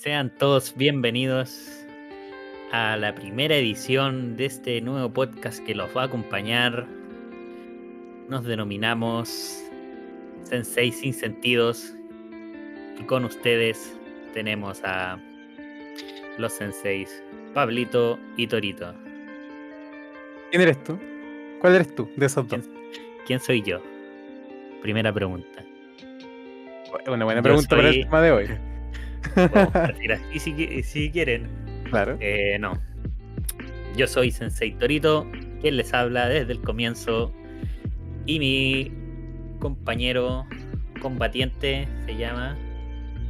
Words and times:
Sean 0.00 0.30
todos 0.30 0.76
bienvenidos 0.76 1.84
a 2.70 2.96
la 2.96 3.16
primera 3.16 3.56
edición 3.56 4.36
de 4.36 4.44
este 4.44 4.80
nuevo 4.80 5.12
podcast 5.12 5.58
que 5.64 5.74
los 5.74 5.90
va 5.94 6.02
a 6.02 6.04
acompañar. 6.04 6.86
Nos 8.28 8.44
denominamos 8.44 9.60
Sensei 10.44 10.92
sin 10.92 11.12
sentidos. 11.12 11.96
Y 12.96 13.02
con 13.06 13.24
ustedes 13.24 13.92
tenemos 14.34 14.80
a 14.84 15.18
los 16.38 16.52
senseis 16.52 17.20
Pablito 17.52 18.20
y 18.36 18.46
Torito. 18.46 18.94
¿Quién 20.52 20.62
eres 20.62 20.80
tú? 20.84 20.96
¿Cuál 21.60 21.74
eres 21.74 21.92
tú 21.96 22.08
de 22.14 22.26
esos 22.26 22.46
dos? 22.46 22.60
¿Quién, 23.26 23.40
soy 23.40 23.62
yo? 23.62 23.82
Primera 24.80 25.12
pregunta. 25.12 25.64
Una 27.08 27.24
buena 27.24 27.42
pregunta 27.42 27.74
para 27.74 27.88
el 27.88 28.04
tema 28.04 28.22
de 28.22 28.30
hoy. 28.30 28.67
Así 29.36 30.38
si, 30.38 30.82
si 30.82 31.10
quieren. 31.10 31.48
Claro. 31.90 32.16
Eh, 32.20 32.56
no. 32.60 32.78
Yo 33.96 34.06
soy 34.06 34.30
Sensei 34.30 34.72
Torito, 34.72 35.26
quien 35.60 35.76
les 35.76 35.92
habla 35.94 36.28
desde 36.28 36.52
el 36.52 36.60
comienzo. 36.60 37.32
Y 38.26 38.38
mi 38.38 38.92
compañero 39.58 40.46
combatiente 41.00 41.88
se 42.06 42.16
llama. 42.16 42.56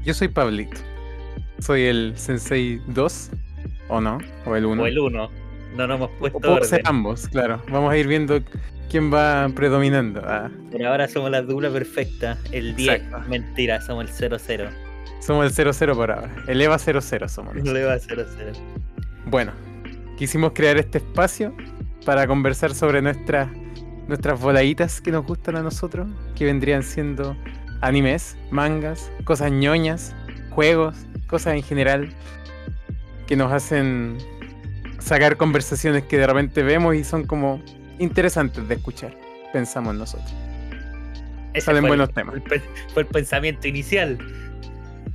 Yo 0.05 0.15
soy 0.15 0.29
Pablito. 0.29 0.79
Soy 1.61 1.83
el 1.85 2.13
Sensei 2.17 2.81
2, 2.89 3.31
¿o 3.89 4.01
no? 4.01 4.19
¿O 4.45 4.57
el 4.57 4.65
1? 4.67 4.83
O 4.83 4.87
el 4.87 4.99
1. 4.99 5.31
No 5.77 5.87
nos 5.87 5.97
hemos 5.97 6.11
O 6.11 6.19
puesto 6.19 6.65
ser 6.65 6.81
orden. 6.81 6.87
ambos, 6.87 7.29
claro. 7.29 7.63
Vamos 7.71 7.93
a 7.93 7.97
ir 7.97 8.07
viendo 8.07 8.41
quién 8.91 9.13
va 9.13 9.49
predominando. 9.55 10.23
Ah, 10.25 10.51
Por 10.71 10.83
ahora 10.85 11.09
somos 11.09 11.31
la 11.31 11.43
dupla 11.43 11.71
perfecta. 11.71 12.39
El 12.53 12.75
10. 12.75 12.89
Exacto. 13.03 13.29
Mentira, 13.29 13.81
somos 13.81 14.21
el 14.21 14.31
0-0. 14.31 14.71
Somos 15.21 15.47
el 15.59 15.75
00 15.75 15.95
por 15.95 16.11
ahora. 16.11 16.31
El 16.47 16.61
EVA 16.61 16.79
00 16.79 17.01
somos. 17.29 17.55
nosotros. 17.55 17.75
Le 17.75 17.85
va 17.85 17.93
a 17.95 17.99
0-0. 17.99 18.27
Bueno, 19.27 19.53
quisimos 20.17 20.53
crear 20.53 20.77
este 20.79 20.99
espacio 20.99 21.55
para 22.07 22.27
conversar 22.27 22.75
sobre 22.75 23.03
nuestras 23.03 23.49
nuestras 24.07 24.41
voladitas 24.41 25.03
que 25.03 25.11
nos 25.13 25.27
gustan 25.27 25.57
a 25.57 25.63
nosotros, 25.63 26.09
que 26.35 26.47
vendrían 26.47 26.83
siendo 26.83 27.37
animes, 27.83 28.39
mangas, 28.51 29.13
cosas 29.25 29.53
ñoñas, 29.53 30.17
juegos, 30.49 30.97
cosas 31.27 31.55
en 31.57 31.63
general 31.63 32.09
que 33.27 33.37
nos 33.37 33.53
hacen 33.53 34.17
sacar 34.99 35.37
conversaciones 35.37 36.05
que 36.05 36.17
de 36.17 36.27
repente 36.27 36.63
vemos 36.63 36.95
y 36.95 37.05
son 37.05 37.27
como 37.27 37.63
interesantes 37.99 38.67
de 38.67 38.77
escuchar, 38.77 39.15
pensamos 39.53 39.95
nosotros. 39.95 40.35
Ese 41.53 41.67
Salen 41.67 41.85
el- 41.85 41.89
buenos 41.89 42.11
temas. 42.15 42.35
el 42.37 42.43
pe- 42.43 42.63
fue 42.95 43.03
el 43.03 43.09
pensamiento 43.09 43.69
inicial. 43.69 44.17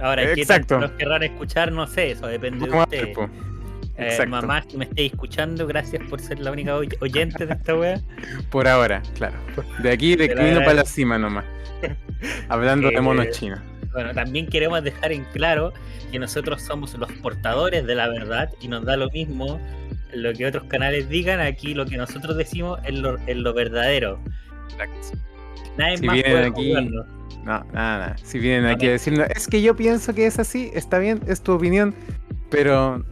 Ahora, 0.03 0.33
¿qué 0.33 0.41
Exacto. 0.41 0.79
nos 0.79 0.91
querrán 0.91 1.23
escuchar? 1.23 1.71
No 1.71 1.87
sé, 1.87 2.11
eso 2.11 2.27
depende 2.27 2.67
de 2.67 2.77
ustedes. 2.77 3.17
Eh, 3.17 4.05
Exacto. 4.07 4.29
mamá, 4.31 4.63
si 4.67 4.75
me 4.77 4.85
estáis 4.85 5.11
escuchando, 5.13 5.65
gracias 5.67 6.01
por 6.09 6.19
ser 6.19 6.39
la 6.39 6.51
única 6.51 6.75
oy- 6.75 6.89
oyente 6.99 7.45
de 7.45 7.53
esta 7.53 7.75
wea. 7.75 8.01
Por 8.49 8.67
ahora, 8.67 9.01
claro. 9.15 9.35
De 9.81 9.91
aquí 9.91 10.15
de 10.15 10.33
camino 10.33 10.59
para 10.61 10.73
la 10.73 10.85
cima 10.85 11.17
nomás. 11.17 11.45
Hablando 12.49 12.89
de 12.89 12.95
Eh, 12.95 13.01
monos 13.01 13.29
chinos. 13.31 13.59
Bueno, 13.93 14.11
también 14.13 14.47
queremos 14.47 14.83
dejar 14.83 15.11
en 15.11 15.23
claro 15.25 15.71
que 16.11 16.17
nosotros 16.19 16.61
somos 16.63 16.95
los 16.95 17.11
portadores 17.13 17.85
de 17.85 17.93
la 17.95 18.07
verdad 18.09 18.49
y 18.59 18.67
nos 18.67 18.83
da 18.85 18.97
lo 18.97 19.09
mismo 19.11 19.59
lo 20.13 20.33
que 20.33 20.47
otros 20.47 20.63
canales 20.65 21.07
digan. 21.09 21.39
Aquí 21.39 21.73
lo 21.75 21.85
que 21.85 21.97
nosotros 21.97 22.35
decimos 22.35 22.79
es 22.85 22.97
lo, 22.97 23.17
es 23.27 23.37
lo 23.37 23.53
verdadero. 23.53 24.19
Nadie 25.77 25.97
Si 25.97 26.05
más 26.05 26.21
puede 26.21 26.45
aquí-. 26.47 26.73
No, 27.43 27.63
nada, 27.73 27.97
nada. 27.99 28.15
Si 28.23 28.39
vienen 28.39 28.63
No 28.63 28.69
aquí 28.69 28.87
a 28.87 28.91
decirnos, 28.91 29.27
es 29.35 29.47
que 29.47 29.61
yo 29.61 29.75
pienso 29.75 30.13
que 30.13 30.25
es 30.25 30.39
así, 30.39 30.71
está 30.73 30.97
bien, 30.99 31.21
es 31.27 31.41
tu 31.41 31.51
opinión, 31.53 31.93
pero 32.49 33.03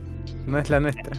no 0.47 0.57
es 0.57 0.69
la 0.69 0.79
nuestra. 0.79 1.17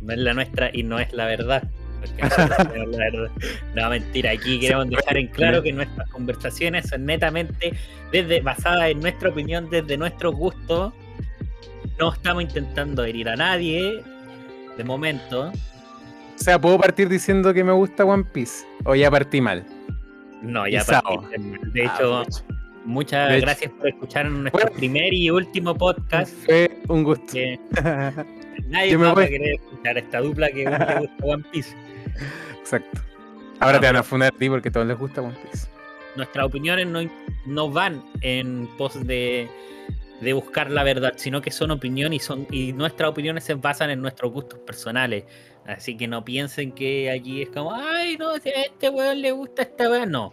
No 0.00 0.12
es 0.12 0.18
la 0.18 0.34
nuestra 0.34 0.70
y 0.72 0.82
no 0.82 0.98
es 0.98 1.12
la 1.12 1.26
verdad. 1.26 1.64
Porque 2.00 2.22
tenemos 2.72 2.96
la 2.96 3.10
verdad. 3.10 3.30
No, 3.74 3.90
mentira. 3.90 4.30
Aquí 4.32 4.58
queremos 4.60 4.88
dejar 4.90 5.16
en 5.16 5.28
claro 5.28 5.62
que 5.62 5.72
nuestras 5.72 6.08
conversaciones 6.10 6.88
son 6.88 7.04
netamente 7.06 7.74
desde, 8.10 8.40
basadas 8.40 8.90
en 8.90 9.00
nuestra 9.00 9.28
opinión, 9.30 9.68
desde 9.70 9.96
nuestro 9.96 10.32
gusto. 10.32 10.92
No 11.98 12.12
estamos 12.12 12.42
intentando 12.42 13.04
herir 13.04 13.28
a 13.28 13.36
nadie. 13.36 14.02
De 14.76 14.84
momento. 14.84 15.50
O 15.50 16.38
sea, 16.44 16.60
puedo 16.60 16.78
partir 16.78 17.08
diciendo 17.08 17.52
que 17.54 17.62
me 17.62 17.72
gusta 17.72 18.04
One 18.04 18.24
Piece, 18.24 18.64
o 18.84 18.94
ya 18.96 19.10
partí 19.10 19.40
mal. 19.40 19.64
No, 20.42 20.66
ya 20.66 20.82
partiste 20.82 21.38
mal. 21.38 21.72
De 21.72 21.86
Ah, 21.86 21.94
hecho. 21.94 22.24
Muchas 22.84 23.28
de 23.28 23.36
hecho. 23.38 23.46
gracias 23.46 23.72
por 23.72 23.88
escuchar 23.88 24.26
nuestro 24.30 24.62
Bueno. 24.64 24.76
primer 24.76 25.12
y 25.14 25.30
último 25.30 25.74
podcast. 25.74 26.32
fue 26.44 26.70
un 26.88 27.04
gusto. 27.04 27.32
Que 27.32 27.58
nadie 28.68 28.96
me 28.98 29.12
va 29.12 29.22
a 29.22 29.26
querer 29.26 29.54
escuchar 29.54 29.98
esta 29.98 30.20
dupla 30.20 30.48
que 30.50 30.64
le 30.64 30.98
gusta 31.00 31.24
One 31.24 31.44
Piece. 31.52 31.74
Exacto. 32.60 33.00
Ahora 33.60 33.78
Ah, 33.78 33.80
te 33.80 33.86
van 33.86 33.92
pero- 33.94 33.98
a 33.98 34.02
funar 34.02 34.32
a 34.34 34.38
ti 34.38 34.48
porque 34.48 34.68
a 34.68 34.72
todos 34.72 34.86
les 34.86 34.98
gusta 34.98 35.22
One 35.22 35.36
Piece. 35.50 35.66
nuestras 36.16 36.44
opiniones 36.46 36.86
no, 36.86 37.00
no 37.46 37.70
van 37.70 38.02
en 38.20 38.68
pos 38.76 39.06
de, 39.06 39.48
de 40.20 40.32
buscar 40.32 40.70
la 40.70 40.82
verdad, 40.82 41.14
sino 41.16 41.40
que 41.40 41.50
son 41.50 41.70
opinión 41.70 42.12
y 42.12 42.18
son 42.18 42.46
y 42.50 42.72
nuestras 42.72 43.10
opiniones 43.10 43.44
se 43.44 43.54
basan 43.54 43.90
en 43.90 44.00
nuestros 44.02 44.32
gustos 44.32 44.58
personales. 44.60 45.24
Así 45.64 45.96
que 45.96 46.08
no 46.08 46.24
piensen 46.24 46.72
que 46.72 47.08
aquí 47.10 47.42
es 47.42 47.48
como, 47.50 47.72
ay, 47.72 48.16
no, 48.18 48.36
si 48.38 48.48
a 48.48 48.62
este 48.62 48.90
weón 48.90 49.22
le 49.22 49.30
gusta 49.30 49.62
esta 49.62 49.88
weón. 49.88 50.10
No. 50.10 50.32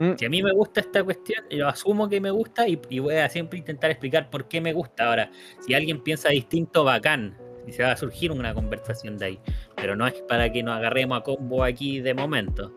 Mm, 0.00 0.12
Si 0.16 0.24
a 0.24 0.30
mí 0.30 0.42
me 0.42 0.52
gusta 0.52 0.80
esta 0.80 1.04
cuestión, 1.04 1.44
yo 1.50 1.68
asumo 1.68 2.08
que 2.08 2.20
me 2.20 2.30
gusta 2.30 2.66
y, 2.66 2.80
y 2.88 2.98
voy 2.98 3.14
a 3.16 3.28
siempre 3.28 3.58
intentar 3.58 3.90
explicar 3.90 4.28
por 4.30 4.48
qué 4.48 4.60
me 4.60 4.72
gusta. 4.72 5.08
Ahora, 5.08 5.30
si 5.60 5.74
alguien 5.74 6.02
piensa 6.02 6.30
distinto, 6.30 6.82
bacán. 6.84 7.36
Y 7.66 7.72
se 7.72 7.82
va 7.82 7.92
a 7.92 7.96
surgir 7.96 8.32
una 8.32 8.54
conversación 8.54 9.18
de 9.18 9.26
ahí. 9.26 9.40
Pero 9.76 9.94
no 9.94 10.06
es 10.06 10.14
para 10.28 10.50
que 10.50 10.62
nos 10.62 10.76
agarremos 10.76 11.20
a 11.20 11.22
combo 11.22 11.62
aquí 11.62 12.00
de 12.00 12.14
momento. 12.14 12.74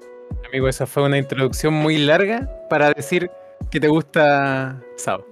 Amigo, 0.47 0.67
esa 0.67 0.85
fue 0.85 1.03
una 1.03 1.17
introducción 1.17 1.73
muy 1.73 1.97
larga 1.97 2.49
para 2.69 2.91
decir 2.91 3.31
que 3.71 3.79
te 3.79 3.87
gusta 3.87 4.79
Sao. 4.97 5.25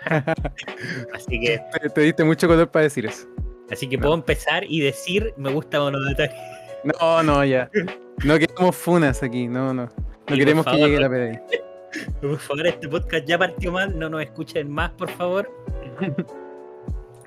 Así 1.14 1.40
que 1.40 1.60
Te, 1.80 1.88
te 1.90 2.00
diste 2.00 2.24
mucho 2.24 2.48
color 2.48 2.68
para 2.70 2.84
decir 2.84 3.06
eso. 3.06 3.26
Así 3.70 3.88
que 3.88 3.96
No. 3.96 4.02
puedo 4.02 4.14
empezar 4.14 4.64
y 4.68 4.80
decir, 4.80 5.32
me 5.36 5.50
gusta 5.52 5.78
Monogatari. 5.78 6.32
No, 6.82 7.22
no, 7.22 7.44
ya. 7.44 7.70
No 8.24 8.38
queremos 8.38 8.74
funas 8.76 9.22
aquí, 9.22 9.46
no, 9.46 9.72
no. 9.72 9.88
No 10.30 10.36
queremos 10.36 10.64
que 10.64 10.76
llegue 10.76 11.00
la 11.00 11.08
PDI. 11.08 11.38
Por 12.20 12.38
favor, 12.38 12.66
este 12.66 12.88
podcast 12.88 13.26
ya 13.26 13.38
partió 13.38 13.72
mal, 13.72 13.98
no 13.98 14.08
nos 14.08 14.22
escuchen 14.22 14.70
más, 14.70 14.90
por 14.92 15.10
favor. 15.10 15.50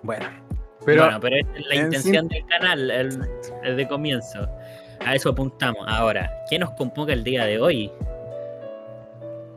Bueno, 0.05 0.25
pero 0.85 1.03
bueno, 1.03 1.19
pero 1.21 1.37
esta 1.37 1.57
es 1.57 1.65
la 1.67 1.75
en 1.75 1.85
intención 1.85 2.27
del 2.27 2.45
canal, 2.45 2.91
el, 2.91 3.21
desde 3.63 3.87
comienzo. 3.87 4.49
A 4.99 5.15
eso 5.15 5.29
apuntamos. 5.29 5.85
Ahora, 5.87 6.29
¿qué 6.49 6.59
nos 6.59 6.71
convoca 6.71 7.13
el 7.13 7.23
día 7.23 7.45
de 7.45 7.57
hoy? 7.57 7.89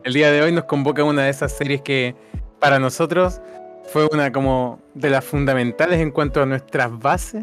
el 0.06 0.12
día 0.12 0.30
de 0.30 0.40
hoy 0.40 0.52
nos 0.52 0.64
convoca 0.66 1.02
una 1.02 1.24
de 1.24 1.30
esas 1.30 1.50
series 1.50 1.82
que 1.82 2.14
para 2.60 2.78
nosotros 2.78 3.40
fue 3.86 4.06
una 4.12 4.30
como 4.30 4.80
de 4.94 5.10
las 5.10 5.24
fundamentales 5.24 6.00
en 6.00 6.12
cuanto 6.12 6.42
a 6.42 6.46
nuestras 6.46 6.96
bases 6.96 7.42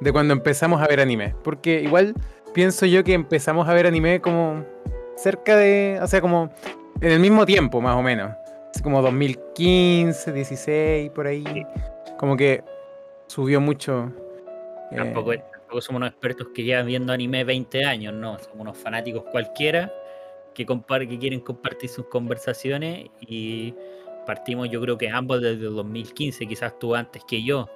de 0.00 0.10
cuando 0.10 0.32
empezamos 0.32 0.80
a 0.80 0.86
ver 0.86 1.00
anime. 1.00 1.34
Porque 1.44 1.82
igual 1.82 2.14
pienso 2.54 2.86
yo 2.86 3.04
que 3.04 3.12
empezamos 3.12 3.68
a 3.68 3.74
ver 3.74 3.86
anime 3.86 4.22
como 4.22 4.64
cerca 5.18 5.56
de, 5.56 5.98
o 6.02 6.06
sea, 6.06 6.20
como 6.20 6.50
en 7.00 7.12
el 7.12 7.20
mismo 7.20 7.44
tiempo 7.46 7.80
más 7.80 7.96
o 7.96 8.02
menos. 8.02 8.30
Así 8.74 8.82
como 8.82 9.02
2015, 9.02 10.32
16, 10.32 11.10
por 11.10 11.26
ahí. 11.26 11.44
Sí. 11.52 11.66
Como 12.18 12.36
que 12.36 12.62
subió 13.26 13.60
mucho. 13.60 14.12
eh, 14.90 14.96
Tampoco, 14.96 15.32
tampoco 15.34 15.80
somos 15.80 16.00
unos 16.00 16.10
expertos 16.10 16.48
que 16.54 16.62
llevan 16.64 16.86
viendo 16.86 17.12
anime 17.12 17.44
20 17.44 17.84
años, 17.84 18.12
no. 18.14 18.38
Somos 18.38 18.60
unos 18.60 18.78
fanáticos 18.78 19.24
cualquiera 19.30 19.92
que, 20.54 20.66
que 20.66 21.18
quieren 21.18 21.40
compartir 21.40 21.88
sus 21.88 22.06
conversaciones 22.06 23.06
y 23.20 23.74
partimos, 24.26 24.68
yo 24.70 24.80
creo 24.80 24.98
que 24.98 25.08
ambos 25.08 25.40
desde 25.40 25.66
el 25.66 25.74
2015, 25.74 26.46
quizás 26.46 26.78
tú 26.78 26.94
antes 26.94 27.22
que 27.26 27.42
yo. 27.42 27.68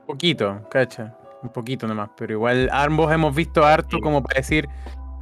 Un 0.00 0.06
poquito, 0.06 0.60
cacha. 0.70 1.16
Un 1.42 1.50
poquito 1.50 1.86
nomás. 1.86 2.10
Pero 2.16 2.34
igual 2.34 2.68
ambos 2.72 3.12
hemos 3.12 3.34
visto 3.34 3.64
harto 3.64 3.96
Sí. 3.96 4.02
como 4.02 4.22
para 4.22 4.38
decir, 4.38 4.68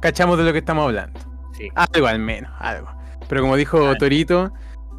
cachamos 0.01 0.37
de 0.37 0.43
lo 0.43 0.51
que 0.51 0.59
estamos 0.59 0.85
hablando. 0.85 1.19
Sí. 1.57 1.69
Algo 1.75 2.07
al 2.07 2.19
menos, 2.19 2.51
algo. 2.59 2.87
Pero 3.27 3.41
como 3.41 3.55
dijo. 3.55 3.95
Torito, 3.95 4.51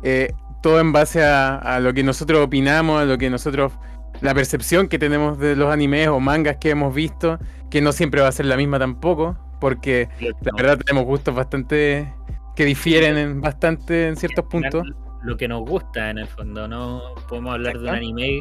eh, 0.03 0.32
todo 0.62 0.81
en 0.81 0.93
base 0.93 1.23
a, 1.25 1.56
a 1.56 1.81
lo 1.81 1.93
que 1.94 2.03
nosotros 2.03 2.41
opinamos, 2.44 3.00
a 3.00 3.05
lo 3.05 3.19
que 3.19 3.31
nosotros, 3.31 3.73
la 4.20 4.35
percepción 4.35 4.88
que 4.88 4.99
tenemos 4.99 5.38
de 5.38 5.55
los 5.55 5.70
animes 5.73 6.08
o 6.08 6.19
mangas 6.20 6.56
que 6.56 6.70
hemos 6.70 6.94
visto, 6.94 7.38
que 7.70 7.81
no 7.81 7.93
siempre 7.93 8.20
va 8.20 8.29
a 8.29 8.32
ser 8.32 8.47
la 8.47 8.56
misma 8.56 8.79
tampoco, 8.79 9.37
porque 9.61 10.08
la 10.20 10.53
No. 10.53 10.56
verdad 10.56 10.79
tenemos 10.79 11.05
gustos 11.05 11.35
bastante 11.35 12.12
que 12.56 12.64
difieren 12.64 13.17
en 13.19 13.41
bastante 13.41 14.08
en 14.08 14.17
ciertos 14.17 14.47
puntos. 14.47 14.87
Lo 15.23 15.37
que 15.37 15.47
nos 15.49 15.61
gusta 15.69 16.11
en 16.11 16.19
el 16.19 16.26
fondo, 16.26 16.67
no 16.69 17.03
podemos 17.29 17.55
hablar 17.55 17.79
de 17.79 17.88
un 17.88 17.94
anime 17.94 18.41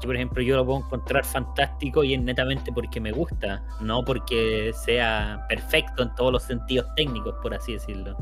que, 0.00 0.06
por 0.06 0.16
ejemplo, 0.16 0.42
yo 0.42 0.56
lo 0.56 0.64
puedo 0.64 0.78
encontrar 0.80 1.24
fantástico 1.24 2.04
y 2.04 2.14
es 2.14 2.20
netamente 2.20 2.72
porque 2.72 3.00
me 3.00 3.12
gusta, 3.12 3.62
no 3.80 4.04
porque 4.04 4.72
sea 4.74 5.44
perfecto 5.48 6.02
en 6.02 6.14
todos 6.14 6.32
los 6.32 6.42
sentidos 6.42 6.86
técnicos, 6.96 7.34
por 7.42 7.54
así 7.54 7.74
decirlo. 7.74 8.16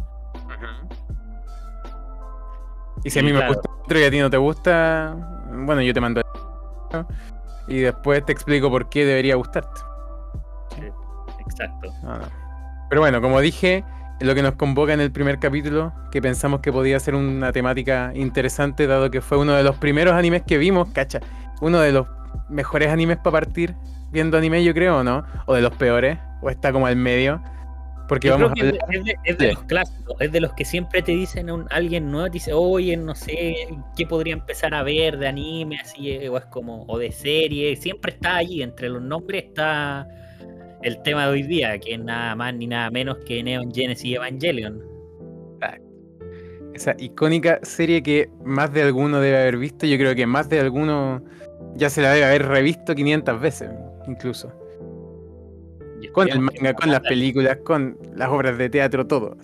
Y 3.02 3.10
si 3.10 3.18
a 3.18 3.22
mí 3.22 3.32
me 3.32 3.46
gusta 3.46 3.70
otro 3.82 3.98
y 3.98 4.04
a 4.04 4.10
ti 4.10 4.18
no 4.18 4.30
te 4.30 4.36
gusta, 4.36 5.14
bueno, 5.50 5.82
yo 5.82 5.92
te 5.92 6.00
mando 6.00 6.22
y 7.66 7.80
después 7.80 8.24
te 8.24 8.32
explico 8.32 8.70
por 8.70 8.88
qué 8.88 9.04
debería 9.04 9.34
gustarte. 9.36 9.80
exacto. 11.40 11.92
Pero 12.88 13.00
bueno, 13.00 13.20
como 13.20 13.40
dije, 13.40 13.84
lo 14.20 14.34
que 14.34 14.42
nos 14.42 14.54
convoca 14.54 14.92
en 14.92 15.00
el 15.00 15.10
primer 15.10 15.38
capítulo, 15.38 15.92
que 16.10 16.22
pensamos 16.22 16.60
que 16.60 16.72
podía 16.72 16.98
ser 17.00 17.14
una 17.14 17.52
temática 17.52 18.12
interesante, 18.14 18.86
dado 18.86 19.10
que 19.10 19.20
fue 19.20 19.38
uno 19.38 19.54
de 19.54 19.62
los 19.62 19.76
primeros 19.76 20.14
animes 20.14 20.42
que 20.42 20.58
vimos, 20.58 20.88
cacha, 20.92 21.20
uno 21.60 21.80
de 21.80 21.92
los 21.92 22.06
mejores 22.48 22.90
animes 22.90 23.16
para 23.18 23.32
partir 23.32 23.74
viendo 24.14 24.38
anime, 24.38 24.64
yo 24.64 24.72
creo, 24.72 25.04
¿no? 25.04 25.24
O 25.46 25.54
de 25.54 25.60
los 25.60 25.74
peores, 25.76 26.16
o 26.40 26.48
está 26.48 26.72
como 26.72 26.86
al 26.86 26.96
medio. 26.96 27.42
Porque 28.08 28.30
vamos 28.30 28.50
a 28.50 28.54
es, 29.24 29.38
de, 29.38 29.52
los 29.52 29.62
clásicos, 29.64 30.16
es 30.20 30.30
de 30.30 30.40
los 30.40 30.52
que 30.52 30.64
siempre 30.64 31.02
te 31.02 31.12
dicen 31.12 31.50
un, 31.50 31.66
alguien 31.70 32.10
nuevo, 32.10 32.28
dice, 32.28 32.52
oye, 32.52 32.96
no 32.96 33.14
sé, 33.14 33.66
¿qué 33.96 34.06
podría 34.06 34.34
empezar 34.34 34.74
a 34.74 34.82
ver 34.82 35.18
de 35.18 35.26
anime? 35.26 35.78
Así, 35.80 36.10
eh, 36.10 36.28
o 36.28 36.36
es 36.36 36.44
como, 36.46 36.84
o 36.86 36.98
de 36.98 37.10
serie, 37.10 37.74
siempre 37.76 38.12
está 38.12 38.36
allí, 38.36 38.62
entre 38.62 38.90
los 38.90 39.00
nombres 39.00 39.44
está 39.44 40.06
el 40.82 41.02
tema 41.02 41.26
de 41.26 41.32
hoy 41.32 41.42
día, 41.44 41.78
que 41.78 41.94
es 41.94 42.00
nada 42.00 42.36
más 42.36 42.54
ni 42.54 42.66
nada 42.66 42.90
menos 42.90 43.16
que 43.26 43.42
Neon 43.42 43.72
Genesis 43.74 44.16
Evangelion. 44.16 44.82
Esa 46.74 46.94
icónica 46.98 47.60
serie 47.62 48.02
que 48.02 48.28
más 48.44 48.72
de 48.72 48.82
alguno 48.82 49.20
debe 49.20 49.40
haber 49.40 49.56
visto, 49.56 49.86
yo 49.86 49.96
creo 49.96 50.14
que 50.14 50.26
más 50.26 50.48
de 50.48 50.60
alguno 50.60 51.24
ya 51.76 51.90
se 51.90 52.02
la 52.02 52.12
debe 52.12 52.26
haber 52.26 52.46
revisto 52.46 52.94
500 52.94 53.40
veces, 53.40 53.70
incluso. 54.06 54.52
Con 56.12 56.28
el 56.28 56.40
manga, 56.40 56.74
con 56.74 56.90
las 56.90 57.00
películas, 57.00 57.58
con 57.64 57.98
las 58.14 58.28
obras 58.28 58.56
de 58.58 58.68
teatro, 58.68 59.06
todo. 59.06 59.36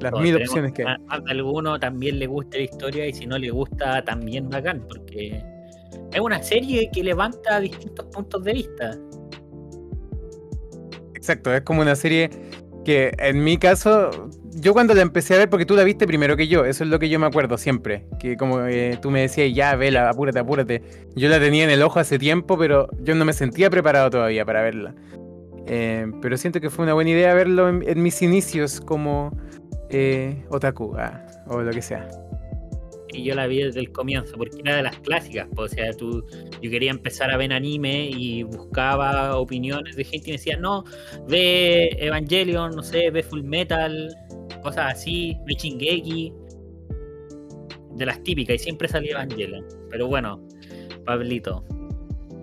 Las 0.00 0.12
mil 0.12 0.36
opciones 0.36 0.72
que 0.72 0.82
hay. 0.86 0.96
A 1.08 1.20
alguno 1.28 1.78
también 1.80 2.18
le 2.18 2.26
gusta 2.26 2.58
la 2.58 2.64
historia 2.64 3.06
y 3.06 3.12
si 3.12 3.26
no 3.26 3.38
le 3.38 3.50
gusta, 3.50 4.04
también 4.04 4.48
bacán, 4.48 4.84
porque 4.86 5.42
es 6.12 6.20
una 6.20 6.42
serie 6.42 6.90
que 6.92 7.02
levanta 7.02 7.60
distintos 7.60 8.06
puntos 8.06 8.44
de 8.44 8.52
vista. 8.52 8.96
Exacto, 11.14 11.52
es 11.52 11.62
como 11.62 11.80
una 11.80 11.96
serie 11.96 12.30
que 12.86 13.12
en 13.18 13.42
mi 13.42 13.58
caso, 13.58 14.30
yo 14.54 14.72
cuando 14.72 14.94
la 14.94 15.02
empecé 15.02 15.34
a 15.34 15.38
ver, 15.38 15.50
porque 15.50 15.66
tú 15.66 15.74
la 15.74 15.82
viste 15.82 16.06
primero 16.06 16.36
que 16.36 16.46
yo, 16.46 16.64
eso 16.64 16.84
es 16.84 16.90
lo 16.90 17.00
que 17.00 17.08
yo 17.08 17.18
me 17.18 17.26
acuerdo 17.26 17.58
siempre, 17.58 18.06
que 18.20 18.36
como 18.36 18.64
eh, 18.64 18.96
tú 19.02 19.10
me 19.10 19.22
decías, 19.22 19.52
ya, 19.52 19.74
vela, 19.74 20.08
apúrate, 20.08 20.38
apúrate. 20.38 20.82
Yo 21.16 21.28
la 21.28 21.40
tenía 21.40 21.64
en 21.64 21.70
el 21.70 21.82
ojo 21.82 21.98
hace 21.98 22.16
tiempo, 22.16 22.56
pero 22.56 22.88
yo 23.02 23.16
no 23.16 23.24
me 23.24 23.32
sentía 23.32 23.70
preparado 23.70 24.08
todavía 24.10 24.44
para 24.44 24.62
verla. 24.62 24.94
Eh, 25.66 26.06
pero 26.22 26.36
siento 26.36 26.60
que 26.60 26.70
fue 26.70 26.84
una 26.84 26.94
buena 26.94 27.10
idea 27.10 27.34
verlo 27.34 27.68
en, 27.68 28.00
mis 28.00 28.22
inicios 28.22 28.80
como 28.80 29.36
eh, 29.90 30.44
otaku 30.48 30.94
ah, 30.96 31.26
o 31.48 31.62
lo 31.62 31.72
que 31.72 31.82
sea 31.82 32.08
y 33.16 33.24
yo 33.24 33.34
la 33.34 33.46
vi 33.46 33.62
desde 33.62 33.80
el 33.80 33.90
comienzo, 33.92 34.36
porque 34.36 34.58
era 34.64 34.76
de 34.76 34.82
las 34.82 34.98
clásicas, 35.00 35.48
o 35.56 35.68
sea, 35.68 35.92
tú, 35.92 36.24
yo 36.62 36.70
quería 36.70 36.90
empezar 36.90 37.30
a 37.30 37.36
ver 37.36 37.52
anime 37.52 38.10
y 38.10 38.42
buscaba 38.42 39.36
opiniones 39.36 39.96
de 39.96 40.04
gente 40.04 40.28
y 40.28 40.32
me 40.32 40.36
decía, 40.38 40.56
no, 40.56 40.84
ve 41.28 41.88
Evangelion, 41.98 42.76
no 42.76 42.82
sé, 42.82 43.10
ve 43.10 43.22
Full 43.22 43.42
Metal, 43.42 44.14
cosas 44.62 44.94
así, 44.94 45.36
ve 45.46 45.54
Chingeki, 45.54 46.32
de 47.94 48.06
las 48.06 48.22
típicas, 48.22 48.56
y 48.56 48.58
siempre 48.58 48.88
salía 48.88 49.12
Evangelion. 49.12 49.64
Pero 49.90 50.06
bueno, 50.06 50.46
Pablito, 51.04 51.64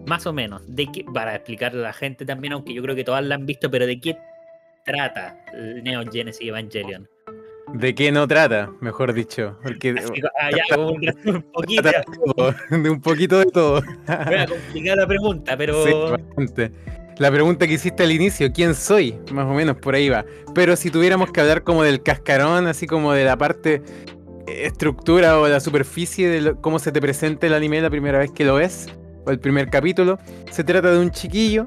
más 0.07 0.25
o 0.25 0.33
menos, 0.33 0.61
de 0.67 0.87
qué, 0.91 1.05
para 1.13 1.35
explicarle 1.35 1.79
a 1.81 1.83
la 1.83 1.93
gente 1.93 2.25
también, 2.25 2.53
aunque 2.53 2.73
yo 2.73 2.81
creo 2.81 2.95
que 2.95 3.03
todas 3.03 3.23
la 3.23 3.35
han 3.35 3.45
visto, 3.45 3.69
pero 3.69 3.85
de 3.85 3.99
qué 3.99 4.17
trata 4.85 5.37
Neo 5.83 6.03
Genesis 6.11 6.47
Evangelion. 6.47 7.07
¿De 7.73 7.95
qué 7.95 8.11
no 8.11 8.27
trata? 8.27 8.71
Mejor 8.81 9.13
dicho. 9.13 9.57
Porque 9.63 9.95
ah, 10.39 10.77
un, 10.77 11.41
poquito. 11.53 11.89
De, 12.69 12.89
un 12.89 13.01
poquito 13.01 13.39
de 13.39 13.45
todo. 13.45 13.81
Voy 13.81 14.35
a 14.35 14.45
complicar 14.45 14.97
la 14.97 15.07
pregunta, 15.07 15.57
pero. 15.57 15.83
Sí, 15.83 15.93
la 17.17 17.31
pregunta 17.31 17.67
que 17.67 17.73
hiciste 17.73 18.03
al 18.03 18.11
inicio, 18.11 18.51
¿quién 18.53 18.75
soy? 18.75 19.15
Más 19.31 19.45
o 19.45 19.53
menos 19.53 19.77
por 19.77 19.95
ahí 19.95 20.09
va. 20.09 20.25
Pero 20.53 20.75
si 20.75 20.89
tuviéramos 20.91 21.31
que 21.31 21.41
hablar 21.41 21.63
como 21.63 21.83
del 21.83 22.01
cascarón, 22.01 22.67
así 22.67 22.87
como 22.87 23.13
de 23.13 23.25
la 23.25 23.37
parte 23.37 23.81
eh, 24.47 24.65
estructura 24.65 25.39
o 25.39 25.47
la 25.47 25.59
superficie 25.59 26.29
de 26.29 26.55
cómo 26.61 26.79
se 26.79 26.91
te 26.91 27.01
presenta 27.01 27.47
el 27.47 27.53
anime 27.53 27.81
la 27.81 27.89
primera 27.89 28.19
vez 28.19 28.31
que 28.31 28.45
lo 28.45 28.55
ves, 28.55 28.87
o 29.25 29.31
el 29.31 29.39
primer 29.39 29.69
capítulo, 29.69 30.19
se 30.51 30.63
trata 30.63 30.91
de 30.91 30.99
un 30.99 31.11
chiquillo 31.11 31.65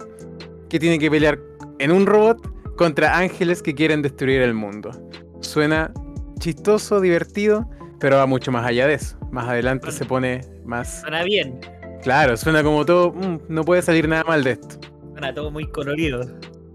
que 0.68 0.78
tiene 0.78 0.98
que 0.98 1.10
pelear 1.10 1.38
en 1.78 1.90
un 1.90 2.06
robot 2.06 2.76
contra 2.76 3.16
ángeles 3.16 3.62
que 3.62 3.74
quieren 3.74 4.02
destruir 4.02 4.42
el 4.42 4.54
mundo. 4.54 4.90
Suena 5.40 5.92
chistoso, 6.38 7.00
divertido, 7.00 7.68
pero 7.98 8.16
va 8.16 8.26
mucho 8.26 8.52
más 8.52 8.66
allá 8.66 8.86
de 8.86 8.94
eso. 8.94 9.16
Más 9.30 9.48
adelante 9.48 9.90
se 9.90 10.04
pone 10.04 10.40
más. 10.64 11.00
Suena 11.00 11.22
bien. 11.24 11.60
Claro, 12.02 12.36
suena 12.36 12.62
como 12.62 12.84
todo. 12.84 13.12
Mm, 13.12 13.40
no 13.48 13.64
puede 13.64 13.82
salir 13.82 14.08
nada 14.08 14.24
mal 14.24 14.44
de 14.44 14.52
esto. 14.52 14.76
Suena 15.12 15.32
todo 15.34 15.50
muy 15.50 15.66
colorido. 15.70 16.22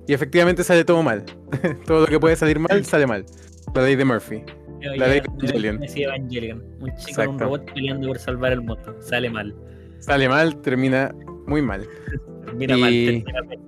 Y 0.07 0.13
efectivamente 0.13 0.63
sale 0.63 0.83
todo 0.83 1.03
mal. 1.03 1.23
todo 1.85 2.01
lo 2.01 2.07
que 2.07 2.19
puede 2.19 2.35
salir 2.35 2.59
mal, 2.59 2.83
sale 2.85 3.07
mal. 3.07 3.25
La 3.73 3.83
ley 3.83 3.95
de 3.95 4.05
Murphy. 4.05 4.43
la 4.81 5.07
ley 5.07 5.21
de 5.21 5.27
Evangelion. 5.27 5.83
Evangelion. 5.83 6.63
Un 6.81 6.95
chico 6.97 7.23
con 7.23 7.35
un 7.35 7.39
robot 7.39 7.73
peleando 7.73 8.07
por 8.07 8.19
salvar 8.19 8.51
el 8.51 8.61
mundo. 8.61 8.97
Sale 8.99 9.29
mal. 9.29 9.55
Sale 9.99 10.27
mal, 10.27 10.59
termina 10.61 11.13
muy 11.45 11.61
mal. 11.61 11.87
termina 12.45 12.77
mal, 12.77 12.91
termina 12.91 13.43
mal. 13.43 13.59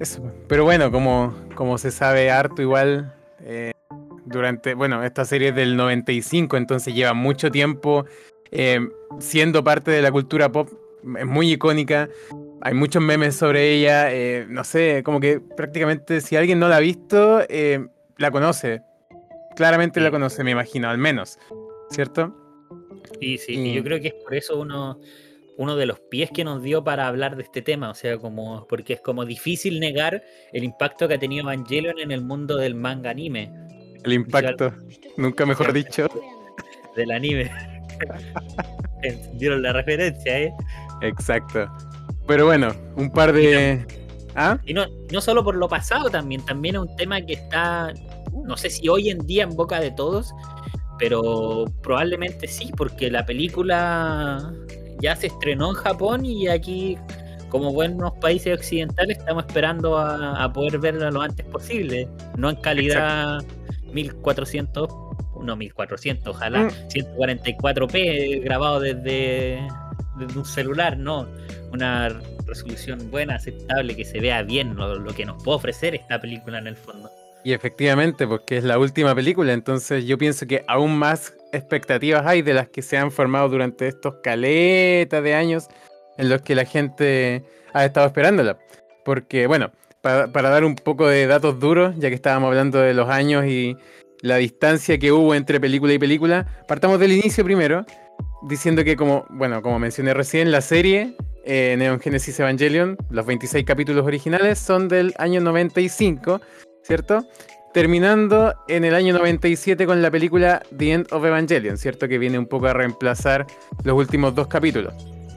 Eso. 0.00 0.32
Pero 0.48 0.64
bueno, 0.64 0.90
como, 0.90 1.34
como 1.54 1.78
se 1.78 1.90
sabe 1.90 2.30
harto 2.30 2.62
igual, 2.62 3.14
eh, 3.40 3.73
durante, 4.34 4.74
bueno, 4.74 5.02
esta 5.02 5.24
serie 5.24 5.48
es 5.48 5.54
del 5.54 5.76
95, 5.76 6.56
entonces 6.56 6.94
lleva 6.94 7.14
mucho 7.14 7.50
tiempo 7.50 8.04
eh, 8.50 8.80
siendo 9.18 9.64
parte 9.64 9.90
de 9.90 10.02
la 10.02 10.12
cultura 10.12 10.50
pop, 10.52 10.68
es 11.18 11.26
muy 11.26 11.52
icónica, 11.52 12.08
hay 12.60 12.74
muchos 12.74 13.02
memes 13.02 13.36
sobre 13.36 13.72
ella, 13.72 14.12
eh, 14.12 14.46
no 14.48 14.64
sé, 14.64 15.02
como 15.04 15.20
que 15.20 15.40
prácticamente 15.40 16.20
si 16.20 16.36
alguien 16.36 16.58
no 16.58 16.68
la 16.68 16.76
ha 16.76 16.80
visto, 16.80 17.42
eh, 17.48 17.86
la 18.18 18.30
conoce, 18.30 18.82
claramente 19.56 20.00
la 20.00 20.10
conoce, 20.10 20.44
me 20.44 20.50
imagino, 20.50 20.88
al 20.88 20.98
menos, 20.98 21.38
¿cierto? 21.90 22.34
Sí, 23.20 23.38
sí, 23.38 23.72
yo 23.72 23.82
creo 23.82 24.00
que 24.00 24.08
es 24.08 24.14
por 24.14 24.34
eso 24.34 24.58
uno 24.58 24.98
uno 25.56 25.76
de 25.76 25.86
los 25.86 26.00
pies 26.00 26.30
que 26.30 26.44
nos 26.44 26.62
dio 26.62 26.82
para 26.82 27.06
hablar 27.06 27.36
de 27.36 27.42
este 27.42 27.62
tema, 27.62 27.90
o 27.90 27.94
sea, 27.94 28.18
como 28.18 28.66
porque 28.68 28.94
es 28.94 29.00
como 29.00 29.24
difícil 29.24 29.80
negar 29.80 30.22
el 30.52 30.64
impacto 30.64 31.08
que 31.08 31.14
ha 31.14 31.18
tenido 31.18 31.42
Evangelion 31.42 31.98
en 31.98 32.10
el 32.10 32.22
mundo 32.22 32.56
del 32.56 32.74
manga 32.74 33.10
anime. 33.10 33.52
El 34.04 34.12
impacto, 34.12 34.72
nunca 35.16 35.46
mejor 35.46 35.72
dicho. 35.72 36.06
Del 36.94 37.10
anime. 37.10 37.50
Dieron 39.34 39.62
la 39.62 39.72
referencia, 39.72 40.40
¿eh? 40.40 40.52
Exacto. 41.00 41.66
Pero 42.26 42.46
bueno, 42.46 42.74
un 42.96 43.10
par 43.10 43.32
de... 43.32 43.86
¿Ah? 44.34 44.58
Y 44.64 44.74
no, 44.74 44.86
no 45.12 45.20
solo 45.20 45.44
por 45.44 45.56
lo 45.56 45.68
pasado 45.68 46.10
también, 46.10 46.44
también 46.44 46.74
es 46.74 46.82
un 46.82 46.96
tema 46.96 47.20
que 47.20 47.34
está, 47.34 47.92
no 48.44 48.56
sé 48.56 48.68
si 48.68 48.88
hoy 48.88 49.08
en 49.10 49.24
día 49.26 49.44
en 49.44 49.50
boca 49.50 49.80
de 49.80 49.92
todos, 49.92 50.34
pero 50.98 51.66
probablemente 51.82 52.48
sí, 52.48 52.72
porque 52.76 53.10
la 53.10 53.24
película 53.24 54.52
ya 55.00 55.14
se 55.14 55.28
estrenó 55.28 55.70
en 55.70 55.76
Japón 55.76 56.26
y 56.26 56.48
aquí, 56.48 56.98
como 57.48 57.72
buenos 57.72 58.12
países 58.20 58.58
occidentales, 58.58 59.18
estamos 59.18 59.44
esperando 59.46 59.96
a, 59.98 60.52
poder 60.52 60.78
verla 60.78 61.12
lo 61.12 61.22
antes 61.22 61.46
posible, 61.46 62.08
no 62.36 62.50
en 62.50 62.56
calidad 62.56 63.38
1400, 63.94 64.90
no 65.40 65.56
1400, 65.56 66.34
ojalá 66.34 66.68
144p 66.88 68.40
mm. 68.40 68.44
grabado 68.44 68.80
desde, 68.80 69.66
un 70.36 70.44
celular, 70.44 70.96
no, 70.96 71.28
una 71.72 72.08
resolución 72.46 73.10
buena, 73.10 73.36
aceptable, 73.36 73.96
que 73.96 74.04
se 74.04 74.20
vea 74.20 74.42
bien 74.42 74.76
lo, 74.76 75.14
que 75.14 75.24
nos 75.24 75.42
puede 75.42 75.56
ofrecer 75.56 75.94
esta 75.94 76.20
película 76.20 76.58
en 76.58 76.66
el 76.66 76.76
fondo. 76.76 77.10
Y 77.44 77.52
efectivamente, 77.52 78.26
porque 78.26 78.56
es 78.56 78.64
la 78.64 78.78
última 78.78 79.14
película, 79.14 79.52
entonces 79.52 80.06
yo 80.06 80.16
pienso 80.16 80.46
que 80.46 80.64
aún 80.66 80.98
más 80.98 81.34
expectativas 81.52 82.26
hay 82.26 82.42
de 82.42 82.54
las 82.54 82.68
que 82.68 82.80
se 82.80 82.96
han 82.96 83.12
formado 83.12 83.48
durante 83.48 83.86
estos 83.86 84.14
caletas 84.22 85.22
de 85.22 85.34
años 85.34 85.68
en 86.16 86.30
los 86.30 86.40
que 86.40 86.54
la 86.54 86.64
gente 86.64 87.44
ha 87.74 87.84
estado 87.84 88.06
esperándola. 88.06 88.58
Porque, 89.04 89.46
bueno, 89.46 89.72
para, 90.04 90.50
dar 90.50 90.64
un 90.64 90.74
poco 90.74 91.08
de 91.08 91.26
datos 91.26 91.58
duros, 91.58 91.94
ya 91.96 92.10
que 92.10 92.14
estábamos 92.14 92.48
hablando 92.48 92.78
de 92.78 92.92
los 92.92 93.08
años 93.08 93.46
y 93.46 93.74
la 94.20 94.36
distancia 94.36 94.98
que 94.98 95.10
hubo 95.10 95.34
entre 95.34 95.58
película 95.58 95.94
y 95.94 95.98
película, 95.98 96.46
partamos 96.68 97.00
del 97.00 97.12
inicio 97.12 97.42
primero, 97.42 97.86
diciendo 98.42 98.84
que 98.84 98.96
como, 98.96 99.24
bueno, 99.30 99.62
como 99.62 99.78
mencioné 99.78 100.12
recién, 100.12 100.52
la 100.52 100.60
serie 100.60 101.16
eh, 101.46 101.74
Neon 101.78 102.00
Genesis 102.00 102.38
Evangelion, 102.38 102.98
los 103.08 103.24
26 103.24 103.64
capítulos 103.64 104.04
originales 104.04 104.58
son 104.58 104.88
del 104.88 105.14
año 105.16 105.40
95, 105.40 106.38
¿cierto? 106.82 107.24
Terminando 107.72 108.52
en 108.68 108.84
el 108.84 108.94
año 108.94 109.14
97 109.14 109.86
con 109.86 110.02
la 110.02 110.10
película 110.10 110.62
The 110.76 110.92
End 110.92 111.06
of 111.12 111.24
Evangelion, 111.24 111.78
¿cierto? 111.78 112.08
Que 112.08 112.18
viene 112.18 112.38
un 112.38 112.46
poco 112.46 112.66
a 112.66 112.74
reemplazar 112.74 113.46
los 113.84 113.96
últimos 113.96 114.34
dos 114.34 114.48
capítulos 114.48 114.92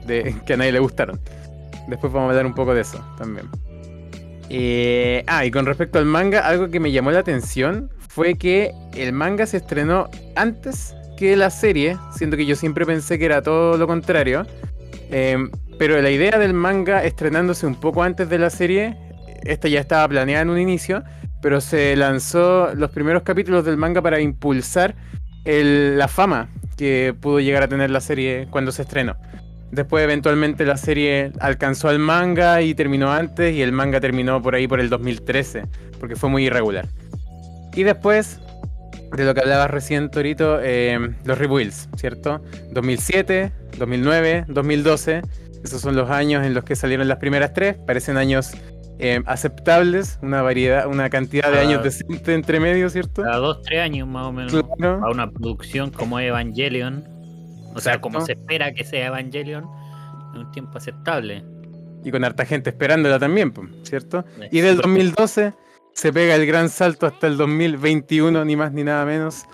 de, 0.06 0.36
que 0.46 0.52
a 0.52 0.56
nadie 0.58 0.72
le 0.72 0.78
gustaron. 0.78 1.18
Después 1.88 2.12
vamos 2.12 2.26
a 2.26 2.30
hablar 2.32 2.44
un 2.44 2.54
poco 2.54 2.74
de 2.74 2.82
eso 2.82 3.02
también. 3.16 3.48
Eh, 4.50 5.24
ah, 5.26 5.44
y 5.44 5.50
con 5.50 5.66
respecto 5.66 5.98
al 5.98 6.06
manga, 6.06 6.40
algo 6.40 6.70
que 6.70 6.80
me 6.80 6.90
llamó 6.90 7.10
la 7.10 7.20
atención 7.20 7.90
fue 8.08 8.34
que 8.34 8.72
el 8.94 9.12
manga 9.12 9.46
se 9.46 9.58
estrenó 9.58 10.08
antes 10.36 10.94
que 11.16 11.36
la 11.36 11.50
serie, 11.50 11.96
siendo 12.16 12.36
que 12.36 12.46
yo 12.46 12.56
siempre 12.56 12.86
pensé 12.86 13.18
que 13.18 13.26
era 13.26 13.42
todo 13.42 13.76
lo 13.76 13.86
contrario. 13.86 14.46
Em, 15.10 15.50
pero 15.78 16.00
la 16.00 16.10
idea 16.10 16.38
del 16.38 16.54
manga 16.54 17.04
estrenándose 17.04 17.66
un 17.66 17.74
poco 17.74 18.02
antes 18.02 18.28
de 18.28 18.38
la 18.38 18.50
serie, 18.50 18.96
esta 19.44 19.68
ya 19.68 19.80
estaba 19.80 20.08
planeada 20.08 20.42
en 20.42 20.50
un 20.50 20.58
inicio, 20.58 21.04
pero 21.42 21.60
se 21.60 21.94
lanzó 21.96 22.74
los 22.74 22.90
primeros 22.90 23.22
capítulos 23.22 23.64
del 23.64 23.76
manga 23.76 24.02
para 24.02 24.20
impulsar 24.20 24.94
la 25.44 26.08
fama 26.08 26.50
que 26.76 27.14
pudo 27.18 27.40
llegar 27.40 27.62
a 27.62 27.68
tener 27.68 27.90
la 27.90 28.00
serie 28.00 28.48
cuando 28.50 28.70
se 28.70 28.82
estrenó. 28.82 29.16
Después 29.70 30.02
eventualmente 30.04 30.64
la 30.64 30.76
serie 30.76 31.32
alcanzó 31.40 31.88
al 31.88 31.98
manga 31.98 32.62
y 32.62 32.74
terminó 32.74 33.12
antes 33.12 33.54
y 33.54 33.62
el 33.62 33.72
manga 33.72 34.00
terminó 34.00 34.40
por 34.40 34.54
ahí 34.54 34.66
por 34.66 34.80
el 34.80 34.88
2013, 34.88 35.64
porque 36.00 36.16
fue 36.16 36.30
muy 36.30 36.46
irregular. 36.46 36.86
Y 37.74 37.82
después 37.82 38.40
de 39.16 39.24
lo 39.24 39.34
que 39.34 39.40
hablabas 39.40 39.70
recién, 39.70 40.10
Torito, 40.10 40.58
eh, 40.62 40.98
los 41.24 41.38
rebuilds, 41.38 41.88
¿cierto? 41.96 42.42
2007, 42.72 43.52
2009, 43.78 44.46
2012, 44.48 45.22
esos 45.64 45.80
son 45.80 45.96
los 45.96 46.10
años 46.10 46.44
en 46.44 46.54
los 46.54 46.64
que 46.64 46.76
salieron 46.76 47.08
las 47.08 47.18
primeras 47.18 47.52
tres, 47.52 47.76
parecen 47.76 48.16
años 48.16 48.52
eh, 48.98 49.22
aceptables, 49.26 50.18
una 50.22 50.42
variedad, 50.42 50.86
una 50.88 51.08
cantidad 51.08 51.52
de 51.52 51.60
años 51.60 51.84
decente 51.84 52.34
entre 52.34 52.58
medio, 52.58 52.90
¿cierto? 52.90 53.22
A 53.24 53.36
dos, 53.36 53.62
tres 53.62 53.80
años 53.80 54.08
más 54.08 54.26
o 54.26 54.32
menos, 54.32 54.54
a 54.54 55.10
una 55.10 55.30
producción 55.30 55.90
como 55.90 56.18
Evangelion, 56.18 57.04
o 57.78 57.80
sea, 57.80 58.00
como 58.00 58.20
se 58.20 58.32
espera 58.32 58.72
que 58.74 58.84
sea 58.84 59.06
Evangelion, 59.06 59.64
en 60.34 60.40
un 60.40 60.52
tiempo 60.52 60.78
aceptable. 60.78 61.44
Y 62.04 62.10
con 62.10 62.24
harta 62.24 62.44
gente 62.44 62.70
esperándola 62.70 63.18
también, 63.18 63.52
¿cierto? 63.82 64.24
Y 64.50 64.60
del 64.60 64.76
2012 64.76 65.52
se 65.92 66.12
pega 66.12 66.34
el 66.34 66.46
gran 66.46 66.68
salto 66.68 67.06
hasta 67.06 67.26
el 67.26 67.36
2021, 67.36 68.44
ni 68.44 68.56
más 68.56 68.72
ni 68.72 68.84
nada 68.84 69.04
menos, 69.04 69.44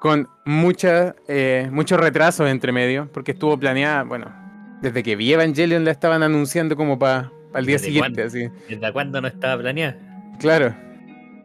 con 0.00 0.28
mucha, 0.44 1.14
eh, 1.28 1.68
muchos 1.70 2.00
retrasos 2.00 2.48
entre 2.48 2.72
medio, 2.72 3.10
porque 3.12 3.32
estuvo 3.32 3.58
planeada, 3.58 4.02
bueno, 4.04 4.32
desde 4.80 5.02
que 5.02 5.16
vi 5.16 5.32
Evangelion 5.32 5.84
la 5.84 5.90
estaban 5.90 6.22
anunciando 6.22 6.76
como 6.76 6.98
para 6.98 7.30
el 7.54 7.66
día 7.66 7.78
siguiente. 7.78 8.22
así. 8.22 8.48
¿Desde 8.68 8.92
cuándo 8.92 9.20
no 9.20 9.28
estaba 9.28 9.60
planeada? 9.60 9.96
Claro, 10.40 10.74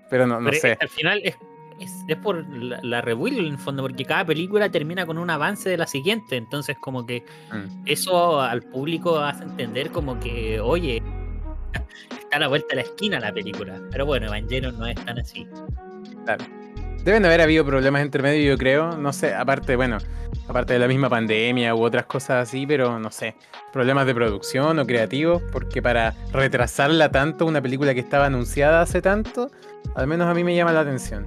pero 0.09 0.25
no, 0.25 0.39
no 0.39 0.51
sé. 0.53 0.77
Al 0.79 0.89
final 0.89 1.21
es, 1.23 1.37
es, 1.79 2.05
por 2.23 2.47
la, 2.49 2.79
la 2.81 3.01
rebuild 3.01 3.39
en 3.39 3.45
el 3.45 3.57
fondo, 3.57 3.83
porque 3.83 4.05
cada 4.05 4.25
película 4.25 4.69
termina 4.69 5.05
con 5.05 5.17
un 5.17 5.29
avance 5.29 5.69
de 5.69 5.77
la 5.77 5.87
siguiente, 5.87 6.37
entonces 6.37 6.77
como 6.79 7.05
que 7.05 7.23
mm. 7.51 7.83
eso 7.85 8.41
al 8.41 8.63
público 8.63 9.19
hace 9.19 9.43
entender 9.43 9.91
como 9.91 10.19
que, 10.19 10.59
oye, 10.59 11.01
está 12.19 12.37
a 12.37 12.39
la 12.39 12.47
vuelta 12.47 12.67
de 12.69 12.75
la 12.77 12.81
esquina 12.81 13.19
la 13.19 13.33
película. 13.33 13.79
Pero 13.91 14.05
bueno, 14.05 14.27
Evangelion 14.27 14.77
no 14.77 14.87
es 14.87 14.95
tan 15.03 15.19
así. 15.19 15.47
Claro. 16.25 16.45
Deben 17.03 17.25
haber 17.25 17.39
habido 17.41 17.65
problemas 17.65 18.01
entre 18.01 18.21
medio, 18.21 18.51
yo 18.51 18.57
creo. 18.57 18.97
No 18.97 19.13
sé, 19.13 19.33
aparte, 19.33 19.77
bueno, 19.77 19.97
aparte 20.47 20.73
de 20.73 20.79
la 20.79 20.87
misma 20.87 21.09
pandemia 21.09 21.73
u 21.73 21.81
otras 21.81 22.05
cosas 22.05 22.49
así, 22.49 22.67
pero 22.67 22.99
no 22.99 23.11
sé. 23.11 23.35
Problemas 23.71 24.05
de 24.05 24.13
producción 24.13 24.77
o 24.79 24.85
creativos, 24.85 25.41
porque 25.51 25.81
para 25.81 26.13
retrasarla 26.33 27.09
tanto, 27.09 27.45
una 27.45 27.61
película 27.61 27.93
que 27.93 28.01
estaba 28.01 28.25
anunciada 28.25 28.81
hace 28.81 29.01
tanto, 29.01 29.51
al 29.95 30.07
menos 30.07 30.27
a 30.27 30.33
mí 30.33 30.43
me 30.43 30.53
llama 30.53 30.73
la 30.73 30.81
atención. 30.81 31.25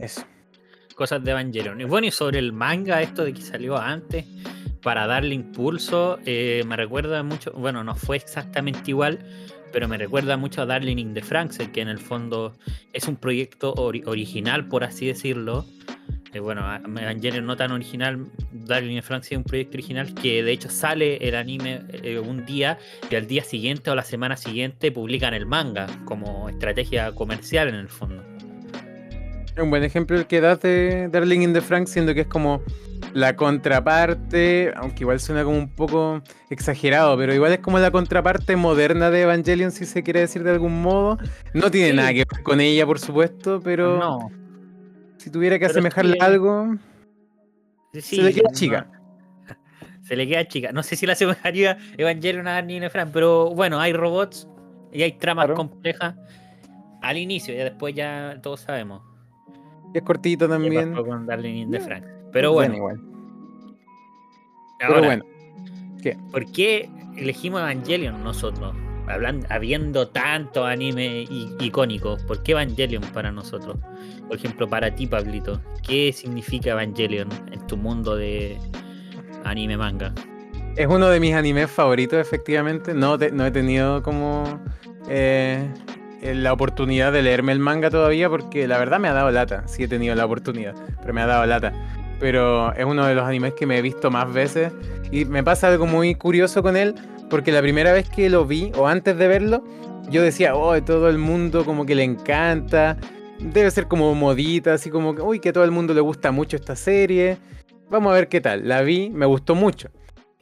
Eso. 0.00 0.24
Cosas 0.94 1.22
de 1.22 1.30
Evangelion. 1.30 1.80
Y 1.80 1.84
bueno, 1.84 2.06
y 2.06 2.10
sobre 2.10 2.38
el 2.38 2.52
manga, 2.52 3.00
esto 3.02 3.24
de 3.24 3.32
que 3.32 3.42
salió 3.42 3.76
antes, 3.78 4.26
para 4.82 5.06
darle 5.06 5.34
impulso, 5.34 6.18
eh, 6.24 6.62
me 6.66 6.76
recuerda 6.76 7.22
mucho, 7.22 7.52
bueno, 7.52 7.84
no 7.84 7.94
fue 7.94 8.16
exactamente 8.16 8.90
igual, 8.90 9.18
pero 9.72 9.88
me 9.88 9.98
recuerda 9.98 10.36
mucho 10.36 10.62
a 10.62 10.66
Darling 10.66 10.98
in 10.98 11.14
the 11.14 11.22
que 11.72 11.80
en 11.80 11.88
el 11.88 11.98
fondo 11.98 12.56
es 12.92 13.06
un 13.08 13.16
proyecto 13.16 13.72
original, 13.74 14.68
por 14.68 14.84
así 14.84 15.06
decirlo. 15.06 15.66
Eh, 16.32 16.38
bueno, 16.38 16.62
Evangelion 16.84 17.44
no 17.44 17.56
tan 17.56 17.72
original, 17.72 18.26
Darling 18.52 18.96
in 18.96 19.02
the 19.02 19.14
es 19.16 19.32
un 19.32 19.44
proyecto 19.44 19.76
original 19.76 20.14
que 20.14 20.42
de 20.42 20.52
hecho 20.52 20.70
sale 20.70 21.16
el 21.16 21.34
anime 21.34 21.82
eh, 21.92 22.18
un 22.18 22.46
día 22.46 22.78
y 23.10 23.16
al 23.16 23.26
día 23.26 23.42
siguiente 23.42 23.90
o 23.90 23.94
la 23.94 24.04
semana 24.04 24.36
siguiente 24.36 24.92
publican 24.92 25.34
el 25.34 25.46
manga 25.46 25.86
como 26.04 26.48
estrategia 26.48 27.12
comercial 27.12 27.68
en 27.68 27.74
el 27.74 27.88
fondo. 27.88 28.29
Un 29.58 29.70
buen 29.70 29.82
ejemplo 29.82 30.16
el 30.16 30.26
que 30.26 30.40
das 30.40 30.60
de 30.60 31.08
Darling 31.08 31.40
in 31.40 31.52
the 31.52 31.60
Franks, 31.60 31.90
siendo 31.90 32.14
que 32.14 32.22
es 32.22 32.26
como 32.26 32.62
la 33.12 33.34
contraparte, 33.34 34.72
aunque 34.76 35.02
igual 35.02 35.20
suena 35.20 35.44
como 35.44 35.58
un 35.58 35.68
poco 35.68 36.22
exagerado, 36.50 37.16
pero 37.16 37.34
igual 37.34 37.52
es 37.52 37.58
como 37.58 37.78
la 37.78 37.90
contraparte 37.90 38.56
moderna 38.56 39.10
de 39.10 39.22
Evangelion, 39.22 39.72
si 39.72 39.86
se 39.86 40.02
quiere 40.02 40.20
decir 40.20 40.44
de 40.44 40.52
algún 40.52 40.80
modo. 40.80 41.18
No 41.52 41.70
tiene 41.70 41.92
nada 41.92 42.10
que 42.12 42.24
ver 42.30 42.42
con 42.42 42.60
ella, 42.60 42.86
por 42.86 42.98
supuesto, 42.98 43.60
pero 43.62 43.98
no. 43.98 44.30
si 45.16 45.30
tuviera 45.30 45.58
que 45.58 45.66
asemejarle 45.66 46.16
algo, 46.20 46.76
se 47.92 48.22
le 48.22 48.32
queda 48.32 48.50
chica. 48.52 48.86
Se 50.02 50.16
le 50.16 50.26
queda 50.26 50.48
chica. 50.48 50.72
No 50.72 50.82
sé 50.82 50.96
si 50.96 51.06
la 51.06 51.12
asemejaría 51.12 51.78
Evangelion 51.96 52.48
a 52.48 52.60
Nina 52.62 52.90
Fran, 52.90 53.12
pero 53.12 53.50
bueno, 53.50 53.78
hay 53.78 53.92
robots 53.92 54.48
y 54.92 55.02
hay 55.02 55.12
tramas 55.12 55.50
complejas 55.52 56.16
al 57.00 57.16
inicio, 57.16 57.54
y 57.54 57.58
después 57.58 57.94
ya 57.94 58.38
todos 58.42 58.60
sabemos. 58.60 59.09
Y 59.94 59.98
es 59.98 60.04
cortito 60.04 60.48
también. 60.48 60.94
Con 60.94 61.26
Darling 61.26 61.68
de 61.68 61.80
Frank. 61.80 62.04
Pero 62.32 62.52
bueno. 62.52 62.76
igual. 62.76 63.00
Pero 64.78 65.02
bueno. 65.04 65.24
¿Qué? 66.02 66.16
¿Por 66.30 66.50
qué 66.52 66.88
elegimos 67.16 67.60
Evangelion 67.60 68.22
nosotros? 68.22 68.74
Hablando, 69.08 69.46
habiendo 69.50 70.08
tanto 70.08 70.64
anime 70.64 71.26
icónico, 71.58 72.16
¿por 72.28 72.42
qué 72.42 72.52
Evangelion 72.52 73.02
para 73.12 73.32
nosotros? 73.32 73.76
Por 74.28 74.36
ejemplo, 74.36 74.68
para 74.68 74.94
ti, 74.94 75.06
Pablito, 75.06 75.60
¿qué 75.86 76.12
significa 76.12 76.70
Evangelion 76.70 77.28
en 77.50 77.66
tu 77.66 77.76
mundo 77.76 78.14
de 78.14 78.56
anime 79.44 79.76
manga? 79.76 80.14
Es 80.76 80.86
uno 80.86 81.08
de 81.08 81.18
mis 81.18 81.34
animes 81.34 81.70
favoritos, 81.70 82.20
efectivamente. 82.20 82.94
No, 82.94 83.16
no 83.16 83.46
he 83.46 83.50
tenido 83.50 84.02
como 84.02 84.44
eh, 85.08 85.68
la 86.22 86.52
oportunidad 86.52 87.12
de 87.12 87.22
leerme 87.22 87.52
el 87.52 87.58
manga 87.58 87.90
todavía, 87.90 88.28
porque 88.28 88.66
la 88.68 88.78
verdad 88.78 88.98
me 88.98 89.08
ha 89.08 89.12
dado 89.12 89.30
lata. 89.30 89.66
Sí 89.66 89.84
he 89.84 89.88
tenido 89.88 90.14
la 90.14 90.24
oportunidad, 90.24 90.74
pero 91.00 91.14
me 91.14 91.22
ha 91.22 91.26
dado 91.26 91.46
lata 91.46 91.72
pero 92.20 92.72
es 92.74 92.84
uno 92.84 93.06
de 93.06 93.14
los 93.14 93.24
animes 93.24 93.54
que 93.54 93.66
me 93.66 93.78
he 93.78 93.82
visto 93.82 94.10
más 94.10 94.32
veces 94.32 94.72
y 95.10 95.24
me 95.24 95.42
pasa 95.42 95.68
algo 95.68 95.86
muy 95.86 96.14
curioso 96.14 96.62
con 96.62 96.76
él 96.76 96.94
porque 97.30 97.50
la 97.50 97.62
primera 97.62 97.92
vez 97.92 98.08
que 98.08 98.28
lo 98.28 98.44
vi 98.44 98.70
o 98.76 98.86
antes 98.86 99.16
de 99.16 99.26
verlo 99.26 99.64
yo 100.10 100.22
decía, 100.22 100.54
oh, 100.54 100.80
todo 100.82 101.08
el 101.08 101.18
mundo 101.18 101.64
como 101.64 101.86
que 101.86 101.94
le 101.94 102.04
encanta, 102.04 102.98
debe 103.38 103.70
ser 103.70 103.86
como 103.86 104.14
modita, 104.14 104.74
así 104.74 104.90
como 104.90 105.14
que, 105.14 105.22
uy, 105.22 105.38
que 105.38 105.50
a 105.50 105.52
todo 105.52 105.64
el 105.64 105.70
mundo 105.70 105.94
le 105.94 106.00
gusta 106.00 106.32
mucho 106.32 106.56
esta 106.56 106.74
serie, 106.74 107.38
vamos 107.88 108.10
a 108.10 108.14
ver 108.14 108.28
qué 108.28 108.40
tal, 108.40 108.66
la 108.66 108.82
vi, 108.82 109.08
me 109.10 109.24
gustó 109.24 109.54
mucho. 109.54 109.88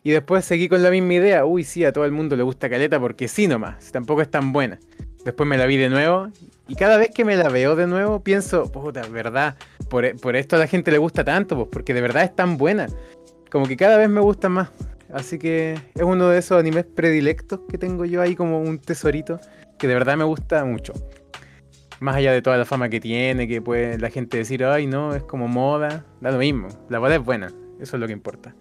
Y 0.03 0.13
después 0.13 0.47
seguí 0.47 0.71
con 0.71 0.83
la 0.83 0.91
misma 0.91 1.15
idea, 1.15 1.45
uy, 1.45 1.65
sí, 1.65 1.85
a 1.85 1.93
todo 1.93 2.07
el 2.07 2.13
mundo 2.13 2.35
le 2.35 2.45
gusta 2.45 2.71
Caleta 2.71 2.99
porque 2.99 3.29
sí 3.29 3.47
nomás, 3.47 3.93
tampoco 3.93 4.23
es 4.23 4.31
tan 4.31 4.55
buena. 4.55 4.79
Después 5.29 5.47
me 5.47 5.59
la 5.59 5.67
vi 5.67 5.77
de 5.77 5.91
nuevo 5.91 6.29
y 6.69 6.75
cada 6.75 6.97
vez 6.97 7.11
que 7.11 7.23
me 7.23 7.37
la 7.37 7.51
veo 7.51 7.77
de 7.77 7.87
nuevo 7.87 8.25
pienso, 8.25 8.73
puta, 8.73 9.03
verdad, 9.09 9.57
por, 9.91 10.07
esto 10.07 10.57
a 10.57 10.59
la 10.59 10.67
gente 10.67 10.91
le 10.91 10.97
gusta 10.97 11.23
tanto, 11.23 11.55
pues, 11.55 11.69
porque 11.71 11.93
de 11.93 12.01
verdad 12.01 12.25
es 12.25 12.35
tan 12.35 12.57
buena. 12.57 12.87
Como 13.51 13.67
que 13.67 13.77
cada 13.77 13.99
vez 13.99 14.09
me 14.09 14.23
gusta 14.23 14.49
más. 14.49 14.71
Así 15.13 15.39
que 15.39 15.75
es 15.95 16.03
uno 16.03 16.31
de 16.31 16.39
esos 16.39 16.59
animes 16.59 16.87
predilectos 16.87 17.61
que 17.69 17.77
tengo 17.77 18.07
yo 18.07 18.23
ahí 18.23 18.35
como 18.35 18.59
un 18.59 18.79
tesorito 18.79 19.39
que 19.79 19.87
de 19.87 19.93
verdad 19.93 20.17
me 20.17 20.25
gusta 20.25 20.65
mucho. 20.65 20.95
Más 22.01 22.17
allá 22.17 22.33
de 22.33 22.41
toda 22.41 22.57
la 22.57 22.65
fama 22.65 22.89
que 22.89 22.99
tiene, 22.99 23.47
que 23.47 23.61
puede 23.61 23.99
la 23.99 24.09
gente 24.09 24.39
decir, 24.39 24.65
ay 24.65 24.87
no, 24.87 25.15
es 25.15 25.25
como 25.25 25.47
moda, 25.47 26.07
da 26.23 26.31
lo 26.31 26.39
mismo. 26.39 26.69
La 26.89 27.01
moda 27.01 27.17
es 27.17 27.23
buena, 27.23 27.53
eso 27.79 27.97
es 27.97 28.01
lo 28.01 28.07
que 28.07 28.15
importa. 28.15 28.55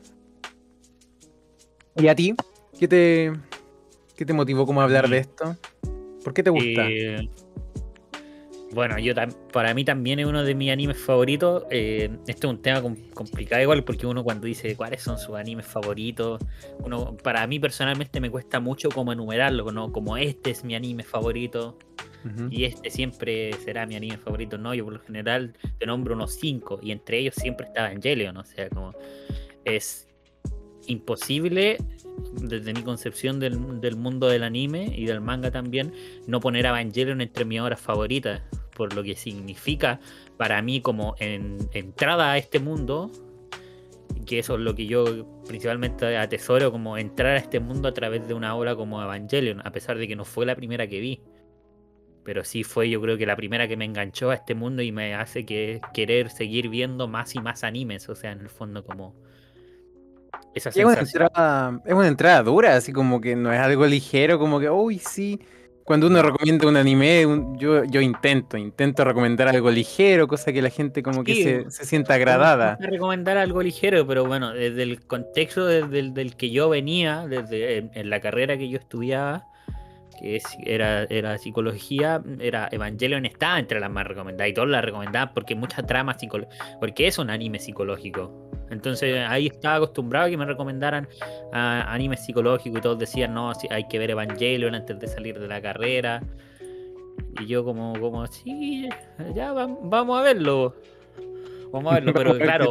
¿Y 1.95 2.09
a 2.09 2.15
ti? 2.15 2.35
¿Qué 2.77 2.89
te, 2.89 3.31
qué 4.17 4.25
te 4.25 4.33
motivó 4.33 4.65
como 4.65 4.81
a 4.81 4.83
hablar 4.83 5.07
de 5.07 5.19
esto? 5.19 5.55
¿Por 6.27 6.33
qué 6.33 6.43
te 6.43 6.49
gusta? 6.49 6.89
Eh, 6.89 7.29
bueno, 8.73 8.99
yo 8.99 9.13
para 9.53 9.73
mí 9.73 9.85
también 9.85 10.19
es 10.19 10.25
uno 10.25 10.43
de 10.43 10.55
mis 10.55 10.69
animes 10.71 10.97
favoritos. 10.97 11.63
Eh, 11.71 12.09
este 12.27 12.45
es 12.45 12.51
un 12.51 12.61
tema 12.61 12.81
complicado 13.13 13.61
igual 13.61 13.85
porque 13.85 14.05
uno 14.05 14.25
cuando 14.25 14.45
dice 14.45 14.75
cuáles 14.75 15.01
son 15.01 15.17
sus 15.17 15.37
animes 15.37 15.65
favoritos, 15.65 16.41
uno 16.79 17.15
para 17.15 17.47
mí 17.47 17.59
personalmente 17.59 18.19
me 18.19 18.29
cuesta 18.29 18.59
mucho 18.59 18.89
como 18.89 19.13
enumerarlo, 19.13 19.71
¿no? 19.71 19.93
como 19.93 20.17
este 20.17 20.49
es 20.49 20.65
mi 20.65 20.75
anime 20.75 21.03
favorito 21.03 21.77
y 22.51 22.65
este 22.65 22.89
siempre 22.89 23.53
será 23.63 23.85
mi 23.85 23.95
anime 23.95 24.17
favorito. 24.17 24.57
No, 24.57 24.73
yo 24.73 24.83
por 24.83 24.95
lo 24.95 24.99
general 24.99 25.53
te 25.79 25.85
nombro 25.85 26.13
unos 26.13 26.33
cinco 26.33 26.77
y 26.83 26.91
entre 26.91 27.19
ellos 27.19 27.35
siempre 27.35 27.67
está 27.67 27.89
Evangelion, 27.89 28.35
o 28.35 28.43
sea, 28.43 28.67
como 28.67 28.93
es 29.63 30.09
imposible, 30.87 31.77
desde 32.41 32.73
mi 32.73 32.81
concepción 32.81 33.39
del, 33.39 33.57
mundo 33.95 34.27
del 34.27 34.43
anime 34.43 34.91
y 34.95 35.05
del 35.05 35.21
manga 35.21 35.51
también, 35.51 35.93
no 36.25 36.39
poner 36.39 36.65
Evangelion 36.65 37.21
entre 37.21 37.45
mis 37.45 37.59
obras 37.61 37.79
favoritas, 37.79 38.41
por 38.75 38.93
lo 38.93 39.03
que 39.03 39.15
significa 39.15 39.99
para 40.37 40.61
mí 40.61 40.81
como 40.81 41.15
en, 41.19 41.57
entrada 41.73 42.31
a 42.31 42.37
este 42.37 42.59
mundo, 42.59 43.11
que 44.25 44.39
eso 44.39 44.55
es 44.55 44.61
lo 44.61 44.75
que 44.75 44.87
yo 44.87 45.25
principalmente 45.47 46.17
atesoro, 46.17 46.71
como 46.71 46.97
entrar 46.97 47.35
a 47.35 47.37
este 47.37 47.59
mundo 47.59 47.87
a 47.87 47.93
través 47.93 48.27
de 48.27 48.33
una 48.33 48.55
obra 48.55 48.75
como 48.75 49.01
Evangelion, 49.01 49.61
a 49.65 49.71
pesar 49.71 49.97
de 49.97 50.07
que 50.07 50.15
no 50.15 50.25
fue 50.25 50.45
la 50.45 50.55
primera 50.55 50.87
que 50.87 50.99
vi. 50.99 51.21
Pero 52.23 52.43
sí 52.43 52.63
fue 52.63 52.89
yo 52.89 53.01
creo 53.01 53.17
que 53.17 53.25
la 53.25 53.37
primera 53.37 53.69
que 53.69 53.77
me 53.77 53.85
enganchó 53.85 54.31
a 54.31 54.35
este 54.35 54.53
mundo 54.53 54.81
y 54.81 54.91
me 54.91 55.15
hace 55.15 55.45
que 55.45 55.79
querer 55.93 56.29
seguir 56.29 56.67
viendo 56.67 57.07
más 57.07 57.35
y 57.35 57.39
más 57.39 57.63
animes, 57.63 58.09
o 58.09 58.15
sea, 58.15 58.33
en 58.33 58.41
el 58.41 58.49
fondo 58.49 58.83
como 58.83 59.15
esa 60.57 60.69
Es 60.69 60.77
una, 60.77 60.99
entrada, 60.99 61.81
es 61.85 61.93
una 61.93 62.07
entrada 62.07 62.43
dura, 62.43 62.75
así 62.75 62.91
como 62.91 63.21
que 63.21 63.35
no 63.35 63.51
es 63.53 63.59
algo 63.59 63.85
ligero, 63.85 64.37
como 64.39 64.59
que, 64.59 64.69
uy, 64.69 64.99
sí. 64.99 65.39
Cuando 65.83 66.07
uno 66.07 66.21
recomienda 66.21 66.67
un 66.67 66.75
anime, 66.75 67.25
un- 67.25 67.57
yo, 67.57 67.85
yo 67.85 68.01
intento, 68.01 68.57
intento 68.57 69.05
recomendar 69.05 69.47
algo 69.47 69.71
ligero, 69.71 70.27
cosa 70.27 70.51
que 70.51 70.61
la 70.61 70.69
gente 70.69 71.01
como 71.01 71.23
que 71.23 71.33
Sí, 71.33 71.43
se, 71.43 71.71
se 71.71 71.85
sienta 71.85 72.15
agradada. 72.15 72.77
Recomendar 72.81 73.37
algo 73.37 73.63
ligero, 73.63 74.05
pero 74.05 74.25
bueno, 74.25 74.51
desde 74.53 74.83
el 74.83 75.05
contexto 75.07 75.65
desde 75.65 75.99
el- 75.99 76.13
del 76.13 76.35
que 76.35 76.49
yo 76.49 76.67
venía, 76.67 77.25
desde 77.29 77.77
en, 77.77 77.91
en 77.93 78.09
la 78.09 78.19
carrera 78.19 78.57
que 78.57 78.67
yo 78.67 78.77
estudiaba, 78.77 79.45
que 80.19 80.35
es- 80.35 80.57
era, 80.65 81.03
era 81.05 81.37
psicología, 81.37 82.21
era 82.41 82.67
Evangelion 82.69 83.25
estaba 83.25 83.57
entre 83.57 83.79
las 83.79 83.89
más 83.89 84.05
recomendadas 84.07 84.49
y 84.49 84.53
todos 84.53 84.67
la 84.67 84.81
recomendaban 84.81 85.33
porque 85.33 85.55
mucha 85.55 85.83
trama 85.83 86.19
psicológica, 86.19 86.65
porque 86.81 87.07
es 87.07 87.17
un 87.17 87.29
anime 87.29 87.59
psicológico. 87.59 88.46
Entonces 88.69 89.25
ahí 89.27 89.47
estaba 89.47 89.75
acostumbrado 89.77 90.27
a 90.27 90.29
que 90.29 90.37
me 90.37 90.45
recomendaran 90.45 91.07
ah, 91.53 91.85
animes 91.87 92.25
psicológicos 92.25 92.79
y 92.79 92.81
todos 92.81 92.99
decían, 92.99 93.33
no, 93.33 93.51
hay 93.69 93.87
que 93.87 93.97
ver 93.99 94.11
Evangelion 94.11 94.75
antes 94.75 94.99
de 94.99 95.07
salir 95.07 95.39
de 95.39 95.47
la 95.47 95.61
carrera. 95.61 96.21
Y 97.39 97.45
yo 97.45 97.63
como, 97.63 97.93
como 97.99 98.25
sí, 98.27 98.89
ya 99.35 99.53
va- 99.53 99.67
vamos 99.81 100.19
a 100.19 100.23
verlo. 100.23 100.75
Vamos 101.71 101.91
a 101.91 101.95
verlo, 101.95 102.13
pero 102.13 102.31
a 102.35 102.37
claro, 102.39 102.69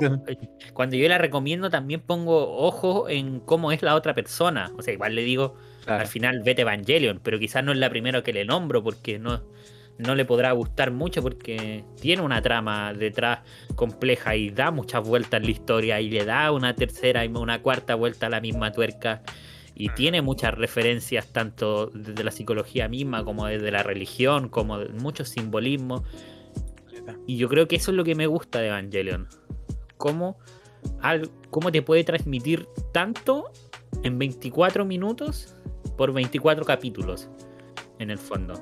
cuando 0.73 0.97
yo 0.97 1.09
la 1.09 1.19
recomiendo 1.19 1.69
también 1.71 2.01
pongo 2.01 2.57
ojo 2.59 3.09
en 3.09 3.41
cómo 3.41 3.71
es 3.73 3.83
la 3.83 3.95
otra 3.95 4.15
persona. 4.15 4.73
O 4.79 4.83
sea, 4.83 4.95
igual 4.95 5.15
le 5.15 5.23
digo, 5.23 5.55
Claro. 5.85 6.01
al 6.01 6.09
final 6.09 6.43
vete 6.43 6.63
Evangelion, 6.63 7.21
pero 7.23 7.39
quizás 7.39 7.63
no 7.63 7.71
es 7.71 7.79
la 7.79 7.89
primera 7.91 8.21
que 8.23 8.33
le 8.33 8.45
nombro 8.45 8.83
porque 8.83 9.21
no, 9.21 9.41
no 9.99 10.15
le 10.15 10.25
podrá 10.25 10.53
gustar 10.53 10.91
mucho 10.91 11.23
porque 11.23 11.85
tiene 12.01 12.23
una 12.23 12.43
trama 12.43 12.93
detrás 12.93 13.41
compleja 13.75 14.37
y 14.37 14.51
da 14.51 14.71
muchas 14.71 15.07
vueltas 15.07 15.43
la 15.43 15.51
historia 15.51 16.01
y 16.01 16.11
le 16.11 16.25
da 16.25 16.53
una 16.53 16.75
tercera 16.75 17.25
y 17.25 17.29
una 17.29 17.63
cuarta 17.63 17.95
vuelta 17.95 18.27
a 18.27 18.31
la 18.31 18.41
misma 18.41 18.73
tuerca 18.73 19.23
y 19.75 19.89
tiene 19.91 20.23
muchas 20.23 20.55
referencias 20.55 21.27
tanto 21.33 21.87
desde 21.95 22.25
la 22.25 22.31
psicología 22.31 22.89
misma 22.89 23.25
como 23.25 23.47
desde 23.47 23.71
la 23.71 23.83
religión, 23.83 24.49
como 24.49 24.79
muchos 25.01 25.29
simbolismos. 25.31 26.03
Y 27.27 27.37
yo 27.37 27.49
creo 27.49 27.69
que 27.69 27.77
eso 27.77 27.91
es 27.91 27.97
lo 27.97 28.03
que 28.05 28.15
me 28.15 28.27
gusta 28.27 28.61
de 28.61 28.69
Evangelion. 28.69 29.29
Cómo, 29.97 30.39
al- 31.01 31.31
cómo 31.51 31.71
te 31.73 31.83
puede 31.83 32.05
transmitir 32.05 32.67
tanto 32.93 33.51
en 34.03 34.19
24 34.19 34.85
minutos 34.85 35.55
por 35.97 36.13
24 36.13 36.65
capítulos, 36.65 37.29
en 37.99 38.11
el 38.11 38.19
fondo. 38.19 38.55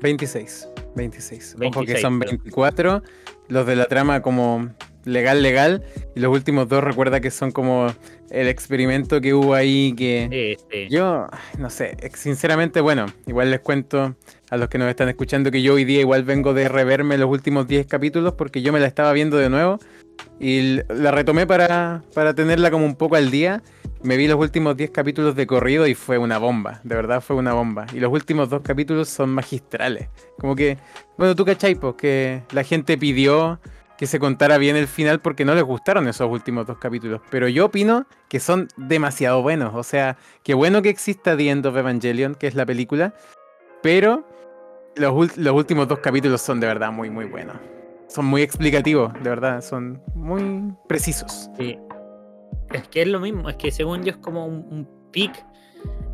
26, 0.00 0.68
26. 0.96 1.56
Ojo 1.60 1.70
que 1.80 1.94
26, 1.94 2.00
son 2.00 2.18
pero- 2.18 2.30
24, 2.32 3.02
los 3.48 3.66
de 3.66 3.76
la 3.76 3.86
trama 3.86 4.22
como 4.22 4.70
legal, 5.04 5.42
legal, 5.42 5.82
y 6.16 6.20
los 6.20 6.32
últimos 6.32 6.66
dos 6.68 6.82
recuerda 6.82 7.20
que 7.20 7.30
son 7.30 7.52
como 7.52 7.88
el 8.30 8.48
experimento 8.48 9.20
que 9.20 9.34
hubo 9.34 9.52
ahí 9.54 9.92
que... 9.94 10.54
Este, 10.58 10.88
Yo, 10.88 11.26
no 11.58 11.68
sé, 11.68 11.94
sinceramente, 12.14 12.80
bueno, 12.80 13.06
igual 13.26 13.50
les 13.50 13.60
cuento 13.60 14.16
a 14.48 14.56
los 14.56 14.68
que 14.68 14.78
nos 14.78 14.88
están 14.88 15.10
escuchando 15.10 15.50
que 15.50 15.60
yo 15.60 15.74
hoy 15.74 15.84
día 15.84 16.00
igual 16.00 16.24
vengo 16.24 16.54
de 16.54 16.68
reverme 16.70 17.18
los 17.18 17.28
últimos 17.28 17.68
10 17.68 17.86
capítulos 17.86 18.32
porque 18.32 18.62
yo 18.62 18.72
me 18.72 18.80
la 18.80 18.86
estaba 18.86 19.12
viendo 19.12 19.36
de 19.36 19.50
nuevo 19.50 19.78
y 20.40 20.78
la 20.88 21.10
retomé 21.10 21.46
para, 21.46 22.02
para 22.14 22.34
tenerla 22.34 22.70
como 22.70 22.86
un 22.86 22.96
poco 22.96 23.16
al 23.16 23.30
día. 23.30 23.62
Me 24.04 24.18
vi 24.18 24.28
los 24.28 24.38
últimos 24.38 24.76
10 24.76 24.90
capítulos 24.90 25.34
de 25.34 25.46
corrido 25.46 25.86
y 25.86 25.94
fue 25.94 26.18
una 26.18 26.36
bomba, 26.36 26.78
de 26.84 26.94
verdad 26.94 27.22
fue 27.22 27.36
una 27.36 27.54
bomba. 27.54 27.86
Y 27.94 28.00
los 28.00 28.12
últimos 28.12 28.50
dos 28.50 28.60
capítulos 28.60 29.08
son 29.08 29.30
magistrales. 29.30 30.10
Como 30.38 30.54
que, 30.54 30.76
bueno, 31.16 31.34
tú 31.34 31.46
cachai, 31.46 31.74
pues 31.74 31.94
que 31.94 32.42
la 32.52 32.64
gente 32.64 32.98
pidió 32.98 33.58
que 33.96 34.06
se 34.06 34.18
contara 34.18 34.58
bien 34.58 34.76
el 34.76 34.88
final 34.88 35.20
porque 35.20 35.46
no 35.46 35.54
les 35.54 35.64
gustaron 35.64 36.06
esos 36.06 36.30
últimos 36.30 36.66
dos 36.66 36.76
capítulos. 36.76 37.22
Pero 37.30 37.48
yo 37.48 37.64
opino 37.64 38.06
que 38.28 38.40
son 38.40 38.68
demasiado 38.76 39.40
buenos. 39.40 39.74
O 39.74 39.82
sea, 39.82 40.18
qué 40.42 40.52
bueno 40.52 40.82
que 40.82 40.90
exista 40.90 41.34
The 41.34 41.48
End 41.48 41.64
of 41.64 41.74
Evangelion, 41.74 42.34
que 42.34 42.46
es 42.46 42.54
la 42.54 42.66
película. 42.66 43.14
Pero 43.82 44.28
los, 44.96 45.34
los 45.38 45.54
últimos 45.54 45.88
dos 45.88 46.00
capítulos 46.00 46.42
son 46.42 46.60
de 46.60 46.66
verdad 46.66 46.92
muy, 46.92 47.08
muy 47.08 47.24
buenos. 47.24 47.56
Son 48.08 48.26
muy 48.26 48.42
explicativos, 48.42 49.14
de 49.14 49.30
verdad. 49.30 49.62
Son 49.62 50.02
muy 50.14 50.74
precisos. 50.88 51.48
sí. 51.56 51.78
Es 52.74 52.88
que 52.88 53.02
es 53.02 53.08
lo 53.08 53.20
mismo, 53.20 53.48
es 53.48 53.56
que 53.56 53.70
según 53.70 54.02
yo 54.04 54.10
es 54.10 54.16
como 54.18 54.46
un, 54.46 54.88
pic, 55.12 55.30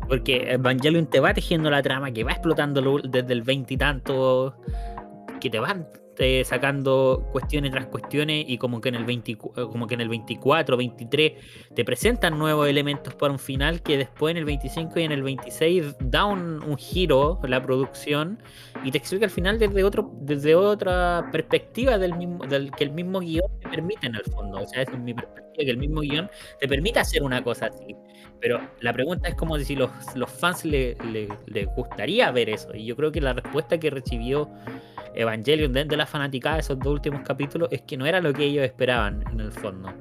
porque 0.07 0.51
Evangelion 0.53 1.07
te 1.07 1.19
va 1.19 1.33
tejiendo 1.33 1.71
la 1.71 1.81
trama, 1.81 2.11
que 2.11 2.23
va 2.23 2.33
explotando 2.33 2.81
lo- 2.81 2.99
desde 2.99 3.33
el 3.33 3.41
20 3.41 3.73
y 3.73 3.77
tanto, 3.77 4.55
que 5.39 5.49
te 5.49 5.59
van 5.59 5.87
eh, 6.19 6.43
sacando 6.45 7.27
cuestiones 7.31 7.71
tras 7.71 7.87
cuestiones 7.87 8.45
y 8.47 8.57
como 8.57 8.79
que 8.81 8.89
en 8.89 8.95
el 8.95 9.05
24, 9.05 9.69
como 9.69 9.87
que 9.87 9.95
en 9.95 10.01
el 10.01 10.09
24, 10.09 10.77
23 10.77 11.33
te 11.73 11.83
presentan 11.85 12.37
nuevos 12.37 12.67
elementos 12.67 13.15
para 13.15 13.31
un 13.33 13.39
final 13.39 13.81
que 13.81 13.97
después 13.97 14.31
en 14.31 14.37
el 14.37 14.45
25 14.45 14.99
y 14.99 15.03
en 15.03 15.11
el 15.13 15.23
26 15.23 15.95
da 15.99 16.25
un, 16.25 16.61
un 16.63 16.77
giro 16.77 17.39
la 17.47 17.61
producción 17.61 18.39
y 18.83 18.91
te 18.91 18.97
explica 18.97 19.25
al 19.25 19.31
final 19.31 19.57
desde 19.57 19.83
otro 19.83 20.11
desde 20.21 20.53
otra 20.55 21.29
perspectiva 21.31 21.97
del 21.97 22.13
mismo 22.15 22.45
del 22.45 22.71
que 22.71 22.83
el 22.83 22.91
mismo 22.91 23.19
guion 23.19 23.45
te 23.61 23.69
permite 23.69 24.07
en 24.07 24.15
el 24.15 24.23
fondo. 24.23 24.59
O 24.61 24.67
sea 24.67 24.81
esa 24.83 24.91
es 24.91 24.99
mi 24.99 25.13
perspectiva 25.13 25.41
que 25.65 25.69
el 25.71 25.77
mismo 25.77 26.01
guion 26.01 26.29
te 26.59 26.67
permite 26.67 26.99
hacer 26.99 27.23
una 27.23 27.43
cosa 27.43 27.67
así. 27.67 27.95
Pero 28.39 28.59
la 28.79 28.91
pregunta 28.93 29.29
es 29.29 29.35
como 29.35 29.57
si 29.59 29.75
los, 29.75 29.89
los 30.15 30.29
fans 30.31 30.65
le, 30.65 30.95
le- 31.11 31.27
les 31.45 31.67
gustaría 31.75 32.31
ver 32.31 32.49
eso. 32.49 32.73
Y 32.73 32.85
yo 32.85 32.95
creo 32.95 33.11
que 33.11 33.21
la 33.21 33.33
respuesta 33.33 33.79
que 33.79 33.89
recibió 33.91 34.49
Evangelion 35.15 35.73
de, 35.73 35.85
de 35.85 35.97
la 35.97 36.05
fanaticada 36.05 36.59
esos 36.59 36.79
dos 36.79 36.93
últimos 36.93 37.21
capítulos 37.21 37.69
es 37.71 37.81
que 37.81 37.97
no 37.97 38.05
era 38.05 38.21
lo 38.21 38.33
que 38.33 38.43
ellos 38.43 38.63
esperaban 38.65 39.23
en 39.31 39.39
el 39.39 39.51
fondo 39.51 39.93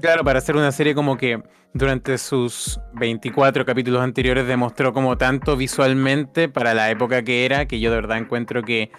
Claro, 0.00 0.24
para 0.24 0.38
hacer 0.38 0.56
una 0.56 0.72
serie 0.72 0.94
como 0.94 1.16
que 1.16 1.42
durante 1.74 2.16
sus 2.18 2.80
24 2.94 3.64
capítulos 3.64 4.02
anteriores 4.02 4.46
demostró 4.46 4.92
como 4.92 5.16
tanto 5.18 5.56
visualmente 5.56 6.48
para 6.48 6.74
la 6.74 6.90
época 6.90 7.22
que 7.22 7.44
era, 7.44 7.66
que 7.66 7.80
yo 7.80 7.90
de 7.90 7.96
verdad 7.96 8.18
encuentro 8.18 8.62
que, 8.62 8.90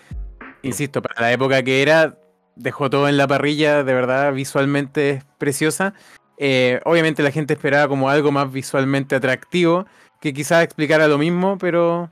insisto, 0.61 1.01
para 1.01 1.21
la 1.21 1.31
época 1.31 1.63
que 1.63 1.81
era, 1.81 2.17
dejó 2.55 2.89
todo 2.89 3.07
en 3.07 3.17
la 3.17 3.27
parrilla, 3.27 3.83
de 3.83 3.93
verdad 3.93 4.33
visualmente 4.33 5.09
es 5.11 5.25
preciosa. 5.37 5.93
Eh, 6.37 6.79
obviamente 6.85 7.23
la 7.23 7.31
gente 7.31 7.53
esperaba 7.53 7.87
como 7.87 8.09
algo 8.09 8.31
más 8.31 8.51
visualmente 8.51 9.15
atractivo, 9.15 9.85
que 10.19 10.33
quizás 10.33 10.63
explicara 10.63 11.07
lo 11.07 11.17
mismo, 11.17 11.57
pero 11.57 12.09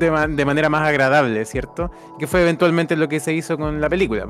de, 0.00 0.10
ma- 0.10 0.26
de 0.26 0.44
manera 0.44 0.68
más 0.68 0.86
agradable, 0.88 1.44
¿cierto? 1.44 1.90
Que 2.18 2.26
fue 2.26 2.42
eventualmente 2.42 2.96
lo 2.96 3.08
que 3.08 3.20
se 3.20 3.32
hizo 3.32 3.56
con 3.56 3.80
la 3.80 3.88
película, 3.88 4.26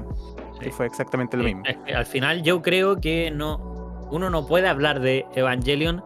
que 0.59 0.66
Sí. 0.66 0.70
fue 0.72 0.87
exactamente 0.87 1.37
lo 1.37 1.44
Sí, 1.44 1.54
mismo. 1.54 1.62
que 1.87 1.94
al 1.94 2.04
final 2.06 2.42
yo 2.42 2.61
creo 2.61 3.00
que 3.00 3.30
no 3.30 4.06
uno 4.11 4.28
no 4.28 4.46
puede 4.46 4.68
hablar 4.68 5.00
de 5.00 5.24
Evangelion 5.35 6.02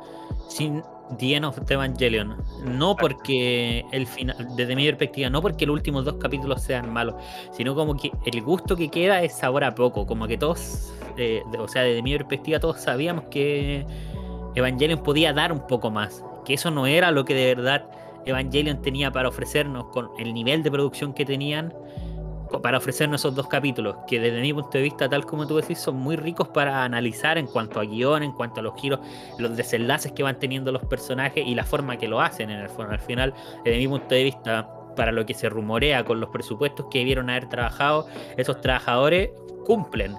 sin 0.48 0.82
The 1.18 1.36
End 1.36 1.44
of 1.46 1.58
the 1.66 1.74
Evangelion. 1.74 2.36
No 2.66 2.96
porque 2.96 3.84
el 3.92 4.06
final, 4.06 4.36
desde 4.56 4.76
mi 4.76 4.84
perspectiva, 4.86 5.30
no 5.30 5.40
porque 5.42 5.64
los 5.66 5.74
últimos 5.74 6.04
dos 6.04 6.14
capítulos 6.14 6.62
sean 6.62 6.92
malos, 6.92 7.14
sino 7.52 7.74
como 7.74 7.96
que 7.96 8.10
el 8.26 8.42
gusto 8.42 8.76
que 8.76 8.88
queda 8.90 9.22
es 9.22 9.34
sabor 9.34 9.64
a 9.64 9.74
poco. 9.74 10.06
Como 10.06 10.26
que 10.26 10.36
todos, 10.38 10.92
eh, 11.16 11.42
o 11.58 11.66
sea, 11.68 11.82
desde 11.82 12.02
mi 12.02 12.12
perspectiva, 12.16 12.58
todos 12.60 12.80
sabíamos 12.80 13.24
que 13.30 13.86
Evangelion 14.54 15.02
podía 15.02 15.32
dar 15.32 15.50
un 15.52 15.66
poco 15.66 15.90
más. 15.90 16.22
Que 16.44 16.54
eso 16.54 16.70
no 16.70 16.86
era 16.86 17.10
lo 17.10 17.24
que 17.24 17.34
de 17.34 17.54
verdad 17.54 17.86
Evangelion 18.26 18.82
tenía 18.82 19.10
para 19.10 19.28
ofrecernos 19.28 19.86
con 19.86 20.10
el 20.18 20.32
nivel 20.34 20.62
de 20.62 20.70
producción 20.70 21.12
que 21.12 21.24
tenían 21.24 21.72
para 22.62 22.78
ofrecernos 22.78 23.20
esos 23.20 23.34
dos 23.34 23.48
capítulos, 23.48 23.96
que 24.06 24.20
desde 24.20 24.40
mi 24.40 24.52
punto 24.52 24.70
de 24.72 24.82
vista, 24.82 25.08
tal 25.08 25.24
como 25.24 25.46
tú 25.46 25.56
decís, 25.56 25.78
son 25.78 25.96
muy 25.96 26.16
ricos 26.16 26.48
para 26.48 26.84
analizar 26.84 27.38
en 27.38 27.46
cuanto 27.46 27.80
a 27.80 27.84
guion, 27.84 28.22
en 28.22 28.32
cuanto 28.32 28.60
a 28.60 28.62
los 28.62 28.80
giros, 28.80 29.00
los 29.38 29.56
desenlaces 29.56 30.12
que 30.12 30.22
van 30.22 30.38
teniendo 30.38 30.70
los 30.72 30.84
personajes 30.84 31.44
y 31.46 31.54
la 31.54 31.64
forma 31.64 31.96
que 31.96 32.08
lo 32.08 32.20
hacen 32.20 32.50
en 32.50 32.60
el 32.60 32.68
fondo. 32.68 32.92
Al 32.92 33.00
final, 33.00 33.34
desde 33.64 33.78
mi 33.78 33.88
punto 33.88 34.14
de 34.14 34.24
vista, 34.24 34.68
para 34.96 35.12
lo 35.12 35.26
que 35.26 35.34
se 35.34 35.48
rumorea 35.48 36.04
con 36.04 36.20
los 36.20 36.30
presupuestos 36.30 36.86
que 36.90 36.98
debieron 36.98 37.30
haber 37.30 37.48
trabajado, 37.48 38.06
esos 38.36 38.60
trabajadores 38.60 39.30
cumplen. 39.64 40.16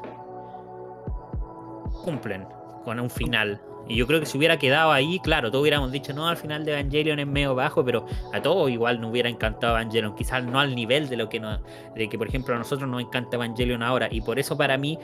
Cumplen 2.03 2.45
con 2.83 2.99
un 2.99 3.09
final. 3.09 3.61
Y 3.87 3.95
yo 3.95 4.07
creo 4.07 4.19
que 4.19 4.25
si 4.25 4.37
hubiera 4.37 4.57
quedado 4.57 4.91
ahí, 4.91 5.19
claro, 5.19 5.51
todos 5.51 5.61
hubiéramos 5.61 5.91
dicho, 5.91 6.13
no, 6.13 6.27
al 6.27 6.37
final 6.37 6.65
de 6.65 6.71
Evangelion 6.73 7.19
es 7.19 7.27
medio 7.27 7.53
bajo, 7.55 7.85
pero 7.85 8.05
a 8.33 8.41
todos 8.41 8.69
igual 8.71 8.99
nos 8.99 9.11
hubiera 9.11 9.29
encantado 9.29 9.75
Evangelion, 9.77 10.15
quizás 10.15 10.43
no 10.43 10.59
al 10.59 10.73
nivel 10.75 11.07
de 11.09 11.17
lo 11.17 11.29
que 11.29 11.39
nos, 11.39 11.59
de 11.95 12.09
que 12.09 12.17
por 12.17 12.27
ejemplo 12.27 12.55
a 12.55 12.57
nosotros 12.57 12.89
nos 12.89 13.01
encanta 13.01 13.35
Evangelion 13.35 13.83
ahora, 13.83 14.07
y 14.11 14.21
por 14.21 14.39
eso 14.39 14.57
para 14.57 14.77
mí 14.77 14.97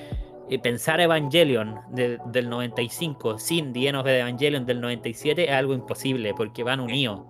eh, 0.50 0.58
pensar 0.60 1.00
Evangelion 1.00 1.80
de- 1.92 2.18
del 2.26 2.50
95 2.50 3.38
sin 3.40 3.72
The 3.72 3.88
End 3.90 3.98
of 3.98 4.08
Evangelion 4.08 4.66
del 4.66 4.82
97 4.82 5.46
es 5.50 5.52
algo 5.56 5.74
imposible, 5.74 6.34
porque 6.36 6.64
van 6.64 6.80
unidos. 6.80 7.22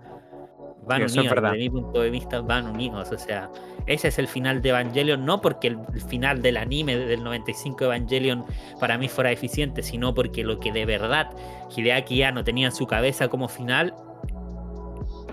Van 0.86 1.08
Sí, 1.10 1.20
unidos, 1.20 1.36
desde 1.42 1.58
mi 1.58 1.70
punto 1.70 2.02
de 2.02 2.10
vista 2.10 2.42
van 2.42 2.66
unidos, 2.68 3.12
o 3.12 3.18
sea, 3.18 3.50
ese 3.86 4.08
es 4.08 4.18
el 4.18 4.28
final 4.28 4.62
de 4.64 4.70
Evangelion, 4.70 5.24
no 5.26 5.40
porque 5.40 5.68
el, 5.68 5.78
final 6.08 6.42
del 6.42 6.58
anime 6.58 6.98
del 6.98 7.24
95 7.24 7.86
Evangelion 7.86 8.44
para 8.80 8.98
mí 8.98 9.08
fuera 9.08 9.32
eficiente, 9.32 9.84
sino 9.84 10.14
porque 10.16 10.44
lo 10.44 10.60
que 10.60 10.72
de 10.72 10.86
verdad 10.86 11.30
Hideaki 11.76 12.24
Anno 12.24 12.44
tenía 12.44 12.66
en 12.68 12.72
su 12.74 12.88
cabeza 12.88 13.28
como 13.28 13.48
final 13.48 13.94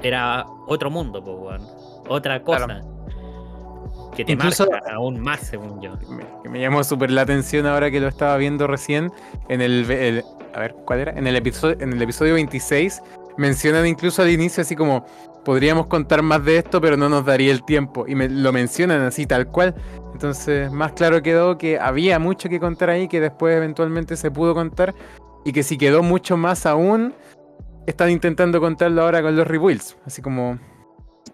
era 0.03 0.47
otro 0.67 0.91
mundo, 0.91 1.23
po, 1.25 1.33
weón. 1.33 1.63
otra 2.09 2.43
cosa. 2.43 2.83
Que 4.15 4.25
te 4.25 4.33
Incluso- 4.33 4.67
marca 4.71 4.95
aún 4.95 5.21
más, 5.21 5.41
según 5.41 5.81
yo. 5.81 5.93
me, 6.11 6.25
que 6.43 6.49
me 6.49 6.61
llamó 6.61 6.83
súper 6.85 7.11
la 7.11 7.23
atención 7.23 7.67
ahora 7.67 7.91
que 7.91 8.01
lo 8.01 8.09
estaba 8.09 8.37
viendo 8.37 8.67
recién 8.67 9.13
en 9.49 9.61
el, 9.61 9.89
el- 9.91 10.25
a 10.55 10.61
ver, 10.61 10.75
¿cuál 10.85 11.01
era? 11.01 11.13
En 11.13 11.27
el 11.27 11.37
episodio, 11.37 11.77
en 11.81 11.93
el 11.93 12.03
episodio 12.03 12.35
26 12.35 13.03
mencionan 13.37 13.87
incluso 13.87 14.23
al 14.23 14.31
inicio 14.31 14.63
así 14.63 14.75
como 14.75 15.05
podríamos 15.49 15.87
contar 15.87 16.21
más 16.21 16.45
de 16.45 16.59
esto, 16.59 16.79
pero 16.79 16.99
no 16.99 17.09
nos 17.09 17.25
daría 17.25 17.51
el 17.51 17.65
tiempo. 17.65 18.05
Y 18.07 18.15
me, 18.15 18.29
lo 18.29 18.53
mencionan 18.53 19.01
así 19.01 19.25
tal 19.25 19.47
cual. 19.47 19.75
Entonces, 20.13 20.71
más 20.71 20.93
claro 20.93 21.23
quedó 21.23 21.57
que 21.57 21.79
había 21.79 22.19
mucho 22.19 22.51
que 22.51 22.61
contar 22.61 22.91
ahí, 22.91 23.09
que 23.09 23.19
después 23.19 23.57
eventualmente 23.57 24.19
se 24.19 24.31
pudo 24.31 24.53
contar. 24.53 24.95
Y 25.47 25.53
que 25.53 25.63
si 25.63 25.79
quedó 25.79 26.03
mucho 26.03 26.37
más 26.37 26.67
aún, 26.67 27.15
están 27.87 28.11
intentando 28.11 28.61
contarlo 28.61 29.01
ahora 29.01 29.23
con 29.23 29.37
los 29.37 29.49
rebuilds. 29.49 29.97
Así 30.05 30.21
como 30.21 30.59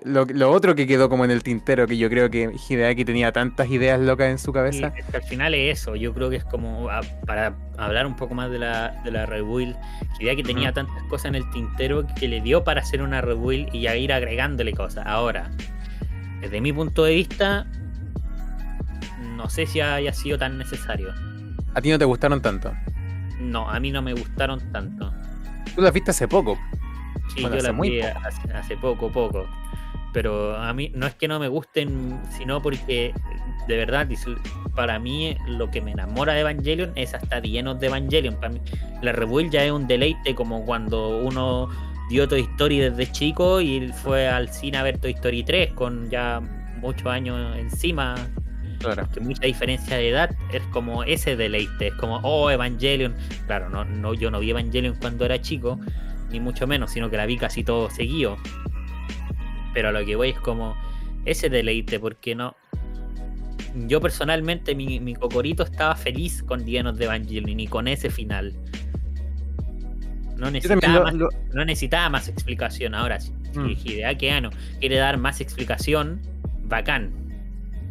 lo, 0.03 0.51
otro 0.51 0.75
que 0.75 0.87
quedó 0.87 1.09
como 1.09 1.25
en 1.25 1.31
el 1.31 1.43
tintero, 1.43 1.87
que 1.87 1.97
yo 1.97 2.09
creo 2.09 2.31
que 2.31 2.51
Hideaki 2.69 3.05
tenía 3.05 3.33
tantas 3.33 3.69
ideas 3.71 4.01
locas 4.01 4.29
en 4.29 4.39
su 4.39 4.53
cabeza. 4.53 4.93
al 5.13 5.23
final 5.23 5.55
es 5.55 5.81
eso, 5.81 5.97
yo 5.97 6.13
creo 6.15 6.31
que 6.31 6.37
es 6.37 6.45
como 6.45 6.89
ah, 6.91 7.01
para 7.27 7.55
hablar 7.77 8.07
un 8.07 8.17
poco 8.17 8.35
más 8.35 8.51
de 8.51 8.59
la, 8.59 9.01
de 9.05 9.11
la 9.11 9.27
rebuild. 9.27 9.77
Hideaki 10.19 10.43
tenía 10.43 10.73
tantas 10.73 11.03
cosas 11.05 11.27
en 11.27 11.37
el 11.37 11.51
tintero 11.51 12.07
que 12.19 12.29
le 12.29 12.41
dio 12.41 12.65
para 12.65 12.81
hacer 12.81 13.03
una 13.03 13.21
rebuild 13.21 13.75
y 13.75 13.87
a 13.87 13.97
ir 13.97 14.13
agregándole 14.13 14.73
cosas. 14.73 15.07
Ahora, 15.07 15.51
desde 16.41 16.61
mi 16.61 16.73
punto 16.73 17.05
de 17.05 17.15
vista, 17.15 17.67
no 19.37 19.49
sé 19.49 19.67
si 19.67 19.81
haya 19.81 20.13
sido 20.13 20.39
tan 20.39 20.59
necesario. 20.59 21.13
¿A 21.75 21.81
ti 21.81 21.91
no 21.91 21.99
te 21.99 22.05
gustaron 22.05 22.41
tanto? 22.41 22.73
No, 23.41 23.69
a 23.69 23.81
mí 23.81 23.91
no 23.91 24.01
me 24.03 24.13
gustaron 24.13 24.61
tanto. 24.73 25.13
Tú 25.75 25.83
las 25.83 25.93
viste 25.93 26.13
hace 26.13 26.29
poco. 26.29 26.59
Sí, 27.35 27.43
yo 27.43 27.49
las 27.49 27.81
vi 27.81 28.01
hace, 28.01 28.77
poco, 28.77 29.11
poco. 29.11 29.47
Pero 30.15 30.57
a 30.57 30.73
mí 30.73 30.91
no 30.95 31.07
es 31.07 31.15
que 31.15 31.29
no 31.29 31.39
me 31.39 31.49
gusten, 31.49 32.19
sino 32.31 32.63
porque 32.63 33.13
de 33.67 33.77
verdad, 33.77 34.09
para 34.75 34.99
mí 34.99 35.37
lo 35.47 35.71
que 35.71 35.81
me 35.81 35.93
enamora 35.93 36.35
de 36.35 36.41
Evangelion 36.41 36.93
es 36.97 37.15
hasta 37.15 37.41
llenos 37.41 37.81
de 37.81 37.87
Evangelion. 37.87 38.37
Para 38.37 38.51
mí, 38.51 38.61
la 39.03 39.13
Rebuild 39.13 39.51
ya 39.51 39.65
es 39.65 39.73
un 39.73 39.87
deleite 39.87 40.35
como 40.35 40.65
cuando 40.65 41.19
uno 41.19 41.69
dio 42.09 42.29
Toy 42.29 42.43
Story 42.43 42.79
desde 42.79 43.11
chico 43.11 43.61
y 43.61 43.89
fue 43.89 44.29
al 44.29 44.49
cine 44.51 44.79
a 44.79 44.83
ver 44.83 44.99
Toy 44.99 45.13
Story 45.13 45.43
3 45.43 45.73
con 45.73 46.11
ya 46.11 46.41
muchos 46.81 47.07
años 47.07 47.57
encima. 47.57 48.15
Claro. 48.81 49.09
Que 49.15 49.21
mucha 49.21 49.47
diferencia 49.47 49.97
de 49.97 50.11
edad 50.11 50.31
es 50.53 50.63
como 50.65 51.05
ese 51.05 51.37
deleite, 51.37 51.87
es 51.87 51.95
como, 51.95 52.19
oh, 52.19 52.51
Evangelion. 52.51 53.15
Claro, 53.47 53.71
no, 53.71 53.85
no, 53.85 54.13
yo 54.13 54.31
no 54.31 54.41
vi 54.41 54.51
Evangelion 54.51 54.95
cuando 55.01 55.25
era 55.25 55.41
chico, 55.41 55.81
ni 56.31 56.39
mucho 56.39 56.67
menos, 56.67 56.91
sino 56.91 57.09
que 57.09 57.17
la 57.17 57.25
vi 57.25 57.39
casi 57.39 57.65
todo 57.65 57.89
seguido. 57.89 58.37
Pero 59.75 59.89
a 59.89 59.93
lo 59.93 60.05
que 60.05 60.17
voy 60.17 60.31
es 60.31 60.39
como 60.39 60.75
ese 61.25 61.51
deleite, 61.51 61.99
porque 62.01 62.35
no. 62.35 62.57
Yo 63.87 64.01
personalmente, 64.01 64.75
mi, 64.75 65.15
cocorito 65.15 65.65
estaba 65.65 65.97
feliz 65.97 66.43
con 66.43 66.65
Dienos 66.65 66.97
de 66.97 67.07
Evangelion 67.07 67.59
y 67.59 67.67
con 67.67 67.89
ese 67.89 68.09
final. 68.09 68.55
No 70.37 70.51
necesitaba, 70.51 71.13
más, 71.13 71.15
no 71.15 71.65
necesitaba 71.65 72.09
más 72.09 72.29
explicación. 72.29 72.95
Ahora, 72.95 73.21
si 73.21 73.33
mm. 73.55 73.77
Hideaki 73.85 74.29
quiere 74.79 74.97
dar 74.97 75.19
más 75.19 75.41
explicación, 75.41 76.21
bacán. 76.65 77.13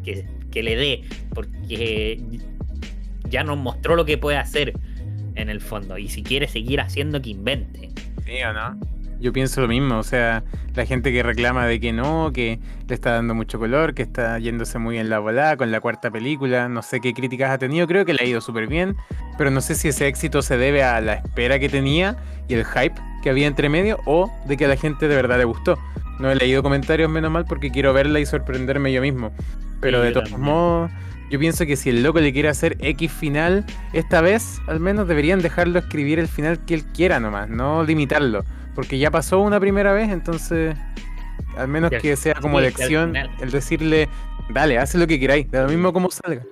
Que, 0.04 0.26
que 0.52 0.64
le 0.64 0.76
dé, 0.76 1.04
porque 1.34 2.22
ya 3.30 3.44
nos 3.44 3.58
mostró 3.58 3.96
lo 3.96 4.06
que 4.06 4.18
puede 4.18 4.38
hacer 4.38 4.74
en 5.36 5.50
el 5.50 5.60
fondo. 5.60 5.98
Y 5.98 6.08
si 6.08 6.24
quiere 6.24 6.48
seguir 6.48 6.80
haciendo, 6.80 7.22
que 7.22 7.32
invente. 7.32 7.92
Sí 8.26 8.44
o 8.44 8.54
no. 8.54 8.93
Yo 9.24 9.32
pienso 9.32 9.62
lo 9.62 9.70
mismo, 9.70 10.00
o 10.00 10.04
sea, 10.04 10.44
la 10.76 10.86
gente 10.86 11.14
que 11.14 11.24
reclama 11.24 11.66
de 11.66 11.80
que 11.80 11.94
no, 11.94 12.32
que 12.34 12.60
le 12.90 12.94
está 12.94 13.14
dando 13.14 13.34
mucho 13.34 13.58
color, 13.58 13.94
que 13.94 14.02
está 14.02 14.38
yéndose 14.38 14.80
muy 14.80 14.98
en 14.98 15.10
la 15.10 15.20
volada 15.20 15.56
con 15.56 15.72
la 15.72 15.80
cuarta 15.80 16.12
película, 16.12 16.68
no 16.68 16.82
sé 16.82 17.00
qué 17.00 17.14
críticas 17.14 17.52
ha 17.52 17.58
tenido, 17.58 17.88
creo 17.88 18.04
que 18.04 18.14
le 18.14 18.22
ha 18.22 18.28
ido 18.28 18.42
súper 18.42 18.68
bien, 18.68 18.98
pero 19.38 19.50
no 19.50 19.62
sé 19.62 19.76
si 19.76 19.88
ese 19.88 20.08
éxito 20.08 20.42
se 20.42 20.58
debe 20.58 20.84
a 20.84 21.00
la 21.00 21.14
espera 21.14 21.58
que 21.58 21.70
tenía 21.70 22.18
y 22.50 22.56
el 22.56 22.66
hype 22.66 22.96
que 23.24 23.30
había 23.30 23.48
entre 23.48 23.70
medio 23.70 23.98
o 24.06 24.30
de 24.46 24.58
que 24.58 24.66
a 24.66 24.68
la 24.68 24.76
gente 24.76 25.08
de 25.08 25.16
verdad 25.16 25.38
le 25.38 25.46
gustó. 25.46 25.80
No 26.20 26.30
he 26.30 26.36
leído 26.36 26.62
comentarios 26.62 27.10
menos 27.10 27.32
mal 27.32 27.46
porque 27.46 27.72
quiero 27.72 27.94
verla 27.94 28.20
y 28.20 28.26
sorprenderme 28.26 28.92
yo 28.92 29.02
mismo, 29.02 29.32
pero 29.80 30.02
de 30.02 30.12
todos 30.12 30.38
modos 30.38 30.92
yo 31.32 31.40
pienso 31.40 31.66
que 31.66 31.78
si 31.78 31.92
el 31.92 32.04
loco 32.04 32.20
le 32.20 32.34
quiere 32.34 32.50
hacer 32.50 32.76
X 32.82 33.10
final, 33.10 33.66
esta 33.94 34.20
vez 34.20 34.60
al 34.68 34.82
menos 34.82 35.08
deberían 35.08 35.42
dejarlo 35.42 35.80
escribir 35.80 36.20
el 36.20 36.28
final 36.28 36.60
que 36.66 36.74
él 36.74 36.84
quiera 36.94 37.22
nomás, 37.22 37.48
no 37.48 37.86
limitarlo. 37.86 38.44
Porque 38.76 38.98
ya 38.98 39.12
pasó 39.12 39.40
una 39.40 39.60
primera 39.60 39.94
vez, 39.94 40.10
entonces 40.10 40.76
al 41.58 41.68
menos 41.68 41.92
que 41.92 42.16
sea 42.16 42.36
como 42.36 42.60
lección 42.60 43.16
el 43.16 43.52
decirle, 43.52 44.10
dale, 44.50 44.78
haz 44.78 44.96
lo 44.96 45.08
que 45.08 45.20
queráis, 45.20 45.50
de 45.52 45.62
lo 45.62 45.70
mismo 45.70 45.94
como 45.94 46.10
salga. 46.10 46.44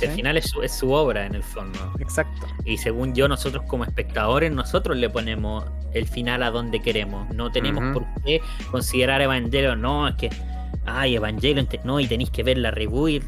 El 0.00 0.10
final 0.10 0.36
es 0.36 0.52
su, 0.72 0.90
obra 0.90 1.26
en 1.26 1.36
el 1.36 1.44
fondo. 1.44 1.92
Exacto. 2.00 2.46
Y 2.64 2.76
según 2.76 3.14
yo, 3.14 3.28
nosotros 3.28 3.64
como 3.68 3.84
espectadores, 3.84 4.50
nosotros 4.50 4.96
le 4.96 5.08
ponemos 5.08 5.64
el 5.92 6.08
final 6.08 6.42
a 6.42 6.50
donde 6.50 6.82
queremos. 6.82 7.32
No 7.32 7.52
tenemos 7.52 7.94
por 7.94 8.04
qué 8.24 8.40
considerar 8.72 9.22
Evangelion, 9.22 9.80
no, 9.80 10.08
es 10.08 10.16
que, 10.16 10.30
ay, 10.86 11.14
Evangelion, 11.14 11.68
no, 11.84 12.00
y 12.00 12.08
tenéis 12.08 12.30
que 12.30 12.42
ver 12.42 12.58
la 12.58 12.72
reboot 12.72 13.22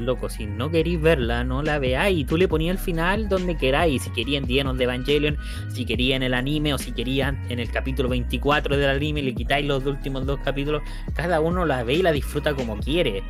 loco, 0.00 0.28
si 0.28 0.46
no 0.46 0.70
queréis 0.70 1.00
verla, 1.00 1.44
no 1.44 1.62
la 1.62 1.78
veáis. 1.78 2.18
Y 2.18 2.24
tú 2.24 2.36
le 2.36 2.48
ponías 2.48 2.76
el 2.76 2.82
final 2.82 3.28
donde 3.28 3.56
queráis. 3.56 4.02
Si 4.02 4.10
querían 4.10 4.44
Dienos 4.44 4.78
de 4.78 4.84
Evangelion, 4.84 5.36
si 5.68 5.84
querían 5.84 6.22
el 6.22 6.34
anime 6.34 6.74
o 6.74 6.78
si 6.78 6.92
querían 6.92 7.38
en 7.48 7.58
el 7.58 7.70
capítulo 7.70 8.08
24 8.08 8.76
del 8.76 8.90
anime, 8.90 9.22
le 9.22 9.34
quitáis 9.34 9.66
los 9.66 9.84
últimos 9.86 10.26
dos 10.26 10.40
capítulos. 10.40 10.82
Cada 11.14 11.40
uno 11.40 11.66
la 11.66 11.84
ve 11.84 11.94
y 11.94 12.02
la 12.02 12.12
disfruta 12.12 12.54
como 12.54 12.78
quiere. 12.78 13.22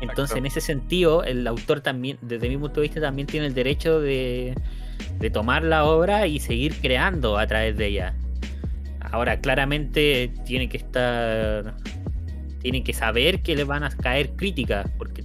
Entonces, 0.00 0.36
en 0.36 0.46
ese 0.46 0.60
sentido, 0.60 1.24
el 1.24 1.46
autor 1.46 1.80
también, 1.80 2.18
desde 2.20 2.48
mi 2.48 2.56
punto 2.58 2.80
de 2.80 2.86
vista, 2.86 3.00
también 3.00 3.26
tiene 3.26 3.46
el 3.46 3.54
derecho 3.54 4.00
de, 4.00 4.54
de 5.18 5.30
tomar 5.30 5.64
la 5.64 5.84
obra 5.84 6.26
y 6.26 6.38
seguir 6.38 6.74
creando 6.80 7.38
a 7.38 7.46
través 7.46 7.76
de 7.76 7.86
ella. 7.86 8.14
Ahora, 9.00 9.40
claramente 9.40 10.32
tiene 10.44 10.68
que 10.68 10.76
estar. 10.76 11.74
Tiene 12.60 12.82
que 12.82 12.92
saber 12.92 13.42
que 13.42 13.54
le 13.54 13.64
van 13.64 13.84
a 13.84 13.90
caer 13.90 14.30
críticas, 14.30 14.90
porque 14.98 15.22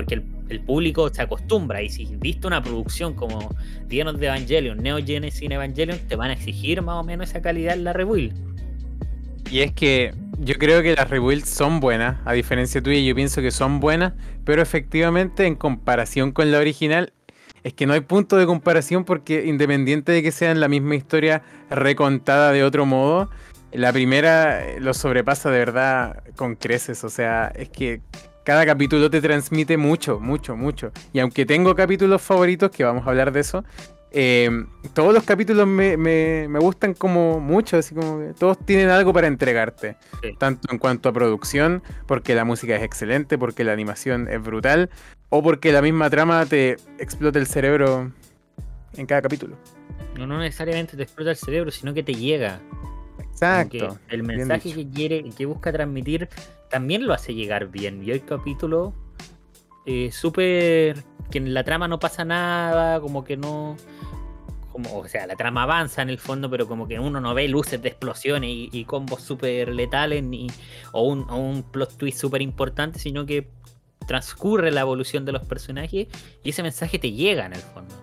porque 0.00 0.22
el, 0.48 0.60
público 0.60 1.08
se 1.10 1.22
acostumbra 1.22 1.82
y 1.82 1.90
si 1.90 2.06
viste 2.16 2.46
una 2.46 2.62
producción 2.62 3.14
como 3.14 3.54
Dienos 3.86 4.18
de 4.18 4.26
Evangelion, 4.26 4.78
Neo 4.78 4.98
Genesis 5.04 5.48
Evangelion, 5.48 5.98
te 6.08 6.16
van 6.16 6.30
a 6.30 6.32
exigir 6.32 6.80
más 6.82 6.96
o 6.96 7.04
menos 7.04 7.28
esa 7.28 7.42
calidad 7.42 7.74
en 7.74 7.84
la 7.84 7.92
rebuild. 7.92 8.34
Y 9.50 9.60
es 9.60 9.72
que 9.72 10.14
yo 10.38 10.54
creo 10.54 10.82
que 10.82 10.94
las 10.94 11.08
rebuilds 11.10 11.48
son 11.48 11.80
buenas, 11.80 12.18
a 12.24 12.32
diferencia 12.32 12.82
tuya, 12.82 12.98
yo 13.00 13.14
pienso 13.14 13.42
que 13.42 13.50
son 13.50 13.78
buenas, 13.78 14.14
pero 14.44 14.62
efectivamente 14.62 15.46
en 15.46 15.54
comparación 15.54 16.32
con 16.32 16.50
la 16.50 16.58
original, 16.58 17.12
es 17.62 17.74
que 17.74 17.86
no 17.86 17.92
hay 17.92 18.00
punto 18.00 18.36
de 18.36 18.46
comparación 18.46 19.04
porque 19.04 19.44
independiente 19.44 20.12
de 20.12 20.22
que 20.22 20.32
sean 20.32 20.60
la 20.60 20.68
misma 20.68 20.94
historia 20.94 21.42
recontada 21.68 22.52
de 22.52 22.64
otro 22.64 22.86
modo, 22.86 23.28
la 23.72 23.92
primera 23.92 24.78
lo 24.80 24.94
sobrepasa 24.94 25.50
de 25.50 25.58
verdad 25.58 26.24
con 26.36 26.56
creces, 26.56 27.04
o 27.04 27.10
sea, 27.10 27.52
es 27.54 27.68
que 27.68 28.00
cada 28.44 28.64
capítulo 28.66 29.10
te 29.10 29.20
transmite 29.20 29.76
mucho, 29.76 30.18
mucho, 30.20 30.56
mucho. 30.56 30.92
Y 31.12 31.20
aunque 31.20 31.46
tengo 31.46 31.74
capítulos 31.74 32.22
favoritos, 32.22 32.70
que 32.70 32.84
vamos 32.84 33.06
a 33.06 33.10
hablar 33.10 33.32
de 33.32 33.40
eso, 33.40 33.64
em, 34.12 34.66
todos 34.94 35.14
los 35.14 35.24
capítulos 35.24 35.66
me, 35.66 35.96
me, 35.96 36.58
gustan 36.58 36.94
como 36.94 37.38
mucho, 37.40 37.76
así 37.76 37.94
como 37.94 38.18
que 38.18 38.34
todos 38.34 38.58
tienen 38.64 38.88
algo 38.88 39.12
para 39.12 39.26
entregarte. 39.26 39.96
Tanto 40.38 40.72
en 40.72 40.78
cuanto 40.78 41.08
a 41.08 41.12
producción, 41.12 41.82
porque 42.06 42.34
la 42.34 42.44
música 42.44 42.76
es 42.76 42.82
excelente, 42.82 43.38
porque 43.38 43.64
la 43.64 43.72
animación 43.72 44.28
es 44.28 44.42
brutal, 44.42 44.90
o 45.28 45.42
porque 45.42 45.72
la 45.72 45.82
misma 45.82 46.10
trama 46.10 46.44
te 46.46 46.76
explota 46.98 47.38
el 47.38 47.46
cerebro 47.46 48.12
en 48.96 49.06
cada 49.06 49.22
capítulo. 49.22 49.56
No, 50.18 50.26
no 50.26 50.38
necesariamente 50.38 50.96
te 50.96 51.02
explota 51.02 51.30
el 51.30 51.36
cerebro, 51.36 51.70
sino 51.70 51.94
que 51.94 52.02
te 52.02 52.14
llega. 52.14 52.60
Exacto. 53.32 53.98
El 54.08 54.22
mensaje 54.22 54.74
que 54.74 54.88
quiere, 54.88 55.24
que 55.36 55.46
busca 55.46 55.72
transmitir, 55.72 56.28
también 56.70 57.06
lo 57.06 57.12
hace 57.12 57.34
llegar 57.34 57.68
bien. 57.68 58.02
Y 58.02 58.12
hay 58.12 58.20
capítulo 58.20 58.94
eh, 59.84 60.10
súper. 60.12 61.04
que 61.30 61.38
en 61.38 61.52
la 61.52 61.64
trama 61.64 61.88
no 61.88 61.98
pasa 61.98 62.24
nada, 62.24 63.00
como 63.00 63.24
que 63.24 63.36
no. 63.36 63.76
Como, 64.72 64.98
o 64.98 65.08
sea, 65.08 65.26
la 65.26 65.34
trama 65.34 65.64
avanza 65.64 66.00
en 66.00 66.10
el 66.10 66.18
fondo, 66.18 66.48
pero 66.48 66.68
como 66.68 66.86
que 66.86 67.00
uno 67.00 67.20
no 67.20 67.34
ve 67.34 67.48
luces 67.48 67.82
de 67.82 67.88
explosiones 67.88 68.50
y, 68.50 68.84
combos 68.84 69.20
súper 69.20 69.74
letales 69.74 70.22
ni, 70.22 70.46
un, 70.92 71.26
o 71.28 71.36
un 71.36 71.64
plot 71.64 71.96
twist 71.96 72.20
súper 72.20 72.40
importante, 72.40 73.00
sino 73.00 73.26
que 73.26 73.50
transcurre 74.06 74.70
la 74.70 74.82
evolución 74.82 75.24
de 75.24 75.32
los 75.32 75.42
personajes 75.44 76.06
y 76.44 76.50
ese 76.50 76.62
mensaje 76.62 77.00
te 77.00 77.10
llega 77.10 77.46
en 77.46 77.54
el 77.54 77.60
fondo. 77.60 77.94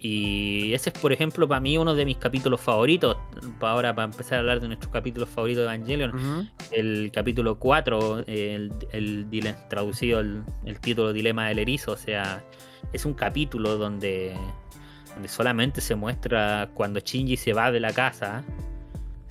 Y 0.00 0.72
ese 0.74 0.90
es, 0.90 0.98
por 0.98 1.12
ejemplo, 1.12 1.48
para 1.48 1.60
mí 1.60 1.76
uno 1.76 1.94
de 1.94 2.04
mis 2.04 2.18
capítulos 2.18 2.60
favoritos. 2.60 3.16
Para 3.58 3.72
ahora, 3.72 3.94
para 3.94 4.06
empezar 4.06 4.34
a 4.34 4.40
hablar 4.40 4.60
de 4.60 4.68
nuestros 4.68 4.92
capítulos 4.92 5.28
favoritos 5.28 5.62
de 5.62 5.74
Evangelion, 5.74 6.50
el 6.70 7.10
capítulo 7.12 7.58
4, 7.58 8.24
el, 8.28 8.72
el, 8.92 9.56
traducido 9.68 10.20
el, 10.20 10.44
título 10.80 11.12
Dilema 11.12 11.48
del 11.48 11.58
Erizo. 11.58 11.92
O 11.92 11.96
sea, 11.96 12.44
es 12.92 13.04
un 13.04 13.14
capítulo 13.14 13.76
donde, 13.76 14.36
donde 15.14 15.28
solamente 15.28 15.80
se 15.80 15.96
muestra 15.96 16.70
cuando 16.74 17.00
Shinji 17.00 17.36
se 17.36 17.52
va 17.52 17.72
de 17.72 17.80
la 17.80 17.92
casa, 17.92 18.44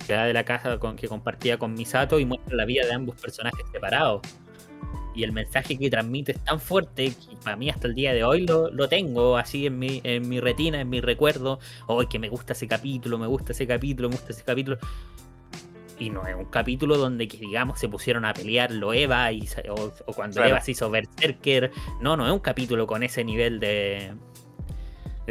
se 0.06 0.14
va 0.14 0.24
de 0.24 0.34
la 0.34 0.44
casa 0.44 0.78
con, 0.78 0.96
que 0.96 1.08
compartía 1.08 1.58
con 1.58 1.72
Misato 1.72 2.20
y 2.20 2.26
muestra 2.26 2.54
la 2.54 2.66
vida 2.66 2.84
de 2.84 2.92
ambos 2.92 3.18
personajes 3.18 3.64
separados. 3.72 4.20
Y 5.14 5.24
el 5.24 5.32
mensaje 5.32 5.76
que 5.76 5.90
transmite 5.90 6.32
es 6.32 6.44
tan 6.44 6.60
fuerte 6.60 7.08
que 7.08 7.36
para 7.42 7.56
mí 7.56 7.68
hasta 7.68 7.88
el 7.88 7.94
día 7.94 8.12
de 8.12 8.22
hoy 8.22 8.46
lo, 8.46 8.70
lo 8.70 8.88
tengo 8.88 9.36
así 9.36 9.66
en 9.66 9.78
mi, 9.78 10.00
en 10.04 10.28
mi 10.28 10.38
retina, 10.38 10.80
en 10.80 10.88
mi 10.88 11.00
recuerdo. 11.00 11.58
Hoy 11.88 12.06
que 12.06 12.20
me 12.20 12.28
gusta 12.28 12.52
ese 12.52 12.68
capítulo, 12.68 13.18
me 13.18 13.26
gusta 13.26 13.50
ese 13.50 13.66
capítulo, 13.66 14.08
me 14.08 14.14
gusta 14.14 14.32
ese 14.32 14.44
capítulo. 14.44 14.78
Y 15.98 16.10
no 16.10 16.24
es 16.24 16.36
un 16.36 16.44
capítulo 16.44 16.96
donde 16.96 17.26
que 17.26 17.36
digamos 17.38 17.80
se 17.80 17.88
pusieron 17.88 18.24
a 18.24 18.32
pelear 18.32 18.70
lo 18.70 18.92
Eva 18.92 19.32
y, 19.32 19.48
o, 19.68 19.92
o, 20.06 20.12
cuando 20.12 20.34
Claro. 20.34 20.50
Eva 20.50 20.60
se 20.60 20.70
hizo 20.70 20.88
Berserker. 20.88 21.72
No, 22.00 22.16
no 22.16 22.24
es 22.24 22.32
un 22.32 22.38
capítulo 22.38 22.86
con 22.86 23.02
ese 23.02 23.24
nivel 23.24 23.58
de, 23.58 24.12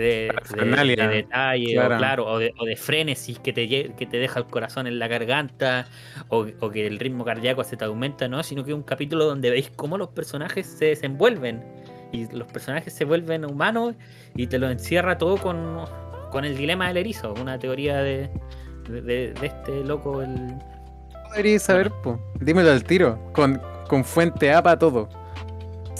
de, 0.02 0.04
de- 0.04 0.28
Parafernalia, 0.34 1.08
de 1.08 1.16
detalle, 1.16 1.74
claro. 1.74 1.96
o 1.96 1.98
claro, 1.98 2.26
o 2.28 2.40
de, 2.40 2.54
o 2.58 2.66
de 2.66 2.76
frenesis 2.76 3.40
que 3.40 3.52
te, 3.52 3.68
que 3.68 4.06
te 4.06 4.18
deja 4.18 4.40
el 4.40 4.46
corazón 4.46 4.88
en 4.88 5.00
la 5.00 5.08
garganta, 5.08 5.88
o, 6.30 6.46
o 6.60 6.70
que 6.70 6.88
el 6.88 7.00
ritmo 7.00 7.26
cardíaco 7.26 7.64
se 7.64 7.76
te 7.78 7.86
aumenta, 7.86 8.28
¿no? 8.28 8.42
Sino 8.44 8.64
que 8.64 8.72
es 8.72 8.76
un 8.76 8.84
capítulo 8.84 9.26
donde 9.26 9.50
veis 9.50 9.70
cómo 9.76 9.98
los 9.98 10.10
personajes 10.10 10.66
se 10.66 10.86
desenvuelven. 10.86 11.64
Y 12.14 12.26
los 12.32 12.48
personajes 12.48 12.94
se 12.94 13.04
vuelven 13.04 13.44
humanos 13.44 13.96
y 14.36 14.48
te 14.48 14.58
lo 14.60 14.70
encierra 14.70 15.18
todo 15.18 15.36
con, 15.38 15.84
con 16.32 16.46
el 16.46 16.56
dilema 16.56 16.88
del 16.88 16.98
erizo, 16.98 17.34
una 17.34 17.60
teoría 17.60 17.98
de, 17.98 18.30
de, 18.88 19.34
este 19.42 19.84
loco, 19.84 20.22
el, 20.22 20.54
Deberías 21.32 21.64
saber, 21.64 21.92
po. 22.04 22.18
Dímelo 22.40 22.72
al 22.72 22.84
tiro. 22.86 23.20
Con, 23.34 23.62
con 23.90 24.06
fuente 24.06 24.54
A 24.54 24.64
para 24.64 24.80
todo. 24.80 25.10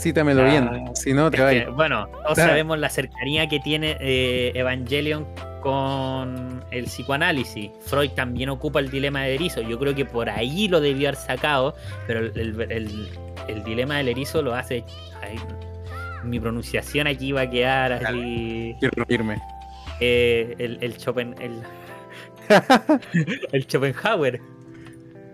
Cítamelo 0.00 0.42
Ah, 0.42 0.48
bien. 0.48 0.96
Si 0.96 1.12
no, 1.12 1.30
te 1.30 1.40
vayas. 1.40 1.74
bueno, 1.74 2.06
todos 2.08 2.38
Ah. 2.38 2.46
sabemos 2.48 2.78
la 2.78 2.88
cercanía 2.90 3.48
que 3.48 3.58
tiene 3.60 3.96
eh, 4.00 4.52
Evangelion 4.54 5.26
con 5.60 6.64
el 6.70 6.84
psicoanálisis. 6.84 7.70
Freud 7.86 8.10
también 8.10 8.48
ocupa 8.48 8.78
el 8.80 8.90
dilema 8.90 9.22
del 9.22 9.34
erizo. 9.34 9.60
Yo 9.60 9.78
creo 9.78 9.94
que 9.94 10.04
por 10.04 10.30
ahí 10.30 10.68
lo 10.68 10.80
debió 10.80 11.08
haber 11.08 11.20
sacado, 11.20 11.74
pero 12.06 12.20
el, 12.20 12.32
el- 12.38 12.72
el- 12.72 13.08
el 13.48 13.64
dilema 13.64 13.96
del 13.96 14.08
erizo 14.08 14.40
lo 14.42 14.54
hace. 14.54 14.84
ay, 15.22 15.36
mi 16.24 16.38
pronunciación 16.40 17.06
aquí 17.06 17.32
va 17.32 17.42
a 17.42 17.50
quedar 17.50 17.92
así. 17.92 18.76
Quiero 18.80 19.04
irme. 19.08 19.38
eh, 20.00 20.54
el, 20.58 20.78
el 20.80 20.96
Schopen- 20.98 21.34
el, 21.40 21.62
el 23.52 23.62
Schopenhauer. 23.66 24.40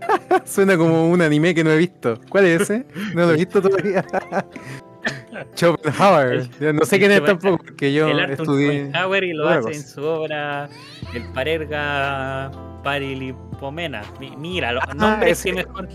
Suena 0.44 0.76
como 0.76 1.08
un 1.08 1.20
anime 1.22 1.54
que 1.54 1.62
no 1.64 1.70
he 1.70 1.76
visto. 1.78 2.18
¿Cuál 2.28 2.46
es 2.46 2.62
ese? 2.62 2.86
No 3.14 3.26
lo 3.26 3.32
he 3.32 3.36
visto 3.36 3.60
todavía. 3.62 4.04
Schopenhauer. 5.54 6.48
No 6.74 6.84
sé 6.84 6.98
quién 6.98 7.12
es 7.12 7.24
tampoco, 7.24 7.58
porque 7.64 7.92
yo 7.92 8.08
el 8.08 8.18
estudié. 8.30 8.84
Schopenhauer 8.84 9.24
y 9.24 9.32
lo 9.34 9.48
hace 9.48 9.72
en 9.74 9.82
su 9.82 10.02
obra 10.04 10.68
El 11.14 11.22
Parerga 11.32 12.50
Parilipomena. 12.82 14.02
Mi- 14.20 14.36
Mira, 14.36 14.72
los 14.72 14.84
Ah, 14.88 14.94
nombres 14.94 15.32
ese- 15.40 15.50
que 15.50 15.54
mejor, 15.56 15.88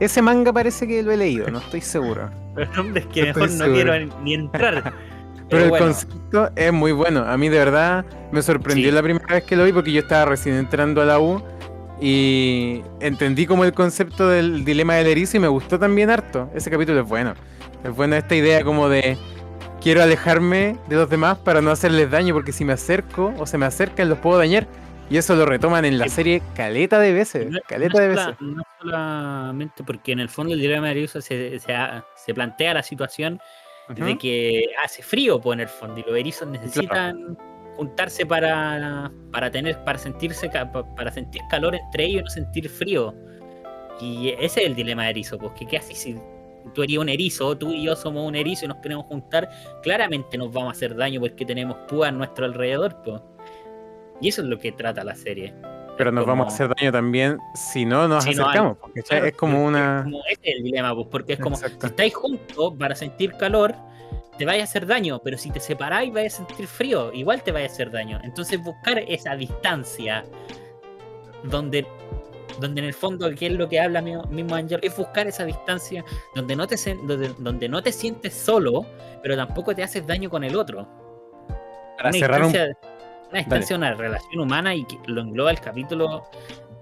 Ese 0.00 0.22
manga 0.22 0.52
parece 0.52 0.86
que 0.86 1.02
lo 1.02 1.12
he 1.12 1.16
leído, 1.16 1.48
no 1.50 1.58
estoy 1.58 1.80
seguro. 1.80 2.30
los 2.56 2.76
nombres 2.76 3.06
que 3.06 3.20
No 3.22 3.26
mejor 3.28 3.42
no 3.50 3.56
seguro. 3.64 3.74
quiero 3.74 4.20
ni 4.22 4.34
entrar. 4.34 4.92
Pero 5.48 5.64
el 5.64 5.70
bueno, 5.70 5.86
concepto 5.86 6.50
es 6.56 6.72
muy 6.72 6.92
bueno. 6.92 7.20
A 7.24 7.36
mí 7.36 7.48
de 7.48 7.58
verdad 7.58 8.04
me 8.30 8.40
sorprendió 8.42 8.88
Sí. 8.88 8.94
la 8.94 9.02
primera 9.02 9.26
vez 9.26 9.44
que 9.44 9.54
lo 9.54 9.64
vi 9.64 9.72
porque 9.72 9.92
yo 9.92 10.00
estaba 10.00 10.24
recién 10.24 10.56
entrando 10.56 11.02
a 11.02 11.04
la 11.04 11.20
U 11.20 11.42
y 12.04 12.82
entendí 13.00 13.46
como 13.46 13.64
el 13.64 13.72
concepto 13.72 14.28
del 14.28 14.64
dilema 14.64 14.94
del 14.96 15.06
erizo 15.06 15.36
y 15.36 15.40
me 15.40 15.46
gustó 15.48 15.78
también 15.78 16.10
harto. 16.10 16.50
Ese 16.54 16.68
capítulo 16.68 17.00
es 17.00 17.06
bueno. 17.08 17.34
Es 17.84 17.94
buena 17.94 18.18
esta 18.18 18.34
idea 18.34 18.64
como 18.64 18.88
de 18.88 19.16
quiero 19.80 20.02
alejarme 20.02 20.76
de 20.88 20.96
los 20.96 21.08
demás 21.08 21.38
para 21.38 21.60
no 21.62 21.70
hacerles 21.70 22.10
daño 22.10 22.34
porque 22.34 22.50
si 22.52 22.64
me 22.64 22.72
acerco 22.72 23.32
o 23.38 23.46
se 23.46 23.56
me 23.56 23.66
acercan 23.66 24.08
los 24.08 24.18
puedo 24.18 24.36
dañar. 24.38 24.66
Y 25.10 25.16
eso 25.18 25.36
lo 25.36 25.44
retoman 25.46 25.84
en 25.84 25.98
la 25.98 26.08
serie 26.08 26.42
caleta 26.56 26.98
de 26.98 27.12
veces. 27.12 27.48
no- 27.50 27.58
Caleta 27.68 28.00
de 28.00 28.08
no 28.08 28.14
veces. 28.14 28.24
sola- 28.24 28.36
no 28.40 28.62
solamente 28.80 29.84
porque 29.84 30.10
en 30.12 30.20
el 30.20 30.28
fondo 30.28 30.54
el 30.54 30.60
dilema 30.60 30.86
de 30.86 30.92
erizo 30.92 31.20
se, 31.20 31.58
se, 31.60 31.72
se 32.16 32.34
plantea 32.34 32.74
la 32.74 32.82
situación 32.82 33.38
de 33.88 34.02
Ujú. 34.10 34.18
que 34.18 34.64
hace 34.82 35.02
frío 35.02 35.40
pues, 35.40 35.54
en 35.56 35.60
el 35.60 35.68
fondo 35.68 36.00
y 36.00 36.04
los 36.08 36.16
erizos 36.18 36.48
necesitan 36.48 37.36
juntarse 37.76 38.26
para, 38.26 39.10
para 39.32 39.50
tener 39.50 39.82
para 39.84 39.98
sentirse 39.98 40.50
para 40.50 41.10
sentir 41.10 41.40
calor 41.50 41.74
entre 41.74 42.04
ellos 42.04 42.20
y 42.20 42.24
no 42.24 42.30
sentir 42.30 42.68
frío 42.68 43.14
y 44.00 44.30
ese 44.30 44.60
es 44.62 44.66
el 44.66 44.74
dilema 44.74 45.04
de 45.04 45.10
erizo 45.10 45.38
pues 45.38 45.52
que 45.52 45.66
qué 45.66 45.76
haces 45.78 45.98
si 45.98 46.16
tú 46.74 46.82
eres 46.82 46.98
un 46.98 47.08
erizo 47.08 47.56
tú 47.56 47.70
y 47.72 47.84
yo 47.84 47.96
somos 47.96 48.26
un 48.26 48.34
erizo 48.36 48.64
y 48.66 48.68
nos 48.68 48.78
queremos 48.78 49.06
juntar 49.06 49.48
claramente 49.82 50.36
nos 50.38 50.52
vamos 50.52 50.68
a 50.68 50.72
hacer 50.72 50.94
daño 50.96 51.20
porque 51.20 51.44
tenemos 51.44 51.76
púas 51.88 52.08
a 52.08 52.12
nuestro 52.12 52.44
alrededor 52.44 52.96
pues 53.04 53.20
y 54.20 54.28
eso 54.28 54.42
es 54.42 54.48
lo 54.48 54.58
que 54.58 54.72
trata 54.72 55.02
la 55.02 55.14
serie 55.14 55.52
Pero 55.96 56.10
Es 56.10 56.14
nos 56.14 56.26
vamos 56.26 56.46
a 56.46 56.48
hacer 56.54 56.68
daño 56.78 56.92
también 56.92 57.38
si 57.54 57.84
no 57.84 58.06
nos 58.06 58.24
Si 58.24 58.34
no 58.34 58.42
hay- 58.44 58.48
acercamos. 58.50 58.78
porque 58.78 59.02
Claro, 59.02 59.26
es 59.26 59.34
como 59.34 59.58
es 59.62 59.68
una. 59.68 60.00
como- 60.04 60.18
ese 60.30 60.40
es 60.50 60.56
el 60.56 60.62
dilema 60.62 60.94
pues 60.94 61.08
porque 61.10 61.32
es 61.34 61.38
como 61.40 61.56
Exacto. 61.56 61.80
si 61.80 61.86
estáis 61.88 62.14
juntos 62.14 62.74
para 62.78 62.94
sentir 62.94 63.32
calor, 63.32 63.74
te 64.42 64.46
vaya 64.46 64.62
a 64.62 64.64
hacer 64.64 64.88
daño, 64.88 65.20
pero 65.22 65.38
si 65.38 65.52
te 65.52 65.60
separáis 65.60 66.12
vais 66.12 66.34
a 66.34 66.38
sentir 66.38 66.66
frío, 66.66 67.12
igual 67.12 67.44
te 67.44 67.52
vaya 67.52 67.66
a 67.66 67.68
hacer 67.68 67.92
daño. 67.92 68.18
Entonces 68.24 68.60
buscar 68.60 68.98
esa 68.98 69.36
distancia 69.36 70.24
donde, 71.44 71.86
donde 72.58 72.80
en 72.80 72.88
el 72.88 72.92
fondo, 72.92 73.30
que 73.36 73.46
es 73.46 73.52
lo 73.52 73.68
que 73.68 73.78
habla 73.78 74.02
mi- 74.02 74.16
mismo 74.30 74.56
Angel, 74.56 74.80
es 74.82 74.96
buscar 74.96 75.28
esa 75.28 75.44
distancia 75.44 76.04
donde 76.34 76.56
no, 76.56 76.66
te, 76.66 76.74
donde, 77.04 77.32
donde 77.38 77.68
no 77.68 77.84
te 77.84 77.92
sientes 77.92 78.34
solo, 78.34 78.84
pero 79.22 79.36
tampoco 79.36 79.76
te 79.76 79.84
haces 79.84 80.04
daño 80.08 80.28
con 80.28 80.42
el 80.42 80.56
otro. 80.56 80.88
Para 81.96 82.08
una 82.08 82.18
cerrar 82.18 82.42
un 82.42 82.48
distancia, 82.50 82.78
una 83.30 83.38
distancia, 83.38 83.76
una 83.76 83.94
relación 83.94 84.40
humana 84.40 84.74
y 84.74 84.84
que 84.86 84.98
lo 85.06 85.20
engloba 85.20 85.52
el 85.52 85.60
capítulo 85.60 86.24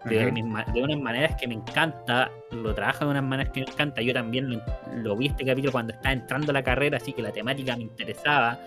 de, 0.04 0.26
Ujú. 0.26 0.32
mis 0.32 0.66
de 0.72 0.82
unas 0.82 0.98
maneras 0.98 1.36
que 1.38 1.46
me 1.48 1.54
encanta, 1.54 2.30
lo 2.52 2.74
trabaja 2.74 3.04
de 3.04 3.10
unas 3.10 3.22
maneras 3.22 3.52
que 3.52 3.60
me 3.60 3.66
encanta. 3.70 4.00
Yo 4.02 4.12
también 4.14 4.50
lo, 4.50 4.60
lo 4.96 5.16
vi 5.16 5.26
este 5.26 5.44
capítulo 5.44 5.72
cuando 5.72 5.92
estaba 5.92 6.12
entrando 6.12 6.50
a 6.50 6.54
la 6.54 6.62
carrera, 6.62 6.96
así 6.96 7.12
que 7.12 7.22
la 7.22 7.32
temática 7.32 7.76
me 7.76 7.82
interesaba. 7.82 8.58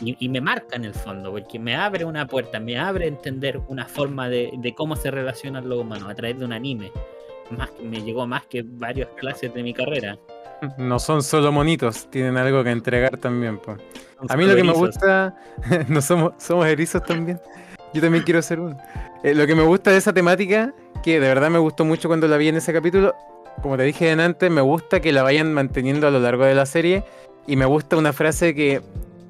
Y, 0.00 0.16
y 0.20 0.28
me 0.28 0.40
marca 0.40 0.76
en 0.76 0.84
el 0.84 0.94
fondo, 0.94 1.32
porque 1.32 1.58
me 1.58 1.74
abre 1.74 2.04
una 2.04 2.26
puerta, 2.26 2.60
me 2.60 2.78
abre 2.78 3.06
a 3.06 3.08
entender 3.08 3.60
una 3.66 3.84
forma 3.84 4.28
de, 4.28 4.52
de 4.58 4.74
cómo 4.74 4.94
se 4.94 5.10
relacionan 5.10 5.68
los 5.68 5.80
humanos 5.80 6.08
a 6.08 6.14
través 6.14 6.38
de 6.38 6.44
un 6.44 6.52
anime. 6.52 6.92
Más, 7.50 7.70
me 7.82 8.00
llegó 8.02 8.26
más 8.26 8.44
que 8.46 8.62
varias 8.64 9.08
clases 9.16 9.52
de 9.54 9.62
mi 9.62 9.72
carrera. 9.74 10.16
No 10.76 10.98
son 10.98 11.22
solo 11.22 11.50
monitos, 11.50 12.08
tienen 12.10 12.36
algo 12.36 12.62
que 12.62 12.70
entregar 12.70 13.16
también. 13.16 13.58
po. 13.58 13.76
A 14.28 14.36
mí 14.36 14.44
lo 14.44 14.54
que 14.54 14.62
me 14.62 14.70
Erizos. 14.70 14.78
gusta, 14.78 15.34
no 15.88 16.00
somos, 16.02 16.32
somos 16.38 16.66
erizos 16.66 17.02
también. 17.04 17.40
Yo 17.94 18.00
también 18.00 18.24
quiero 18.24 18.42
ser 18.42 18.60
uno. 18.60 18.76
Eh, 19.22 19.34
lo 19.34 19.46
que 19.46 19.54
me 19.54 19.62
gusta 19.62 19.90
de 19.90 19.98
esa 19.98 20.12
temática, 20.12 20.72
que 21.02 21.20
de 21.20 21.28
verdad 21.28 21.50
me 21.50 21.58
gustó 21.58 21.84
mucho 21.84 22.08
cuando 22.08 22.28
la 22.28 22.36
vi 22.36 22.48
en 22.48 22.56
ese 22.56 22.72
capítulo, 22.72 23.14
como 23.62 23.76
te 23.76 23.82
dije 23.82 24.10
antes, 24.12 24.50
me 24.50 24.60
gusta 24.60 25.00
que 25.00 25.12
la 25.12 25.22
vayan 25.22 25.52
manteniendo 25.52 26.06
a 26.06 26.10
lo 26.10 26.20
largo 26.20 26.44
de 26.44 26.54
la 26.54 26.66
serie. 26.66 27.04
Y 27.46 27.56
me 27.56 27.64
gusta 27.64 27.96
una 27.96 28.12
frase 28.12 28.54
que 28.54 28.82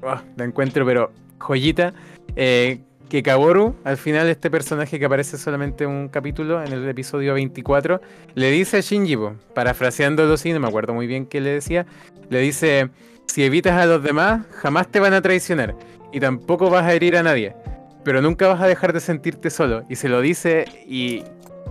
ah, 0.03 0.21
la 0.35 0.43
encuentro, 0.43 0.85
pero 0.85 1.11
joyita. 1.39 1.93
eh, 2.35 2.79
que 3.09 3.23
Kaboru, 3.23 3.75
al 3.83 3.97
final, 3.97 4.27
este 4.29 4.51
personaje 4.51 4.99
que 4.99 5.05
aparece 5.05 5.37
solamente 5.37 5.83
en 5.83 5.89
un 5.89 6.09
capítulo, 6.09 6.63
en 6.63 6.71
el 6.71 6.87
episodio 6.87 7.33
24, 7.33 7.99
le 8.35 8.51
dice 8.51 8.77
a 8.77 8.81
Shinji, 8.81 9.17
parafraseándolo 9.55 10.35
así, 10.35 10.53
no 10.53 10.59
me 10.59 10.67
acuerdo 10.67 10.93
muy 10.93 11.07
bien 11.07 11.25
qué 11.25 11.41
le 11.41 11.49
decía, 11.49 11.87
le 12.29 12.39
dice, 12.39 12.89
si 13.25 13.43
evitas 13.43 13.73
a 13.73 13.87
los 13.87 14.03
demás, 14.03 14.45
jamás 14.51 14.87
te 14.87 14.99
van 14.99 15.13
a 15.13 15.21
traicionar 15.21 15.75
y 16.13 16.19
tampoco 16.19 16.69
vas 16.69 16.85
a 16.85 16.93
herir 16.93 17.17
a 17.17 17.23
nadie, 17.23 17.55
pero 18.03 18.21
nunca 18.21 18.47
vas 18.47 18.61
a 18.61 18.67
dejar 18.67 18.93
de 18.93 18.99
sentirte 18.99 19.49
solo. 19.49 19.83
Y 19.89 19.95
se 19.95 20.09
lo 20.09 20.21
dice 20.21 20.65
y 20.87 21.23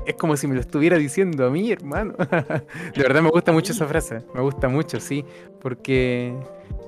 es 0.06 0.14
como 0.14 0.36
si 0.36 0.46
me 0.46 0.54
lo 0.54 0.60
estuviera 0.60 0.96
diciendo 0.96 1.46
a 1.46 1.50
mí, 1.50 1.70
hermano. 1.70 2.14
de 2.94 3.02
verdad 3.02 3.22
me 3.22 3.30
gusta 3.30 3.52
mucho 3.52 3.72
esa 3.72 3.86
frase, 3.86 4.22
me 4.34 4.40
gusta 4.40 4.68
mucho, 4.68 5.00
sí, 5.00 5.24
porque 5.60 6.34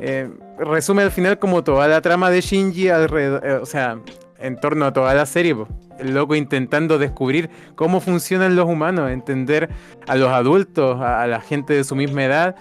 eh, 0.01 0.31
resume 0.59 1.03
al 1.03 1.11
final 1.11 1.39
como 1.39 1.63
toda 1.63 1.87
la 1.87 2.01
trama 2.01 2.31
de 2.31 2.41
Shinji 2.41 2.89
alrededor, 2.89 3.47
eh, 3.47 3.55
o 3.55 3.67
sea, 3.67 3.99
en 4.39 4.59
torno 4.59 4.87
a 4.87 4.93
toda 4.93 5.13
la 5.13 5.27
serie, 5.27 5.55
el 5.99 6.15
loco 6.15 6.35
intentando 6.35 6.99
descubrir 6.99 7.51
cómo 7.75 8.01
funcionan 8.01 8.57
los 8.57 8.67
humanos, 8.67 9.11
entender 9.11 9.69
a 10.07 10.17
los 10.17 10.31
adultos, 10.31 10.99
a, 11.01 11.23
a 11.23 11.27
la 11.27 11.43
gente 11.43 11.75
de 11.75 11.85
su 11.85 11.95
misma 11.95 12.25
edad, 12.25 12.57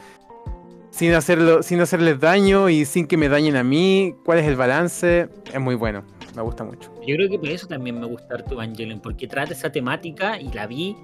sin, 0.91 1.13
hacerlo, 1.13 1.63
sin 1.63 1.79
hacerles 1.79 2.19
daño 2.19 2.67
y 2.67 2.83
sin 2.83 3.07
que 3.07 3.15
me 3.15 3.29
dañen 3.29 3.55
a 3.55 3.63
mí, 3.63 4.15
cuál 4.25 4.39
es 4.39 4.47
el 4.47 4.57
balance, 4.57 5.29
es 5.53 5.59
muy 5.59 5.75
bueno, 5.75 6.03
me 6.35 6.41
gusta 6.41 6.63
mucho. 6.63 6.93
Yo 7.05 7.15
creo 7.15 7.29
que 7.29 7.39
por 7.39 7.49
eso 7.49 7.67
también 7.67 7.99
me 7.99 8.05
gusta 8.05 8.35
Arthur 8.35 8.53
Evangelion, 8.53 8.99
porque 8.99 9.27
trata 9.27 9.53
esa 9.53 9.71
temática 9.71 10.39
y 10.39 10.49
la 10.51 10.67
vi. 10.67 10.95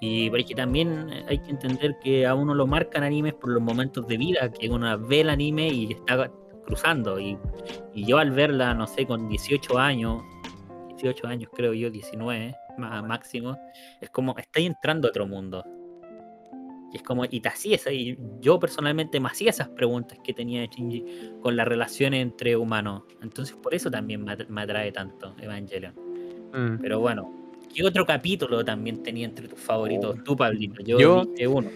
Y 0.00 0.30
porque 0.30 0.54
también 0.54 1.10
hay 1.28 1.38
que 1.38 1.50
entender 1.50 1.96
que 2.02 2.26
a 2.26 2.34
uno 2.34 2.54
lo 2.54 2.66
marcan 2.66 3.04
animes 3.04 3.34
por 3.34 3.50
los 3.50 3.62
momentos 3.62 4.06
de 4.08 4.16
vida, 4.16 4.50
que 4.50 4.68
uno 4.68 4.98
ve 4.98 5.20
el 5.20 5.30
anime 5.30 5.68
y 5.68 5.92
está 5.92 6.28
cruzando. 6.66 7.20
Y, 7.20 7.38
y 7.94 8.04
yo 8.04 8.18
al 8.18 8.32
verla, 8.32 8.74
no 8.74 8.86
sé, 8.88 9.06
con 9.06 9.28
18 9.28 9.78
años, 9.78 10.22
18 10.88 11.26
años 11.28 11.50
creo 11.54 11.72
yo, 11.72 11.88
19 11.88 12.52
má- 12.78 13.00
máximo, 13.02 13.56
es 14.00 14.10
como, 14.10 14.34
estáis 14.38 14.66
entrando 14.66 15.06
a 15.06 15.10
otro 15.10 15.26
mundo. 15.26 15.64
Y 16.92 16.96
es 16.96 17.02
como, 17.02 17.24
y 17.24 17.40
te 17.40 17.48
hacías, 17.48 17.86
y 17.90 18.18
yo 18.40 18.60
personalmente 18.60 19.18
me 19.18 19.28
hacía 19.28 19.50
esas 19.50 19.68
preguntas 19.70 20.18
que 20.22 20.34
tenía 20.34 20.60
de 20.60 20.66
Shinji 20.68 21.04
con 21.40 21.56
las 21.56 21.66
relaciones 21.66 22.20
entre 22.22 22.54
humanos. 22.56 23.02
Entonces 23.22 23.56
por 23.56 23.74
eso 23.74 23.90
también 23.90 24.22
me, 24.24 24.32
atra- 24.32 24.48
me 24.48 24.60
atrae 24.62 24.92
tanto 24.92 25.34
Evangelion. 25.40 25.94
Mm. 26.52 26.80
Pero 26.82 27.00
bueno, 27.00 27.32
¿qué 27.74 27.82
otro 27.84 28.04
capítulo 28.04 28.62
también 28.62 29.02
tenía 29.02 29.26
entre 29.26 29.48
tus 29.48 29.58
favoritos? 29.58 30.22
Tú, 30.22 30.36
Pablito, 30.36 30.82
yo, 30.82 30.98
Yo- 30.98 31.50
uno. 31.50 31.70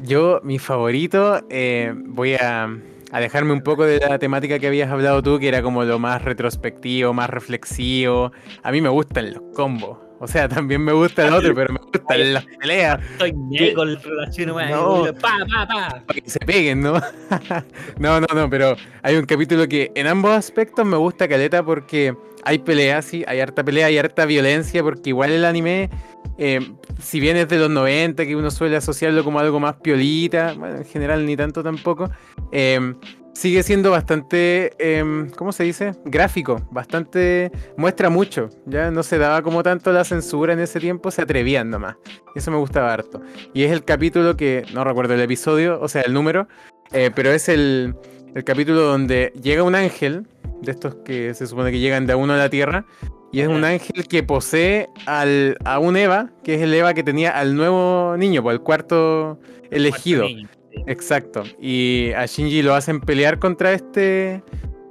Yo, 0.00 0.40
mi 0.44 0.58
favorito, 0.60 1.40
eh, 1.50 1.92
voy 1.92 2.34
a, 2.34 2.68
a 3.10 3.20
dejarme 3.20 3.52
un 3.52 3.62
poco 3.62 3.84
de 3.84 3.98
la 3.98 4.18
temática 4.18 4.58
que 4.60 4.68
habías 4.68 4.90
hablado 4.90 5.22
tú, 5.24 5.38
que 5.40 5.48
era 5.48 5.60
como 5.60 5.82
lo 5.84 5.98
más 5.98 6.22
retrospectivo, 6.24 7.12
más 7.12 7.28
reflexivo. 7.30 8.30
A 8.62 8.70
mí 8.70 8.80
me 8.80 8.88
gustan 8.88 9.32
los 9.32 9.42
combos. 9.56 9.98
O 10.20 10.26
sea, 10.26 10.48
también 10.48 10.82
me 10.82 10.92
gusta 10.92 11.26
el 11.28 11.34
otro, 11.34 11.54
pero 11.54 11.72
me 11.72 11.78
gustan 11.78 12.34
las 12.34 12.44
peleas. 12.44 13.00
Estoy 13.12 13.34
¿Qué? 13.56 13.72
con 13.72 14.02
relación 14.02 14.50
humana. 14.50 14.70
No. 14.70 15.04
Pa, 15.20 15.36
pa, 15.48 15.66
pa. 15.66 16.02
para 16.06 16.20
que 16.20 16.28
se 16.28 16.40
peguen, 16.40 16.80
¿no? 16.80 16.94
no, 17.98 18.20
no, 18.20 18.26
no, 18.34 18.50
pero 18.50 18.76
hay 19.02 19.16
un 19.16 19.26
capítulo 19.26 19.68
que 19.68 19.92
en 19.94 20.06
ambos 20.08 20.32
aspectos 20.32 20.84
me 20.84 20.96
gusta 20.96 21.28
Caleta 21.28 21.62
porque 21.62 22.16
hay 22.44 22.58
peleas, 22.58 23.04
sí, 23.04 23.24
hay 23.28 23.40
harta 23.40 23.62
pelea, 23.62 23.86
hay 23.86 23.98
harta 23.98 24.26
violencia, 24.26 24.82
porque 24.82 25.10
igual 25.10 25.30
el 25.30 25.44
anime, 25.44 25.90
eh, 26.38 26.60
si 27.00 27.20
bien 27.20 27.36
es 27.36 27.48
de 27.48 27.58
los 27.58 27.70
90, 27.70 28.24
que 28.26 28.34
uno 28.34 28.50
suele 28.50 28.76
asociarlo 28.76 29.22
como 29.22 29.38
algo 29.38 29.60
más 29.60 29.76
piolita, 29.76 30.54
bueno, 30.54 30.78
en 30.78 30.84
general 30.84 31.26
ni 31.26 31.36
tanto 31.36 31.62
tampoco, 31.62 32.10
eh, 32.50 32.94
sigue 33.38 33.62
siendo 33.62 33.92
bastante, 33.92 34.72
eh, 34.80 35.28
¿cómo 35.36 35.52
se 35.52 35.62
dice? 35.62 35.92
Gráfico, 36.04 36.60
bastante, 36.72 37.52
muestra 37.76 38.10
mucho, 38.10 38.48
ya 38.66 38.90
no 38.90 39.04
se 39.04 39.16
daba 39.16 39.42
como 39.42 39.62
tanto 39.62 39.92
la 39.92 40.02
censura 40.02 40.54
en 40.54 40.58
ese 40.58 40.80
tiempo, 40.80 41.12
se 41.12 41.22
atrevían 41.22 41.70
nomás, 41.70 41.94
eso 42.34 42.50
me 42.50 42.56
gustaba 42.56 42.92
harto. 42.92 43.22
Y 43.54 43.62
es 43.62 43.70
el 43.70 43.84
capítulo 43.84 44.36
que, 44.36 44.64
no 44.74 44.82
recuerdo 44.82 45.14
el 45.14 45.20
episodio, 45.20 45.80
o 45.80 45.86
sea, 45.86 46.02
el 46.02 46.14
número, 46.14 46.48
eh, 46.90 47.12
pero 47.14 47.30
es 47.30 47.48
el, 47.48 47.94
el 48.34 48.42
capítulo 48.42 48.80
donde 48.80 49.32
llega 49.40 49.62
un 49.62 49.76
ángel, 49.76 50.26
de 50.62 50.72
estos 50.72 50.96
que 51.04 51.32
se 51.32 51.46
supone 51.46 51.70
que 51.70 51.78
llegan 51.78 52.06
de 52.06 52.14
a 52.14 52.16
uno 52.16 52.32
a 52.32 52.38
la 52.38 52.50
Tierra, 52.50 52.86
y 53.30 53.40
es 53.40 53.46
un 53.46 53.62
ángel 53.62 54.08
que 54.08 54.24
posee 54.24 54.88
al, 55.06 55.56
a 55.64 55.78
un 55.78 55.96
Eva, 55.96 56.30
que 56.42 56.56
es 56.56 56.62
el 56.62 56.74
Eva 56.74 56.92
que 56.92 57.04
tenía 57.04 57.38
al 57.38 57.54
nuevo 57.54 58.16
niño, 58.16 58.42
por 58.42 58.52
el 58.52 58.60
cuarto 58.62 59.38
elegido. 59.70 60.26
Cuarto. 60.26 60.57
Exacto. 60.86 61.42
Y 61.60 62.12
a 62.16 62.26
Shinji 62.26 62.62
lo 62.62 62.74
hacen 62.74 63.00
pelear 63.00 63.38
contra 63.38 63.72
este 63.72 64.42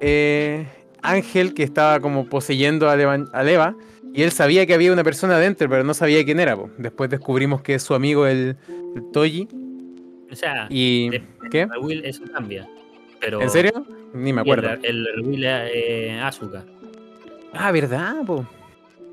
eh, 0.01 0.65
ángel 1.01 1.53
que 1.53 1.63
estaba 1.63 1.99
como 1.99 2.25
poseyendo 2.27 2.89
al 2.89 2.99
Eva, 3.01 3.17
al 3.33 3.49
Eva, 3.49 3.75
Y 4.13 4.23
él 4.23 4.31
sabía 4.31 4.65
que 4.65 4.73
había 4.73 4.91
una 4.91 5.03
persona 5.03 5.35
adentro, 5.35 5.69
pero 5.69 5.83
no 5.83 5.93
sabía 5.93 6.23
quién 6.25 6.39
era. 6.39 6.55
po. 6.55 6.69
Después 6.77 7.09
descubrimos 7.09 7.61
que 7.61 7.75
es 7.75 7.83
su 7.83 7.93
amigo 7.93 8.25
el, 8.27 8.55
el 8.95 9.11
Toji. 9.11 9.47
O 10.31 10.35
sea, 10.35 10.67
¿Y 10.69 11.09
qué? 11.51 11.61
el 11.61 11.79
Will 11.81 12.03
eso 12.05 12.23
cambia. 12.33 12.67
Pero 13.19 13.41
¿En 13.41 13.49
serio? 13.49 13.85
Ni 14.13 14.33
me 14.33 14.41
acuerdo. 14.41 14.69
El 14.83 15.05
Will 15.23 15.43
eh, 15.45 16.19
Asuka. 16.21 16.63
Ah, 17.53 17.71
¿verdad? 17.71 18.23
po? 18.25 18.45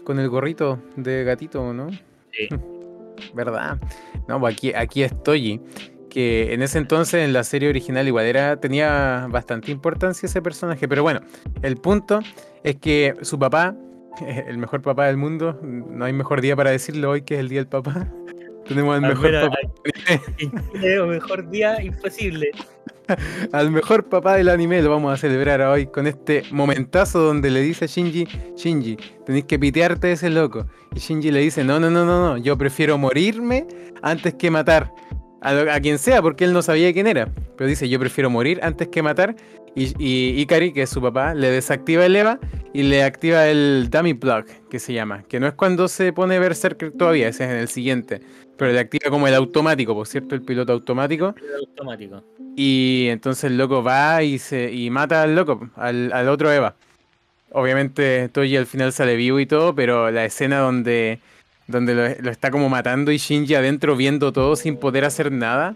Con 0.05 0.19
el 0.19 0.29
gorrito 0.29 0.79
de 0.97 1.25
gatito, 1.25 1.73
¿no? 1.73 1.91
Sí. 2.33 2.49
¿Verdad? 3.35 3.79
No, 4.27 4.41
pues 4.41 4.55
aquí, 4.55 4.73
aquí 4.75 5.03
es 5.03 5.23
Toji. 5.23 5.61
Que 6.15 6.55
en 6.55 6.63
ese 6.63 6.79
entonces 6.79 7.25
en 7.25 7.33
la 7.33 7.43
serie 7.43 7.69
original 7.69 8.07
igual 8.07 8.27
era, 8.27 8.61
tenía 8.61 9.27
bastante 9.29 9.73
importancia 9.73 10.29
ese 10.29 10.41
personaje. 10.41 10.87
Pero 10.87 11.03
bueno, 11.03 11.23
el 11.61 11.77
punto 11.77 12.21
es 12.63 12.77
que 12.77 13.15
su 13.23 13.37
papá, 13.37 13.75
el 14.47 14.57
mejor 14.59 14.81
papá 14.81 15.07
del 15.07 15.17
mundo, 15.17 15.59
no 15.61 16.05
hay 16.05 16.13
mejor 16.13 16.41
día 16.41 16.55
para 16.55 16.71
decirlo 16.71 17.11
hoy 17.11 17.23
que 17.23 17.35
es 17.35 17.41
el 17.41 17.49
día 17.49 17.59
del 17.59 17.67
papá. 17.67 18.07
Tenemos 18.69 18.97
al 18.97 19.05
Al 19.05 19.11
mejor, 19.11 19.33
menos 19.33 19.49
papá, 19.49 19.59
el 20.83 21.07
mejor 21.09 21.51
día 21.51 21.83
imposible. 21.83 22.53
al 23.53 23.71
mejor 23.73 24.09
papá 24.09 24.37
del 24.37 24.49
anime 24.49 24.83
lo 24.83 24.91
vamos 24.91 25.13
a 25.13 25.17
celebrar 25.17 25.61
hoy 25.63 25.87
con 25.87 26.07
este 26.07 26.45
momentazo 26.53 27.19
donde 27.19 27.51
le 27.51 27.61
dice 27.61 27.87
a 27.87 27.89
Shinji, 27.89 28.27
Shinji, 28.57 28.97
tenéis 29.27 29.47
que 29.47 29.59
pitearte 29.59 30.13
ese 30.13 30.31
loco. 30.31 30.67
Y 30.95 31.01
Shinji 31.01 31.33
le 31.33 31.41
dice, 31.41 31.65
no, 31.65 31.81
no, 31.81 31.91
no, 31.91 32.05
no, 32.05 32.21
no, 32.21 32.39
yo 32.39 32.57
prefiero 32.57 32.97
morirme 32.99 33.67
antes 34.01 34.35
que 34.35 34.51
matar 34.51 34.93
a, 35.45 35.81
quien 35.81 35.99
sea, 35.99 36.23
porque 36.23 36.45
él 36.45 36.53
no 36.53 36.63
sabía 36.63 36.93
quién 36.93 37.07
era. 37.07 37.29
Pero 37.57 37.69
dice, 37.69 37.89
yo 37.89 37.99
prefiero 38.01 38.31
morir 38.31 38.59
antes 38.63 38.89
que 38.89 39.03
matar. 39.03 39.37
Y, 39.77 39.93
y 39.99 40.41
Ikari, 40.41 40.73
que 40.73 40.83
es 40.83 40.91
su 40.91 41.03
papá, 41.03 41.35
le 41.35 41.51
desactiva 41.51 42.07
el 42.07 42.17
EVA 42.17 42.39
y 42.73 42.85
le 42.85 43.03
activa 43.03 43.49
el 43.49 43.89
Dummy 43.91 44.15
Plug, 44.15 44.45
que 44.71 44.79
se 44.79 44.93
llama. 44.93 45.25
Que 45.29 45.41
no 45.41 45.47
es 45.47 45.55
cuando 45.55 45.89
se 45.89 46.13
pone 46.13 46.39
Berserker 46.39 46.93
todavía, 46.93 47.29
ese 47.29 47.45
es 47.45 47.51
en 47.51 47.57
el 47.57 47.69
siguiente. 47.69 48.21
Pero 48.57 48.73
le 48.73 48.79
activa 48.79 49.11
como 49.11 49.27
el 49.27 49.35
automático, 49.35 49.95
por 49.95 50.07
cierto, 50.07 50.35
el 50.35 50.43
piloto 50.43 50.73
automático. 50.73 51.35
Era 51.37 51.59
automático. 51.59 52.23
Y 52.57 53.09
entonces 53.11 53.45
el 53.45 53.59
loco 53.59 53.83
va 53.83 54.23
y 54.23 54.39
se 54.39 54.73
y 54.73 54.91
mata 54.91 55.23
al 55.23 55.35
loco, 55.35 55.69
al, 55.77 56.13
al 56.13 56.29
otro 56.29 56.53
Eva. 56.53 56.77
Obviamente 57.51 58.29
Toji 58.31 58.57
al 58.57 58.67
final 58.67 58.93
sale 58.93 59.15
vivo 59.15 59.39
y 59.39 59.47
todo, 59.47 59.75
pero 59.75 60.11
la 60.11 60.25
escena 60.25 60.59
donde, 60.59 61.21
donde 61.67 61.95
lo, 61.95 62.03
lo 62.23 62.31
está 62.31 62.51
como 62.51 62.69
matando 62.69 63.11
y 63.13 63.17
Shinji 63.17 63.55
adentro 63.55 63.97
viendo 63.97 64.33
todo 64.33 64.57
sin 64.57 64.77
poder 64.77 65.05
hacer 65.05 65.33
nada, 65.33 65.75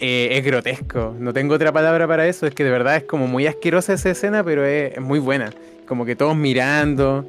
eh, 0.00 0.28
es 0.32 0.44
grotesco. 0.44 1.14
No 1.18 1.32
tengo 1.32 1.54
otra 1.54 1.72
palabra 1.72 2.06
para 2.06 2.26
eso, 2.26 2.46
es 2.46 2.54
que 2.54 2.64
de 2.64 2.70
verdad 2.70 2.96
es 2.96 3.04
como 3.04 3.26
muy 3.26 3.46
asquerosa 3.46 3.94
esa 3.94 4.10
escena, 4.10 4.44
pero 4.44 4.64
es, 4.64 4.94
es 4.94 5.00
muy 5.00 5.18
buena. 5.18 5.52
Como 5.86 6.04
que 6.04 6.16
todos 6.16 6.36
mirando, 6.36 7.24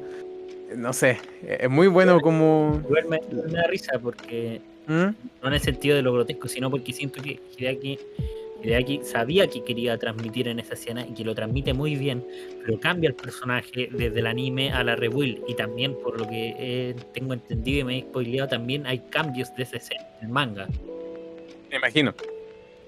no 0.76 0.92
sé, 0.92 1.18
es 1.46 1.70
muy 1.70 1.86
bueno 1.86 2.20
como... 2.20 2.82
Me, 2.90 3.20
me 3.20 3.52
da 3.52 3.66
risa 3.68 3.98
porque 4.02 4.60
¿Mm? 4.86 4.92
no 5.42 5.48
en 5.48 5.52
el 5.52 5.60
sentido 5.60 5.96
de 5.96 6.02
lo 6.02 6.12
grotesco, 6.12 6.48
sino 6.48 6.70
porque 6.70 6.92
siento 6.92 7.22
que 7.22 7.40
Hideaki, 7.56 7.98
Hideaki 8.62 9.00
sabía 9.04 9.46
que 9.46 9.62
quería 9.62 9.96
transmitir 9.98 10.48
en 10.48 10.58
esa 10.58 10.74
escena 10.74 11.06
y 11.06 11.14
que 11.14 11.24
lo 11.24 11.34
transmite 11.34 11.72
muy 11.74 11.94
bien, 11.94 12.26
pero 12.64 12.78
cambia 12.80 13.08
el 13.08 13.14
personaje 13.14 13.88
desde 13.92 14.18
el 14.18 14.26
anime 14.26 14.72
a 14.72 14.82
la 14.82 14.96
rebuild 14.96 15.42
y 15.46 15.54
también 15.54 15.94
por 16.02 16.18
lo 16.18 16.28
que 16.28 16.54
eh, 16.58 16.96
tengo 17.14 17.34
entendido 17.34 17.80
y 17.80 17.84
me 17.84 17.98
he 17.98 18.02
spoileado 18.02 18.48
también 18.48 18.84
hay 18.86 18.98
cambios 19.10 19.54
de 19.54 19.62
esa 19.62 19.76
escena, 19.76 20.06
el 20.22 20.28
manga. 20.28 20.66
Me 21.70 21.76
imagino. 21.76 22.14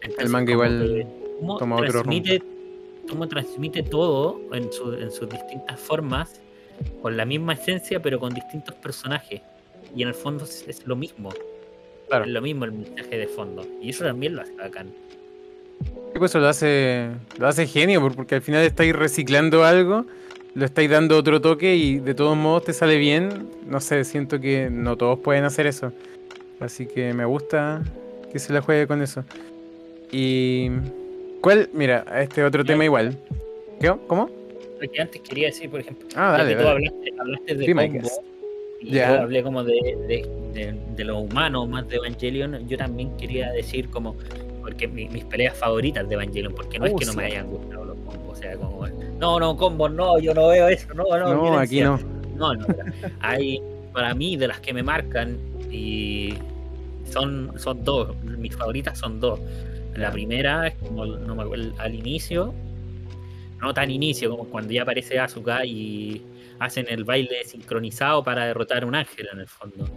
Entonces, 0.03 0.31
manga 0.31 0.53
igual 0.53 1.07
cómo 1.39 1.59
toma 1.59 1.77
otro 1.77 1.91
transmite, 1.93 2.43
cómo 3.09 3.29
transmite 3.29 3.83
todo 3.83 4.41
en, 4.53 4.73
su- 4.73 4.95
en 4.95 5.11
sus 5.13 5.29
distintas 5.29 5.79
formas, 5.79 6.41
con 7.03 7.17
la 7.17 7.25
misma 7.27 7.53
esencia, 7.53 8.01
pero 8.01 8.19
con 8.19 8.33
distintos 8.35 8.75
personajes. 8.77 9.43
Y 9.95 10.03
en 10.03 10.09
el 10.09 10.15
fondo 10.15 10.45
es, 10.45 10.65
es 10.67 10.87
lo 10.87 10.97
mismo. 10.97 11.31
Claro. 12.09 12.25
Es 12.25 12.31
lo 12.31 12.41
mismo 12.41 12.65
el 12.65 12.73
mensaje 12.73 13.19
de 13.19 13.27
fondo. 13.27 13.67
Y 13.83 13.91
eso 13.91 14.05
también 14.05 14.35
lo 14.35 14.43
hace 14.43 14.55
bacán. 14.55 14.91
Sí, 16.15 16.25
eso 16.25 16.39
lo 16.41 16.49
hace, 16.49 17.09
lo 17.39 17.47
hace 17.47 17.67
genio, 17.67 18.01
por- 18.01 18.15
porque 18.15 18.35
al 18.35 18.43
final 18.43 18.63
estáis 18.65 18.95
reciclando 18.95 19.65
algo, 19.65 20.05
lo 20.55 20.65
estáis 20.65 20.91
dando 20.91 21.17
otro 21.17 21.41
toque 21.41 21.77
y 21.77 21.99
de 21.99 22.15
todos 22.15 22.37
modos 22.37 22.65
te 22.65 22.73
sale 22.73 22.99
bien. 22.99 23.49
No 23.67 23.81
sé, 23.81 24.05
siento 24.05 24.41
que 24.41 24.69
no 24.71 24.97
todos 24.97 25.19
pueden 25.21 25.45
hacer 25.45 25.67
eso. 25.67 25.93
Así 26.59 26.87
que 26.87 27.15
me 27.15 27.25
gusta 27.25 27.83
que 28.33 28.39
se 28.39 28.53
la 28.53 28.61
juegue 28.61 28.87
con 28.87 29.03
eso. 29.03 29.25
Y. 30.13 30.69
¿Cuál? 31.41 31.71
Mira, 31.73 32.05
este 32.21 32.45
otro 32.45 32.65
tema 32.65 32.85
igual. 32.85 33.17
¿Qué? 33.81 33.95
¿Cómo? 34.07 34.29
Lo 34.81 34.91
que 34.91 35.01
antes 35.01 35.21
quería 35.23 35.47
decir, 35.47 35.71
por 35.71 35.81
ejemplo, 35.81 36.07
Ah, 36.17 36.35
dale, 36.39 36.55
tú 36.57 36.67
hablaste, 36.67 37.13
hablaste 37.19 37.55
de 37.55 37.75
my 37.75 37.89
combo, 37.89 38.09
y 38.81 38.91
yo 38.95 39.05
hablé 39.07 39.43
como 39.43 39.63
de, 39.65 39.75
de, 40.09 40.29
de- 40.55 40.75
de 40.97 41.05
lo 41.05 41.19
humano 41.19 41.67
más 41.67 41.87
de 41.89 41.97
Evangelion, 41.97 42.67
yo 42.67 42.77
también 42.79 43.15
quería 43.19 43.51
decir 43.53 43.89
como, 43.91 44.17
porque 44.71 44.87
mi- 44.87 45.09
mis 45.09 45.25
peleas 45.25 45.57
favoritas 45.57 46.09
de 46.09 46.15
Evangelion, 46.15 46.55
porque 46.55 46.79
no 46.79 46.87
es 46.87 46.93
Uh, 46.93 46.97
que 46.97 47.05
no 47.07 47.15
me 47.15 47.25
hayan 47.25 47.49
gustado 47.49 47.85
los 47.87 47.97
combos, 47.99 48.39
o 48.39 48.41
sea, 48.41 48.57
como, 48.57 48.87
no, 49.19 49.41
no, 49.41 49.57
combos, 49.57 49.91
no, 49.93 50.19
yo 50.21 50.33
no 50.33 50.49
veo 50.49 50.69
eso, 50.69 50.95
no, 50.95 51.05
no, 51.19 51.35
No, 51.35 51.59
aquí 51.59 51.81
no. 51.81 51.99
No, 52.37 52.55
no, 52.55 52.67
hay 53.21 53.61
para 53.93 54.15
mí 54.15 54.37
de 54.37 54.47
las 54.47 54.61
que 54.61 54.73
me 54.73 54.83
marcan 54.83 55.37
y 55.71 56.35
son, 57.11 57.53
son 57.57 57.85
dos, 57.85 58.15
mis 58.25 58.55
favoritas 58.57 58.97
son 58.99 59.19
dos. 59.21 59.41
La 59.97 60.11
primera 60.13 60.69
es 60.69 60.75
como 60.77 61.05
no 61.05 61.35
me 61.35 61.43
acuerdo, 61.43 61.73
al 61.79 61.95
inicio, 61.95 62.55
no 63.61 63.75
tan 63.75 63.91
inicio 63.91 64.31
como 64.31 64.45
cuando 64.45 64.73
ya 64.73 64.83
aparece 64.83 65.19
Asuka 65.19 65.65
y 65.67 66.23
hacen 66.61 66.87
el 66.89 67.05
baile 67.05 67.43
sincronizado 67.45 68.23
para 68.23 68.47
derrotar 68.47 68.85
a 68.85 68.87
un 68.87 68.95
ángel 68.95 69.29
en 69.33 69.41
el 69.41 69.49
fondo. 69.49 69.91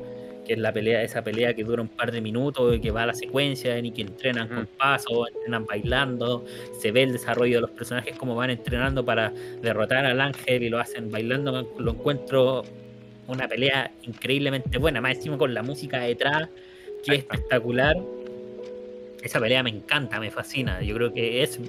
Que 0.45 0.53
es 0.53 0.59
la 0.59 0.73
pelea, 0.73 1.03
esa 1.03 1.23
pelea 1.23 1.53
que 1.53 1.63
dura 1.63 1.81
un 1.81 1.87
par 1.89 2.11
de 2.11 2.19
minutos 2.19 2.75
y 2.75 2.81
que 2.81 2.91
va 2.91 3.03
a 3.03 3.05
la 3.05 3.13
secuencia 3.13 3.77
y 3.77 3.91
que 3.91 4.01
entrenan 4.01 4.47
con 4.47 4.57
Ujú. 4.59 4.67
pasos, 4.77 5.27
entrenan 5.35 5.65
bailando, 5.65 6.43
se 6.81 6.91
ve 6.91 7.03
el 7.03 7.13
desarrollo 7.13 7.55
de 7.57 7.61
los 7.61 7.71
personajes 7.71 8.17
como 8.17 8.35
van 8.35 8.49
entrenando 8.49 9.05
para 9.05 9.31
derrotar 9.61 10.05
al 10.05 10.19
ángel 10.19 10.63
y 10.63 10.69
lo 10.69 10.79
hacen 10.79 11.09
bailando, 11.11 11.69
lo 11.77 11.91
encuentro 11.91 12.63
una 13.27 13.47
pelea 13.47 13.91
increíblemente 14.01 14.77
buena, 14.77 14.99
más 14.99 15.15
encima 15.15 15.37
con 15.37 15.53
la 15.53 15.63
música 15.63 16.01
detrás, 16.01 16.49
que 17.05 17.15
es 17.15 17.19
espectacular. 17.19 17.95
Esa 19.21 19.39
pelea 19.39 19.63
me 19.63 19.69
encanta, 19.69 20.19
me 20.19 20.29
fascina, 20.29 20.81
yo 20.81 20.95
creo 20.95 21.13
que 21.13 21.43
es, 21.43 21.59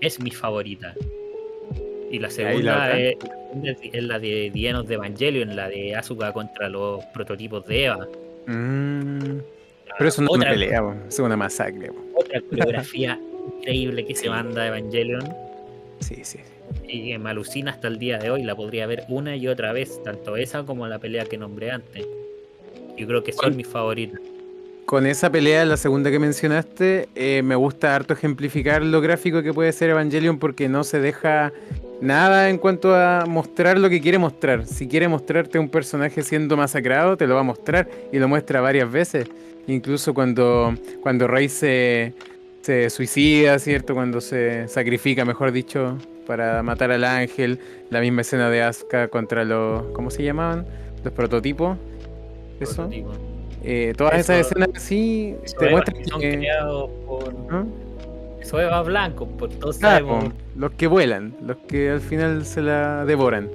es 0.00 0.20
mi 0.20 0.30
favorita. 0.30 0.94
Y 2.10 2.18
la 2.18 2.28
segunda 2.30 2.98
es, 2.98 3.16
es 3.92 4.02
la 4.04 4.18
de 4.18 4.50
Dienos 4.52 4.86
de 4.88 4.94
Evangelion, 4.94 5.54
la 5.54 5.68
de 5.68 5.94
Asuka 5.94 6.32
contra 6.32 6.68
los 6.68 7.04
prototipos 7.14 7.64
de 7.66 7.84
Eva. 7.84 8.08
Mm, 8.46 9.38
pero 9.96 10.08
eso 10.08 10.22
no 10.22 10.30
es 10.32 10.36
una 10.36 10.50
pelea, 10.50 10.94
es 11.08 11.18
una 11.18 11.36
masacre. 11.36 11.90
Otra 12.14 12.40
coreografía 12.50 13.18
increíble 13.58 14.04
que 14.06 14.14
se 14.14 14.28
manda 14.28 14.66
Evangelion 14.66 15.22
Sí, 16.00 16.16
sí. 16.24 16.38
y 16.88 17.10
que 17.10 17.18
me 17.18 17.30
alucina 17.30 17.70
hasta 17.72 17.88
el 17.88 17.98
día 17.98 18.18
de 18.18 18.30
hoy. 18.30 18.42
La 18.42 18.56
podría 18.56 18.86
ver 18.86 19.04
una 19.08 19.36
y 19.36 19.46
otra 19.46 19.72
vez, 19.72 20.02
tanto 20.02 20.36
esa 20.36 20.64
como 20.64 20.86
la 20.88 20.98
pelea 20.98 21.26
que 21.26 21.38
nombré 21.38 21.70
antes. 21.70 22.06
Yo 22.96 23.06
creo 23.06 23.22
que 23.22 23.32
son 23.32 23.38
¿Cuál? 23.42 23.54
mis 23.54 23.66
favoritas. 23.68 24.20
con 24.86 25.06
esa 25.06 25.30
pelea, 25.30 25.64
la 25.64 25.76
segunda 25.76 26.10
que 26.10 26.18
mencionaste, 26.18 27.08
eh, 27.14 27.42
me 27.42 27.54
gusta 27.54 27.94
harto 27.94 28.12
ejemplificar 28.14 28.82
lo 28.82 29.00
gráfico 29.00 29.42
que 29.42 29.54
puede 29.54 29.70
ser 29.72 29.90
Evangelion 29.90 30.38
porque 30.40 30.68
no 30.68 30.82
se 30.82 31.00
deja 31.00 31.52
nada 32.00 32.50
en 32.50 32.58
cuanto 32.58 32.94
a 32.94 33.24
mostrar 33.26 33.78
lo 33.78 33.88
que 33.88 34.00
quiere 34.00 34.18
mostrar. 34.18 34.66
Si 34.66 34.88
quiere 34.88 35.08
mostrarte 35.08 35.58
un 35.58 35.68
personaje 35.68 36.22
siendo 36.22 36.56
masacrado, 36.56 37.16
te 37.16 37.26
lo 37.26 37.34
va 37.34 37.40
a 37.40 37.44
mostrar 37.44 37.88
y 38.12 38.18
lo 38.18 38.28
muestra 38.28 38.60
varias 38.60 38.90
veces. 38.90 39.28
Incluso 39.66 40.14
cuando, 40.14 40.74
cuando 41.02 41.26
Rey 41.26 41.48
se, 41.48 42.14
se 42.62 42.90
suicida, 42.90 43.58
¿cierto? 43.58 43.94
Cuando 43.94 44.20
se 44.20 44.68
sacrifica, 44.68 45.24
mejor 45.24 45.52
dicho, 45.52 45.96
para 46.26 46.62
matar 46.62 46.90
al 46.90 47.04
ángel. 47.04 47.58
La 47.90 48.00
misma 48.00 48.22
escena 48.22 48.50
de 48.50 48.62
Asuka 48.62 49.08
contra 49.08 49.44
los. 49.44 49.84
¿Cómo 49.92 50.10
se 50.10 50.22
llamaban? 50.22 50.66
Los 51.04 51.12
prototipos. 51.12 51.76
Eso. 52.60 52.88
Eh, 53.62 53.92
todas 53.96 54.14
esas 54.14 54.46
escenas 54.46 54.70
sí 54.78 55.36
te 55.58 55.70
muestran 55.70 56.04
son 56.06 56.20
que. 56.20 56.36
creados 56.36 56.90
por. 57.06 57.34
¿no? 57.34 57.89
Eso 58.40 58.60
es 58.60 58.86
blanco, 58.86 59.28
por 59.28 59.50
todos 59.50 59.78
Claro, 59.78 60.06
sabemos. 60.08 60.34
los 60.56 60.72
que 60.72 60.86
vuelan, 60.86 61.34
los 61.44 61.56
que 61.68 61.90
al 61.90 62.00
final 62.00 62.44
se 62.44 62.62
la 62.62 63.04
devoran. 63.04 63.48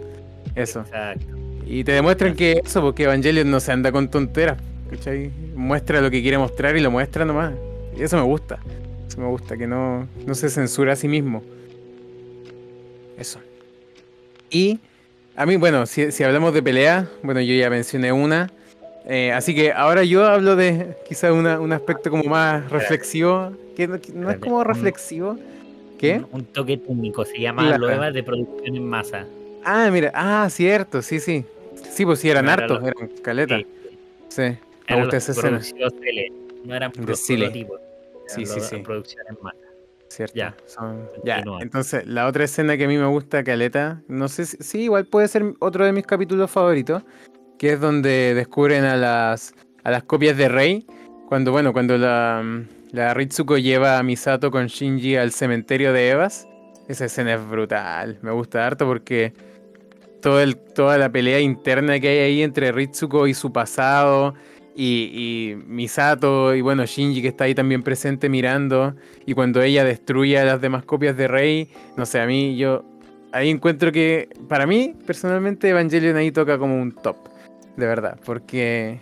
Eso. 0.55 0.81
Exacto. 0.81 1.25
Y 1.65 1.83
te 1.83 1.93
demuestran 1.93 2.35
que 2.35 2.61
eso, 2.63 2.81
porque 2.81 3.03
Evangelion 3.03 3.49
no 3.49 3.59
se 3.59 3.71
anda 3.71 3.91
con 3.91 4.09
tonteras, 4.09 4.57
¿cachai? 4.89 5.31
Muestra 5.55 5.99
lo 6.01 6.11
que 6.11 6.21
quiere 6.21 6.37
mostrar 6.37 6.77
y 6.77 6.81
lo 6.81 6.91
muestra 6.91 7.25
nomás. 7.25 7.53
Y 7.97 8.03
eso 8.03 8.15
me 8.17 8.23
gusta. 8.23 8.59
Eso 9.07 9.19
me 9.19 9.27
gusta, 9.27 9.57
que 9.57 9.65
no, 9.67 10.07
no 10.25 10.35
se 10.35 10.49
censura 10.49 10.93
a 10.93 10.95
sí 10.95 11.07
mismo. 11.07 11.41
Eso. 13.17 13.39
Y 14.49 14.79
a 15.35 15.45
mí, 15.45 15.55
bueno, 15.57 15.85
si, 15.85 16.11
si 16.11 16.23
hablamos 16.23 16.53
de 16.53 16.61
pelea, 16.61 17.07
bueno, 17.23 17.41
yo 17.41 17.53
ya 17.55 17.69
mencioné 17.69 18.11
una. 18.11 18.51
Eh, 19.07 19.31
así 19.31 19.53
que 19.55 19.71
ahora 19.71 20.03
yo 20.03 20.25
hablo 20.25 20.55
de 20.55 20.95
quizás 21.07 21.31
una- 21.31 21.59
un 21.59 21.71
aspecto 21.73 22.09
como 22.09 22.23
más 22.23 22.69
reflexivo, 22.71 23.51
que 23.75 23.87
no, 23.87 24.29
es 24.31 24.37
como 24.39 24.63
reflexivo. 24.63 25.37
¿Qué? 25.97 26.17
Un, 26.31 26.39
un 26.41 26.45
toque 26.45 26.77
técnico, 26.77 27.23
se 27.25 27.39
llama 27.39 27.63
Claro. 27.67 27.77
Loeva 27.87 28.11
de 28.11 28.23
producción 28.23 28.75
en 28.75 28.85
masa. 28.87 29.25
Ah, 29.63 29.89
mira, 29.91 30.11
ah, 30.13 30.47
cierto, 30.49 31.01
sí, 31.01 31.19
sí. 31.19 31.45
Sí, 31.89 32.05
pues 32.05 32.19
sí, 32.19 32.29
eran 32.29 32.49
hartos, 32.49 32.81
eran 32.81 33.09
caleta. 33.21 33.57
Sí, 33.57 33.65
Sí, 34.29 34.41
me 34.41 34.59
eran 34.87 34.99
gusta 35.01 35.17
esa 35.17 35.31
escena. 35.31 35.59
tele, 36.01 36.31
no 36.65 36.75
eran 36.75 36.91
prototipos. 36.91 37.79
Sí, 38.27 38.45
sí, 38.45 38.59
sí. 38.59 38.77
producción 38.77 39.23
en 39.29 39.37
masa. 39.41 39.57
Cierto. 40.07 40.35
Ya, 40.35 40.55
son- 40.65 41.09
ya, 41.23 41.43
entonces 41.59 42.05
la 42.07 42.27
otra 42.27 42.43
escena 42.45 42.77
que 42.77 42.85
a 42.85 42.87
mí 42.87 42.97
me 42.97 43.05
gusta, 43.07 43.43
Caleta, 43.43 44.01
no 44.07 44.27
sé 44.27 44.45
si, 44.45 44.57
sí, 44.57 44.81
igual 44.83 45.05
puede 45.07 45.27
ser 45.27 45.43
otro 45.59 45.85
de 45.85 45.91
mis 45.91 46.05
capítulos 46.05 46.49
favoritos, 46.51 47.03
que 47.57 47.73
es 47.73 47.79
donde 47.79 48.33
descubren 48.33 48.83
a 48.85 48.95
las, 48.95 49.53
a 49.83 49.91
las 49.91 50.03
copias 50.03 50.37
de 50.37 50.47
Rey, 50.47 50.85
cuando, 51.27 51.51
bueno, 51.51 51.73
cuando 51.73 51.97
la, 51.97 52.43
la 52.95 53.13
Ritsuko 53.13 53.57
lleva 53.57 53.99
a 53.99 54.03
Misato 54.03 54.49
con 54.49 54.67
Shinji 54.67 55.17
al 55.17 55.33
cementerio 55.33 55.91
de 55.91 56.11
Evas, 56.11 56.47
esa 56.87 57.05
escena 57.05 57.33
es 57.33 57.45
brutal, 57.45 58.19
me 58.21 58.31
gusta 58.31 58.65
harto 58.65 58.85
porque 58.85 59.33
todo 60.21 60.39
el, 60.39 60.55
toda 60.55 60.97
la 60.97 61.11
pelea 61.11 61.41
interna 61.41 61.99
que 61.99 62.07
hay 62.07 62.17
ahí 62.19 62.41
entre 62.41 62.71
Ritsuko 62.71 63.27
y 63.27 63.33
su 63.33 63.51
pasado, 63.51 64.33
y, 64.77 65.55
Misato, 65.67 66.55
y 66.55 66.61
bueno, 66.61 66.85
Shinji 66.85 67.21
que 67.21 67.27
está 67.29 67.43
ahí 67.43 67.53
también 67.53 67.83
presente 67.83 68.29
mirando, 68.29 68.95
y 69.25 69.33
cuando 69.33 69.61
ella 69.61 69.83
destruye 69.83 70.39
a 70.39 70.45
las 70.45 70.61
demás 70.61 70.85
copias 70.85 71.17
de 71.17 71.27
Rey, 71.27 71.69
no 71.97 72.05
sé, 72.05 72.21
a 72.21 72.25
mí 72.25 72.55
yo 72.55 72.85
ahí 73.33 73.49
encuentro 73.49 73.91
que 73.91 74.29
para 74.47 74.65
mí 74.65 74.95
personalmente 75.05 75.67
Evangelion 75.67 76.15
ahí 76.15 76.31
toca 76.31 76.57
como 76.57 76.81
un 76.81 76.93
top, 76.93 77.17
de 77.75 77.87
verdad, 77.87 78.17
porque 78.25 79.01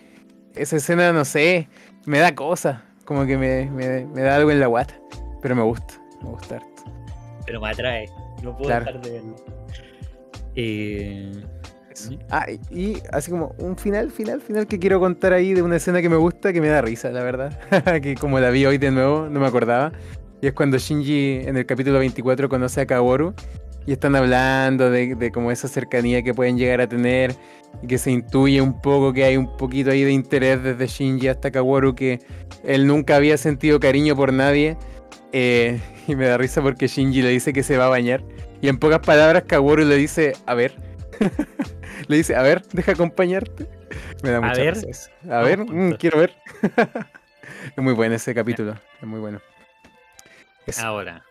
esa 0.56 0.78
escena, 0.78 1.14
no 1.14 1.26
sé, 1.26 1.68
me 2.06 2.18
da 2.18 2.34
cosa, 2.34 2.86
como 3.06 3.26
que 3.26 3.38
me, 3.38 3.70
me- 3.70 4.06
me 4.06 4.22
da 4.22 4.36
algo 4.36 4.52
en 4.52 4.60
la 4.60 4.68
guata, 4.68 4.94
pero 5.42 5.56
me 5.56 5.64
gusta, 5.64 5.94
me 6.22 6.30
gusta 6.30 6.56
harto. 6.56 6.84
Pero 7.46 7.60
me 7.62 7.70
atrae. 7.70 8.10
No 8.42 8.56
puedo 8.56 8.68
Claro. 8.70 8.86
dejar 8.86 9.02
de 9.02 9.12
verlo. 9.12 9.36
Eh. 10.56 11.32
Ah, 12.30 12.48
y, 12.72 12.80
y 12.94 13.04
así 13.12 13.30
como 13.30 13.54
un 13.60 13.78
final, 13.78 14.10
final, 14.12 14.42
final 14.42 14.66
que 14.68 14.80
quiero 14.80 15.00
contar 15.00 15.32
ahí 15.34 15.54
de 15.54 15.62
una 15.62 15.76
escena 15.76 16.02
que 16.02 16.10
me 16.10 16.16
gusta, 16.16 16.52
que 16.52 16.60
me 16.60 16.68
da 16.68 16.82
risa, 16.82 17.10
la 17.12 17.24
verdad, 17.24 17.58
que 18.02 18.16
como 18.16 18.40
la 18.40 18.50
vi 18.50 18.66
hoy 18.66 18.78
de 18.80 18.90
nuevo, 18.92 19.28
no 19.30 19.40
me 19.40 19.46
acordaba, 19.48 19.92
y 20.42 20.48
es 20.48 20.54
cuando 20.54 20.78
Shinji 20.78 21.42
en 21.48 21.56
el 21.56 21.66
capítulo 21.68 22.00
24 22.00 22.50
conoce 22.50 22.82
a 22.82 22.86
Kaworu 22.88 23.34
y 23.86 23.92
están 23.94 24.16
hablando 24.16 24.90
de, 24.90 25.16
de 25.16 25.32
como 25.32 25.52
esa 25.52 25.68
cercanía 25.68 26.22
que 26.24 26.34
pueden 26.34 26.58
llegar 26.58 26.82
a 26.82 26.88
tener 26.88 27.36
y 27.82 27.88
que 27.88 27.98
se 27.98 28.12
intuye 28.12 28.62
un 28.62 28.82
poco 28.82 29.12
que 29.14 29.24
hay 29.24 29.36
un 29.38 29.58
poquito 29.58 29.92
ahí 29.92 30.04
de 30.04 30.12
interés 30.12 30.62
desde 30.64 30.88
Shinji 30.88 31.28
hasta 31.28 31.52
Kaworu 31.52 31.96
que 31.96 32.20
él 32.64 32.86
nunca 32.88 33.16
había 33.16 33.38
sentido 33.38 33.80
cariño 33.80 34.16
por 34.16 34.32
nadie 34.32 34.78
eh, 35.32 35.82
y 36.08 36.16
me 36.16 36.28
da 36.28 36.38
risa 36.38 36.62
porque 36.62 36.88
Shinji 36.88 37.22
le 37.22 37.30
dice 37.30 37.52
que 37.54 37.64
se 37.64 37.78
va 37.78 37.86
a 37.86 37.90
bañar 37.90 38.24
y 38.62 38.68
en 38.70 38.78
pocas 38.78 39.00
palabras 39.00 39.44
Kaworu 39.48 39.84
le 39.84 39.96
dice 39.96 40.34
a 40.46 40.54
ver 40.54 40.76
le 42.08 42.16
dice 42.18 42.36
a 42.36 42.42
ver 42.42 42.62
deja 42.74 42.94
acompañarte 42.94 43.68
me 44.24 44.30
da 44.32 44.38
A 44.38 44.42
mucha 44.42 44.62
ver. 44.62 44.76
risa 44.76 44.88
eso. 44.90 45.10
a 45.30 45.42
ver 45.42 45.60
mm, 45.60 45.94
quiero 45.94 46.20
ver 46.20 46.36
es 47.76 47.84
muy 47.84 47.94
bueno 47.94 48.16
ese 48.16 48.34
capítulo 48.34 48.76
es 49.02 49.08
muy 49.08 49.20
bueno 49.20 49.42
Eso. 50.66 50.82
Ahora, 50.86 51.24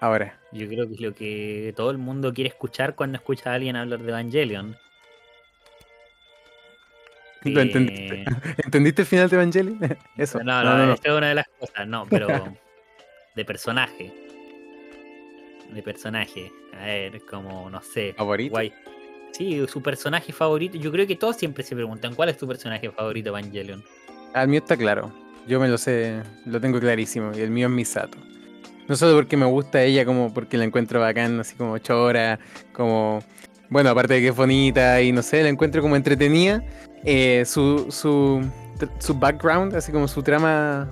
ahora 0.00 0.38
yo 0.52 0.66
creo 0.66 0.86
que 0.88 0.94
es 0.94 1.00
lo 1.00 1.14
que 1.14 1.72
todo 1.76 1.90
el 1.90 1.98
mundo 1.98 2.32
quiere 2.34 2.48
escuchar 2.48 2.94
cuando 2.94 3.16
escucha 3.18 3.50
a 3.50 3.54
alguien 3.54 3.76
hablar 3.76 4.00
de 4.00 4.08
Evangelion. 4.10 4.76
Lo 7.42 7.60
Eh, 7.60 7.62
entendiste. 7.62 8.24
¿Entendiste 8.64 9.02
el 9.02 9.08
final 9.08 9.28
de 9.30 9.36
Evangelion? 9.36 9.78
Eso. 10.16 10.42
No, 10.42 10.62
no, 10.64 10.92
esta 10.92 11.08
es 11.10 11.16
una 11.16 11.28
de 11.28 11.34
las 11.36 11.48
cosas, 11.58 11.86
no, 11.86 12.06
pero 12.08 12.28
de 13.36 13.44
personaje. 13.44 14.12
De 15.70 15.82
personaje. 15.82 16.50
A 16.78 16.84
ver, 16.86 17.20
como, 17.30 17.70
no 17.70 17.80
sé. 17.80 18.14
¿Favorito? 18.16 18.50
Guay. 18.52 18.72
Sí, 19.32 19.64
su 19.68 19.80
personaje 19.80 20.32
favorito. 20.32 20.76
Yo 20.76 20.90
creo 20.90 21.06
que 21.06 21.14
todos 21.16 21.36
siempre 21.36 21.62
se 21.62 21.76
preguntan, 21.76 22.14
¿cuál 22.14 22.28
es 22.30 22.36
tu 22.36 22.48
personaje 22.48 22.90
favorito, 22.90 23.28
Evangelion? 23.28 23.82
Al 24.34 24.48
mío 24.48 24.58
está 24.58 24.76
claro. 24.76 25.12
Yo 25.46 25.60
me 25.60 25.68
lo 25.68 25.78
sé, 25.78 26.22
lo 26.46 26.60
tengo 26.60 26.80
clarísimo. 26.80 27.32
Y 27.34 27.40
el 27.40 27.50
mío 27.50 27.68
es 27.68 27.72
Misato. 27.72 28.18
No 28.90 28.96
solo 28.96 29.14
porque 29.14 29.36
me 29.36 29.46
gusta 29.46 29.84
ella, 29.84 30.04
como 30.04 30.34
porque 30.34 30.58
la 30.58 30.64
encuentro 30.64 30.98
bacán, 30.98 31.38
así 31.38 31.54
como 31.54 31.78
chora, 31.78 32.40
como. 32.72 33.20
Bueno, 33.68 33.90
aparte 33.90 34.14
de 34.14 34.20
que 34.20 34.28
es 34.28 34.34
bonita 34.34 35.00
y 35.00 35.12
no 35.12 35.22
sé, 35.22 35.44
la 35.44 35.48
encuentro 35.48 35.80
como 35.80 35.94
entretenida. 35.94 36.60
eh, 37.04 37.44
su, 37.46 37.86
su, 37.92 38.44
su 38.98 39.14
background, 39.14 39.76
así 39.76 39.92
como 39.92 40.08
su 40.08 40.24
trama 40.24 40.88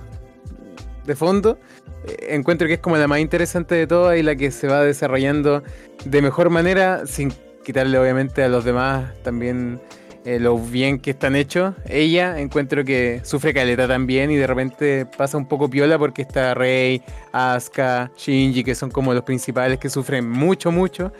de 1.05 1.13
fondo, 1.13 1.59
eh, 2.07 2.27
encuentro 2.29 2.69
que 2.69 2.75
es 2.75 2.79
como 2.79 2.95
la 2.95 3.05
más 3.05 3.19
interesante 3.19 3.75
de 3.75 3.85
todas 3.85 4.17
y 4.17 4.23
la 4.23 4.33
que 4.37 4.49
se 4.49 4.67
va 4.69 4.81
desarrollando 4.81 5.61
de 6.05 6.21
mejor 6.21 6.49
manera, 6.49 7.05
sin 7.05 7.33
quitarle 7.65 7.99
obviamente 7.99 8.41
a 8.43 8.47
los 8.47 8.63
demás 8.63 9.11
también 9.23 9.81
eh, 10.25 10.39
lo 10.39 10.57
bien 10.57 10.99
que 10.99 11.11
están 11.11 11.35
hechos. 11.35 11.73
Ella 11.87 12.39
encuentro 12.39 12.83
que 12.83 13.21
sufre 13.23 13.53
caleta 13.53 13.87
también 13.87 14.31
y 14.31 14.35
de 14.35 14.47
repente 14.47 15.05
pasa 15.05 15.37
un 15.37 15.47
poco 15.47 15.69
piola 15.69 15.97
porque 15.97 16.21
está 16.21 16.53
Rey, 16.53 17.01
Asuka, 17.31 18.11
Shinji, 18.17 18.63
que 18.63 18.75
son 18.75 18.91
como 18.91 19.13
los 19.13 19.23
principales 19.23 19.79
que 19.79 19.89
sufren 19.89 20.29
mucho, 20.29 20.71
mucho. 20.71 21.13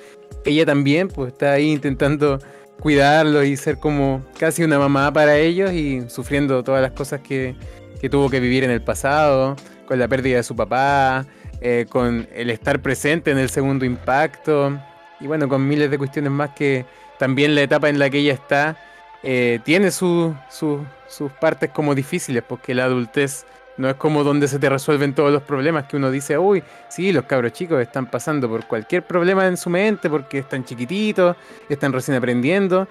Ella 0.45 0.65
también 0.65 1.07
pues 1.07 1.31
está 1.31 1.53
ahí 1.53 1.71
intentando 1.71 2.39
cuidarlos 2.79 3.45
y 3.45 3.57
ser 3.57 3.77
como 3.77 4.21
casi 4.37 4.63
una 4.63 4.79
mamá 4.79 5.11
para 5.11 5.37
ellos 5.37 5.71
y 5.71 6.09
sufriendo 6.09 6.63
todas 6.63 6.81
las 6.81 6.91
cosas 6.91 7.21
que, 7.21 7.55
que 8.01 8.09
tuvo 8.09 8.29
que 8.29 8.39
vivir 8.39 8.63
en 8.63 8.71
el 8.71 8.81
pasado, 8.81 9.55
con 9.85 9.99
la 9.99 10.07
pérdida 10.07 10.37
de 10.37 10.43
su 10.43 10.55
papá, 10.55 11.25
eh, 11.61 11.85
con 11.89 12.27
el 12.33 12.49
estar 12.49 12.81
presente 12.81 13.31
en 13.31 13.37
el 13.37 13.49
segundo 13.49 13.85
impacto 13.85 14.79
y 15.19 15.27
bueno, 15.27 15.49
con 15.49 15.67
miles 15.67 15.91
de 15.91 15.97
cuestiones 15.97 16.31
más 16.31 16.51
que 16.51 16.85
también 17.17 17.53
la 17.53 17.61
etapa 17.61 17.89
en 17.89 17.99
la 17.99 18.09
que 18.09 18.19
ella 18.19 18.33
está 18.33 18.77
eh, 19.23 19.59
tiene 19.63 19.91
su- 19.91 20.35
su- 20.49 20.85
sus 21.07 21.31
partes 21.33 21.71
como 21.71 21.95
difíciles, 21.95 22.43
porque 22.47 22.73
la 22.73 22.85
adultez 22.85 23.45
no 23.77 23.89
es 23.89 23.95
como 23.95 24.23
donde 24.23 24.47
se 24.47 24.59
te 24.59 24.69
resuelven 24.69 25.15
todos 25.15 25.31
los 25.31 25.41
problemas 25.43 25.85
que 25.85 25.95
uno 25.97 26.11
dice, 26.11 26.37
uy, 26.37 26.63
sí, 26.89 27.11
los 27.13 27.23
cabros 27.25 27.53
chicos 27.53 27.81
están 27.81 28.05
pasando 28.07 28.49
por 28.49 28.65
cualquier 28.65 29.03
problema 29.03 29.47
en 29.47 29.55
su 29.57 29.69
mente 29.69 30.09
porque 30.09 30.39
están 30.39 30.65
chiquititos, 30.65 31.35
están 31.69 31.93
recién 31.93 32.17
aprendiendo, 32.17 32.87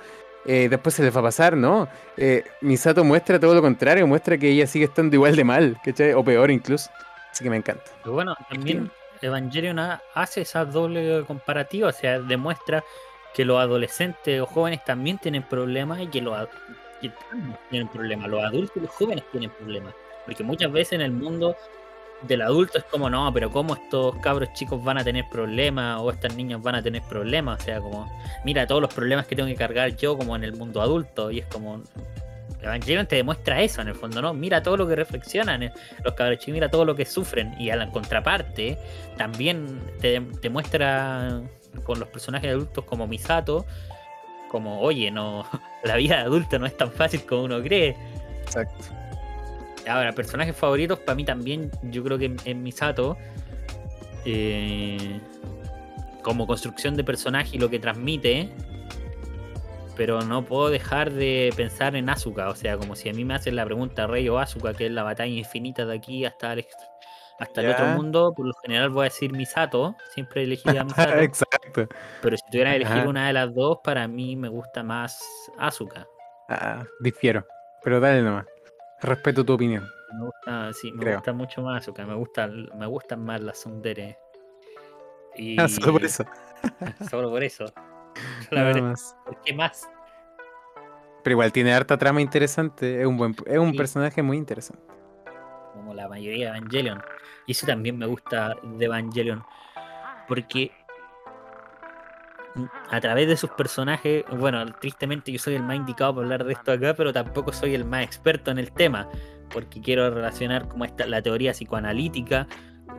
eh, 0.46 0.68
después 0.70 0.94
se 0.94 1.02
les 1.02 1.14
va 1.14 1.20
a 1.20 1.24
pasar, 1.24 1.56
¿no? 1.56 1.88
Eh, 2.16 2.42
Misato 2.62 3.04
muestra 3.04 3.38
todo 3.38 3.54
lo 3.54 3.60
contrario, 3.60 4.06
muestra 4.06 4.38
que 4.38 4.48
ella 4.48 4.66
sigue 4.66 4.86
estando 4.86 5.14
igual 5.14 5.36
de 5.36 5.44
mal, 5.44 5.76
¿cachai? 5.84 6.14
O 6.14 6.24
peor 6.24 6.50
incluso. 6.50 6.90
Así 7.30 7.44
que 7.44 7.50
me 7.50 7.56
encanta. 7.56 7.84
Pero 8.02 8.14
bueno, 8.14 8.34
también 8.48 8.90
Evangelion 9.20 9.78
ha- 9.78 10.00
hace 10.14 10.40
esa 10.40 10.64
doble 10.64 11.22
comparativa, 11.26 11.88
o 11.88 11.92
sea, 11.92 12.18
demuestra 12.20 12.82
que 13.34 13.44
los 13.44 13.60
adolescentes 13.60 14.40
o 14.40 14.46
jóvenes 14.46 14.84
también 14.84 15.18
tienen 15.18 15.42
problemas 15.42 16.00
y 16.00 16.06
que 16.08 16.20
los 16.20 16.48
que 17.00 17.10
tienen 17.70 17.88
problemas, 17.88 18.28
los 18.28 18.42
adultos 18.42 18.76
y 18.76 18.80
los 18.80 18.90
jóvenes 18.90 19.24
tienen 19.30 19.50
problemas. 19.50 19.94
Porque 20.24 20.42
muchas 20.42 20.70
veces 20.72 20.94
en 20.94 21.00
el 21.02 21.12
mundo 21.12 21.56
del 22.22 22.42
adulto 22.42 22.78
es 22.78 22.84
como, 22.84 23.08
no, 23.08 23.32
pero 23.32 23.50
¿cómo 23.50 23.74
estos 23.74 24.16
cabros 24.16 24.52
chicos 24.54 24.82
van 24.82 24.98
a 24.98 25.04
tener 25.04 25.24
problemas 25.30 26.00
o 26.00 26.10
estas 26.10 26.34
niñas 26.34 26.60
van 26.60 26.74
a 26.74 26.82
tener 26.82 27.02
problemas? 27.02 27.60
O 27.60 27.64
sea, 27.64 27.80
como, 27.80 28.10
mira 28.44 28.66
todos 28.66 28.82
los 28.82 28.92
problemas 28.92 29.26
que 29.26 29.36
tengo 29.36 29.48
que 29.48 29.54
cargar 29.54 29.96
yo 29.96 30.18
como 30.18 30.34
en 30.34 30.44
el 30.44 30.54
mundo 30.54 30.82
adulto 30.82 31.30
y 31.30 31.38
es 31.38 31.46
como, 31.46 31.82
Evangelion 32.60 33.06
te 33.06 33.16
demuestra 33.16 33.62
eso 33.62 33.80
en 33.80 33.88
el 33.88 33.94
fondo, 33.94 34.20
¿no? 34.20 34.34
Mira 34.34 34.62
todo 34.62 34.76
lo 34.76 34.88
que 34.88 34.96
reflexionan 34.96 35.62
eh, 35.62 35.72
los 36.04 36.14
cabros 36.14 36.38
chicos, 36.38 36.54
mira 36.54 36.68
todo 36.68 36.84
lo 36.84 36.94
que 36.94 37.04
sufren. 37.04 37.54
Y 37.58 37.70
a 37.70 37.76
la 37.76 37.90
contraparte, 37.90 38.76
también 39.16 39.80
te, 40.00 40.20
te 40.20 40.50
muestra 40.50 41.40
con 41.82 41.98
los 41.98 42.08
personajes 42.08 42.50
adultos 42.50 42.84
como 42.84 43.06
Misato, 43.06 43.66
como, 44.48 44.80
oye, 44.80 45.10
no, 45.10 45.44
la 45.84 45.96
vida 45.96 46.16
de 46.16 46.22
adulto 46.22 46.58
no 46.58 46.66
es 46.66 46.76
tan 46.76 46.90
fácil 46.90 47.24
como 47.24 47.44
uno 47.44 47.62
cree. 47.62 47.96
Exacto. 48.42 48.84
Ahora, 49.88 50.12
personajes 50.12 50.54
favoritos 50.54 50.98
para 50.98 51.16
mí 51.16 51.24
también, 51.24 51.70
yo 51.82 52.04
creo 52.04 52.18
que 52.18 52.36
en, 52.44 52.62
Misato, 52.62 53.16
eh, 54.24 55.20
como 56.22 56.46
construcción 56.46 56.94
de 56.94 57.04
personaje 57.04 57.56
y 57.56 57.58
lo 57.58 57.70
que 57.70 57.78
transmite, 57.78 58.50
pero 59.96 60.22
no 60.22 60.44
puedo 60.44 60.70
dejar 60.70 61.10
de 61.12 61.52
pensar 61.56 61.96
en 61.96 62.08
Asuka. 62.08 62.48
O 62.48 62.54
sea, 62.54 62.76
como 62.76 62.94
si 62.94 63.08
a 63.08 63.12
mí 63.12 63.24
me 63.24 63.34
hacen 63.34 63.56
la 63.56 63.64
pregunta 63.64 64.06
Rey 64.06 64.28
o 64.28 64.38
Asuka, 64.38 64.74
que 64.74 64.86
es 64.86 64.92
la 64.92 65.02
batalla 65.02 65.34
infinita 65.34 65.86
de 65.86 65.96
aquí 65.96 66.24
hasta 66.24 66.52
el, 66.52 66.66
hasta 67.38 67.60
el 67.60 67.70
otro 67.70 67.86
mundo, 67.86 68.32
por 68.36 68.46
lo 68.46 68.54
general 68.62 68.90
voy 68.90 69.02
a 69.02 69.04
decir 69.04 69.32
Misato. 69.32 69.94
Siempre 70.12 70.42
elegiría 70.42 70.82
Misato. 70.82 71.18
Exacto. 71.20 71.86
Pero 72.20 72.36
si 72.36 72.42
tuviera 72.50 72.70
que 72.70 72.76
elegir 72.76 73.06
una 73.06 73.28
de 73.28 73.32
las 73.32 73.54
dos, 73.54 73.78
para 73.84 74.08
mí 74.08 74.34
me 74.34 74.48
gusta 74.48 74.82
más 74.82 75.22
Asuka. 75.56 76.06
Ah, 76.48 76.84
difiero. 77.00 77.46
Pero 77.84 78.00
dale 78.00 78.22
nomás. 78.22 78.46
Respeto 79.00 79.44
tu 79.44 79.52
opinión. 79.52 79.88
Me 80.12 80.24
gusta, 80.24 80.72
sí, 80.72 80.90
me 80.92 81.14
gusta 81.14 81.32
mucho 81.32 81.62
más 81.62 81.82
Asuka. 81.82 82.04
Me, 82.04 82.14
gusta, 82.14 82.48
me 82.48 82.86
gustan 82.86 83.24
más 83.24 83.40
las 83.40 83.60
Sundere. 83.60 84.18
Y... 85.36 85.60
Ah, 85.60 85.68
solo 85.68 85.92
por 85.92 86.04
eso. 86.04 86.24
solo 87.10 87.30
por 87.30 87.44
eso. 87.44 87.66
¿Por 88.50 89.40
qué 89.42 89.52
más? 89.52 89.88
Pero 91.22 91.34
igual 91.34 91.52
tiene 91.52 91.72
harta 91.72 91.96
trama 91.96 92.20
interesante. 92.20 93.00
Es 93.00 93.06
un 93.06 93.16
buen, 93.16 93.36
es 93.46 93.58
un 93.58 93.76
personaje 93.76 94.22
muy 94.22 94.36
interesante. 94.36 94.97
La 95.94 96.08
mayoría 96.08 96.52
de 96.52 96.58
Evangelion. 96.58 97.02
Y 97.46 97.52
eso 97.52 97.66
también 97.66 97.98
me 97.98 98.06
gusta 98.06 98.56
de 98.62 98.84
Evangelion. 98.84 99.42
Porque 100.26 100.72
a 102.90 103.00
través 103.00 103.28
de 103.28 103.36
sus 103.36 103.50
personajes, 103.50 104.24
bueno, 104.30 104.64
tristemente 104.80 105.30
yo 105.32 105.38
soy 105.38 105.54
el 105.54 105.62
más 105.62 105.76
indicado 105.76 106.14
para 106.14 106.24
hablar 106.24 106.44
de 106.44 106.52
esto 106.52 106.72
acá, 106.72 106.94
pero 106.94 107.12
tampoco 107.12 107.52
soy 107.52 107.74
el 107.74 107.84
más 107.84 108.02
experto 108.02 108.50
en 108.50 108.58
el 108.58 108.72
tema, 108.72 109.08
porque 109.52 109.80
quiero 109.80 110.10
relacionar 110.10 110.68
como 110.68 110.84
esta, 110.84 111.06
la 111.06 111.22
teoría 111.22 111.52
psicoanalítica 111.52 112.46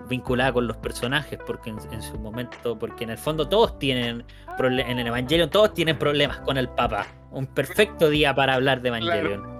vinculada 0.08 0.54
con 0.54 0.68
los 0.68 0.78
personajes, 0.78 1.40
porque 1.46 1.70
en, 1.70 2.02
su 2.02 2.18
momento, 2.18 2.78
porque 2.78 3.04
en 3.04 3.12
el 3.12 3.18
fondo 3.18 3.48
todos 3.48 3.78
tienen, 3.80 4.26
en 4.58 5.00
el 5.00 5.08
Evangelion 5.08 5.50
todos 5.50 5.74
tienen 5.74 5.98
problemas 5.98 6.40
con 6.40 6.58
el 6.58 6.70
Papa. 6.70 7.06
Un 7.32 7.46
perfecto 7.46 8.10
día 8.10 8.34
para 8.34 8.56
hablar 8.56 8.82
de 8.82 8.90
Evangelion. 8.90 9.59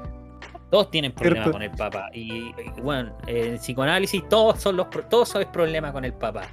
Todos 0.70 0.92
tienen 0.92 1.12
problemas 1.12 1.50
con 1.50 1.62
el 1.62 1.72
Papa. 1.72 2.10
Y, 2.14 2.54
bueno, 2.82 3.18
en 3.28 3.58
psicoanálisis 3.58 4.28
todos 4.30 4.60
son 4.60 4.78
los 4.78 4.88
todos 5.10 5.30
son 5.30 5.44
problemas 5.52 5.92
con 5.92 6.06
el 6.06 6.14
Papa 6.14 6.50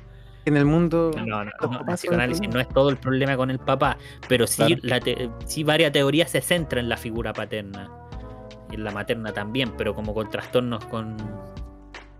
en 0.46 0.56
el 0.56 0.64
mundo. 0.64 1.10
No, 1.26 1.44
no, 1.44 1.50
no, 1.60 1.96
psicoanálisis 1.96 2.48
no 2.48 2.60
es 2.60 2.68
todo 2.68 2.88
el 2.88 2.96
problema 2.96 3.36
con 3.36 3.50
el 3.50 3.58
papá, 3.58 3.98
pero 4.28 4.46
sí, 4.46 4.76
la 4.82 5.00
sí 5.44 5.64
varias 5.64 5.92
teorías 5.92 6.30
se 6.30 6.40
centran 6.40 6.84
en 6.84 6.88
la 6.88 6.96
figura 6.96 7.32
paterna. 7.32 7.90
Y 8.70 8.76
en 8.76 8.84
la 8.84 8.92
materna 8.92 9.32
también, 9.32 9.72
pero 9.76 9.94
como 9.94 10.14
con 10.14 10.30
trastornos 10.30 10.84
con. 10.86 11.16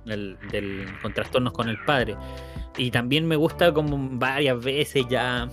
El, 0.07 0.37
del, 0.53 0.87
con 1.03 1.13
trastornos 1.13 1.53
con 1.53 1.69
el 1.69 1.79
padre. 1.85 2.17
Y 2.77 2.91
también 2.91 3.27
me 3.27 3.37
gusta 3.37 3.73
como 3.73 3.97
varias 4.19 4.63
veces 4.63 5.07
ya. 5.09 5.49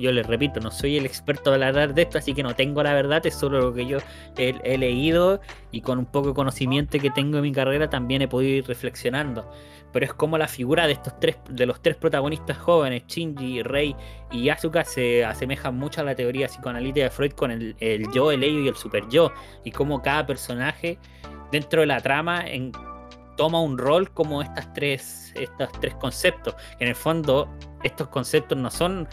Yo 0.00 0.12
les 0.12 0.26
repito, 0.26 0.60
no 0.60 0.70
soy 0.70 0.96
el 0.96 1.04
experto 1.04 1.50
de 1.50 1.64
hablar 1.64 1.92
de 1.92 2.02
esto, 2.02 2.16
así 2.16 2.32
que 2.32 2.42
no 2.42 2.54
tengo 2.54 2.82
la 2.82 2.94
verdad, 2.94 3.24
es 3.26 3.34
solo 3.34 3.60
lo 3.60 3.74
que 3.74 3.86
yo 3.86 3.98
he, 4.36 4.78
leído 4.78 5.40
y 5.70 5.82
con 5.82 5.98
un 5.98 6.06
poco 6.06 6.28
de 6.28 6.34
conocimiento 6.34 6.98
que 6.98 7.10
tengo 7.10 7.36
en 7.36 7.42
mi 7.42 7.52
carrera 7.52 7.90
también 7.90 8.22
he 8.22 8.28
podido 8.28 8.56
ir 8.56 8.66
reflexionando. 8.66 9.50
Pero 9.92 10.06
es 10.06 10.14
como 10.14 10.38
la 10.38 10.48
figura 10.48 10.86
de 10.86 10.94
estos 10.94 11.18
tres, 11.20 11.36
de 11.50 11.66
los 11.66 11.82
tres 11.82 11.96
protagonistas 11.96 12.56
jóvenes, 12.56 13.02
Shinji, 13.08 13.62
Rei 13.62 13.94
y 14.30 14.48
Asuka, 14.48 14.84
se 14.84 15.24
asemejan 15.24 15.76
mucho 15.76 16.00
a 16.00 16.04
la 16.04 16.14
teoría 16.14 16.46
psicoanalítica 16.46 17.04
de 17.04 17.10
Freud 17.10 17.32
con 17.32 17.50
el, 17.50 17.76
yo, 18.14 18.32
el 18.32 18.42
ello 18.42 18.60
y 18.60 18.68
el 18.68 18.76
super 18.76 19.06
yo, 19.08 19.32
y 19.64 19.70
como 19.70 20.00
cada 20.00 20.26
personaje 20.26 20.98
dentro 21.52 21.82
de 21.82 21.88
la 21.88 22.00
trama 22.00 22.44
toma 23.36 23.60
un 23.60 23.76
rol 23.76 24.10
como 24.12 24.42
estas 24.42 24.72
tres, 24.72 25.32
estos 25.34 25.70
tres 25.80 25.94
conceptos, 25.96 26.54
en 26.78 26.88
el 26.88 26.94
fondo 26.94 27.48
estos 27.82 28.08
conceptos 28.08 28.56
no 28.56 28.70
son 28.70 29.08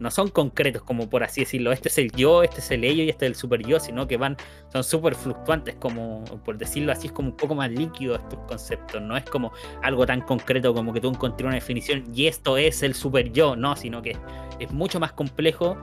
no 0.00 0.10
son 0.10 0.28
concretos, 0.28 0.82
como 0.82 1.08
por 1.08 1.22
así 1.22 1.42
decirlo. 1.42 1.72
Este 1.72 1.88
es 1.88 1.98
el 1.98 2.10
yo, 2.12 2.42
este 2.42 2.60
es 2.60 2.70
el 2.70 2.84
ello 2.84 3.04
y 3.04 3.10
este 3.10 3.26
es 3.26 3.30
el 3.30 3.36
super 3.36 3.64
yo, 3.64 3.78
sino 3.78 4.08
que 4.08 4.16
van, 4.16 4.36
son 4.72 4.82
súper 4.82 5.14
fluctuantes, 5.14 5.76
como 5.76 6.24
por 6.44 6.58
decirlo 6.58 6.90
así, 6.90 7.08
es 7.08 7.12
como 7.12 7.28
un 7.28 7.36
poco 7.36 7.54
más 7.54 7.70
líquido 7.70 8.16
estos 8.16 8.38
conceptos. 8.48 9.00
No 9.02 9.16
es 9.16 9.24
como 9.24 9.52
algo 9.82 10.06
tan 10.06 10.22
concreto 10.22 10.74
como 10.74 10.92
que 10.92 11.00
tú 11.00 11.08
encontré 11.08 11.46
una 11.46 11.54
definición 11.54 12.04
y 12.14 12.26
esto 12.26 12.56
es 12.56 12.82
el 12.82 12.94
super 12.94 13.30
yo, 13.30 13.54
no, 13.54 13.76
sino 13.76 14.02
que 14.02 14.16
es 14.58 14.72
mucho 14.72 14.98
más 14.98 15.12
complejo 15.12 15.76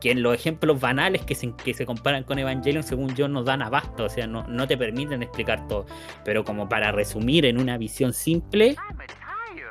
que 0.00 0.10
en 0.10 0.22
los 0.22 0.34
ejemplos 0.34 0.80
banales 0.80 1.22
que 1.22 1.34
se, 1.34 1.54
que 1.54 1.74
se 1.74 1.86
comparan 1.86 2.24
con 2.24 2.38
Evangelion, 2.38 2.82
según 2.82 3.14
yo, 3.14 3.28
nos 3.28 3.44
dan 3.44 3.62
abasto, 3.62 4.04
o 4.04 4.08
sea, 4.08 4.26
no, 4.26 4.46
no 4.48 4.66
te 4.66 4.76
permiten 4.76 5.22
explicar 5.22 5.68
todo. 5.68 5.86
Pero 6.24 6.42
como 6.44 6.68
para 6.68 6.90
resumir 6.90 7.44
en 7.44 7.60
una 7.60 7.76
visión 7.76 8.12
simple, 8.12 8.76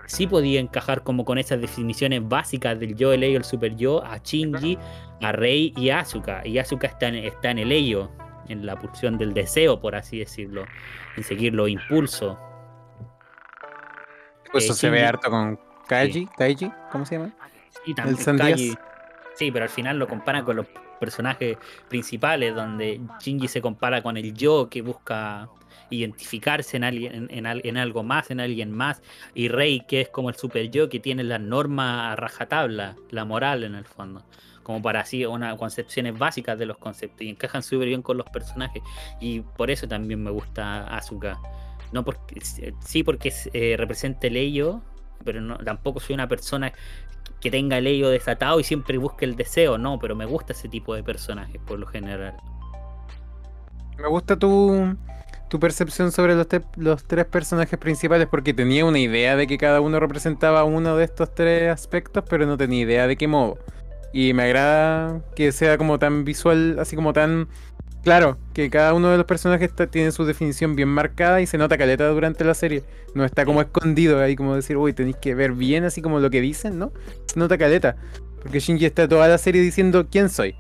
sí 0.10 0.26
podía 0.26 0.60
encajar 0.60 1.04
como 1.04 1.24
con 1.24 1.38
esas 1.38 1.62
definiciones 1.62 2.28
básicas 2.28 2.80
del 2.80 2.96
yo, 2.96 3.14
el 3.14 3.24
ello, 3.24 3.38
el 3.38 3.44
super 3.44 3.76
yo, 3.76 4.04
a 4.04 4.18
Shinji, 4.18 4.78
a 5.22 5.32
Rei 5.32 5.72
y 5.78 5.92
a 5.92 6.00
Asuka. 6.00 6.46
Y 6.46 6.58
Asuka 6.58 6.88
está 6.88 7.08
en, 7.10 7.16
está 7.16 7.52
en 7.52 7.60
el 7.60 7.72
ello, 7.72 8.10
en 8.48 8.66
la 8.66 8.78
pulsión 8.78 9.20
del 9.20 9.34
deseo, 9.34 9.80
por 9.80 9.96
así 9.96 10.18
decirlo, 10.18 10.66
en 11.16 11.24
seguir 11.24 11.54
los 11.54 11.70
impulsos. 11.70 12.38
Pues 14.52 14.64
eso 14.64 14.74
se 14.74 14.90
ve 14.90 15.06
harto 15.06 15.30
con 15.30 15.60
Kaiji, 15.88 16.26
Kaiji, 16.38 16.72
¿cómo 16.92 17.06
se 17.06 17.18
llama? 17.18 17.32
Sí, 17.86 17.94
también 17.94 18.38
Kaiji. 18.38 18.76
Sí, 19.36 19.52
pero 19.52 19.66
al 19.66 19.70
final 19.70 20.00
lo 20.00 20.08
comparan 20.08 20.44
con 20.44 20.56
los 20.56 20.66
personajes 21.00 21.58
principales, 21.88 22.56
donde 22.56 23.00
Shinji 23.20 23.48
se 23.48 23.62
compara 23.62 24.02
con 24.02 24.18
el 24.18 24.34
yo 24.34 24.70
que 24.70 24.82
busca 24.82 25.48
identificarse 25.90 26.78
en, 26.78 26.84
alguien, 26.84 27.28
en, 27.32 27.78
algo 27.78 28.04
más, 28.04 28.32
en 28.32 28.40
alguien 28.40 28.72
más, 28.72 29.02
y 29.34 29.48
Rey, 29.48 29.82
que 29.88 30.02
es 30.02 30.10
como 30.10 30.30
el 30.30 30.36
super 30.36 30.70
yo, 30.70 30.90
que 30.90 31.00
tiene 31.00 31.24
la 31.24 31.40
norma 31.40 32.12
a 32.12 32.16
rajatabla, 32.16 32.96
la 33.12 33.26
moral 33.26 33.64
en 33.64 33.76
el 33.76 33.86
fondo, 33.86 34.24
como 34.64 34.82
para 34.82 35.02
así 35.02 35.26
unas 35.26 35.56
concepciones 35.58 36.18
básicas 36.18 36.58
de 36.58 36.66
los 36.66 36.78
conceptos, 36.78 37.22
y 37.22 37.30
encajan 37.30 37.64
súper 37.64 37.88
bien 37.88 38.02
con 38.02 38.18
los 38.18 38.30
personajes, 38.30 38.82
y 39.20 39.42
por 39.42 39.72
eso 39.72 39.88
también 39.88 40.24
me 40.24 40.32
gusta 40.32 40.84
Asuka. 40.96 41.40
No 41.92 42.06
porque, 42.06 42.40
sí, 42.86 43.04
porque 43.04 43.34
eh, 43.54 43.76
representa 43.76 44.28
el 44.28 44.38
ello, 44.38 44.82
pero 45.24 45.58
tampoco 45.58 46.00
soy 46.00 46.14
una 46.14 46.28
persona 46.28 46.72
que 47.40 47.50
tenga 47.50 47.78
el 47.78 47.88
ello 47.88 48.10
desatado 48.10 48.60
y 48.60 48.64
siempre 48.64 48.98
busque 48.98 49.26
el 49.26 49.36
deseo, 49.36 49.78
no, 49.78 49.98
pero 50.00 50.16
me 50.16 50.26
gusta 50.26 50.54
ese 50.54 50.68
tipo 50.68 50.94
de 50.94 51.04
personajes 51.04 51.60
por 51.66 51.80
lo 51.80 51.88
general. 51.88 52.36
Me 53.98 54.08
gusta 54.08 54.38
tu, 54.38 54.96
tu 55.50 55.60
percepción 55.60 56.12
sobre 56.12 56.36
los, 56.36 56.48
los 56.78 57.04
tres 57.04 57.26
personajes 57.26 57.78
principales 57.78 58.28
porque 58.30 58.54
tenía 58.54 58.86
una 58.86 59.00
idea 59.00 59.36
de 59.36 59.48
que 59.48 59.58
cada 59.58 59.82
uno 59.82 60.00
representaba 60.00 60.64
uno 60.64 60.96
de 60.96 61.04
estos 61.04 61.34
tres 61.34 61.72
aspectos, 61.72 62.24
pero 62.30 62.46
no 62.46 62.56
tenía 62.56 62.82
idea 62.82 63.08
de 63.08 63.18
qué 63.18 63.28
modo. 63.28 63.58
Y 64.14 64.34
me 64.34 64.44
agrada 64.44 65.22
que 65.36 65.52
sea 65.52 65.78
como 65.78 66.00
tan 66.00 66.24
visual, 66.24 66.78
así 66.80 66.96
como 66.96 67.14
tan 67.14 67.48
claro, 68.04 68.38
que 68.54 68.70
cada 68.70 68.94
uno 68.94 69.10
de 69.10 69.18
los 69.18 69.26
personajes 69.26 69.72
tiene 69.92 70.12
su 70.12 70.24
definición 70.24 70.76
bien 70.76 70.88
marcada 70.88 71.42
y 71.42 71.48
se 71.48 71.58
nota 71.58 71.78
caleta 71.78 72.08
durante 72.08 72.46
la 72.46 72.54
serie. 72.54 72.84
No 73.16 73.26
está 73.26 73.44
como 73.44 73.62
escondido 73.62 74.22
ahí 74.22 74.36
como 74.36 74.56
decir, 74.56 74.78
uy, 74.78 74.94
tenéis 74.94 75.18
que 75.18 75.34
ver 75.36 75.54
bien 75.54 75.84
así 75.84 76.02
como 76.02 76.20
lo 76.20 76.30
que 76.30 76.42
dicen, 76.42 76.78
¿no? 76.78 76.94
Se 77.26 77.40
nota 77.40 77.58
caleta. 77.58 77.98
Porque 78.42 78.60
Shinji 78.60 78.86
está 78.86 79.08
toda 79.08 79.28
la 79.28 79.38
serie 79.38 79.62
diciendo 79.62 80.08
quién 80.10 80.30
soy. 80.30 80.56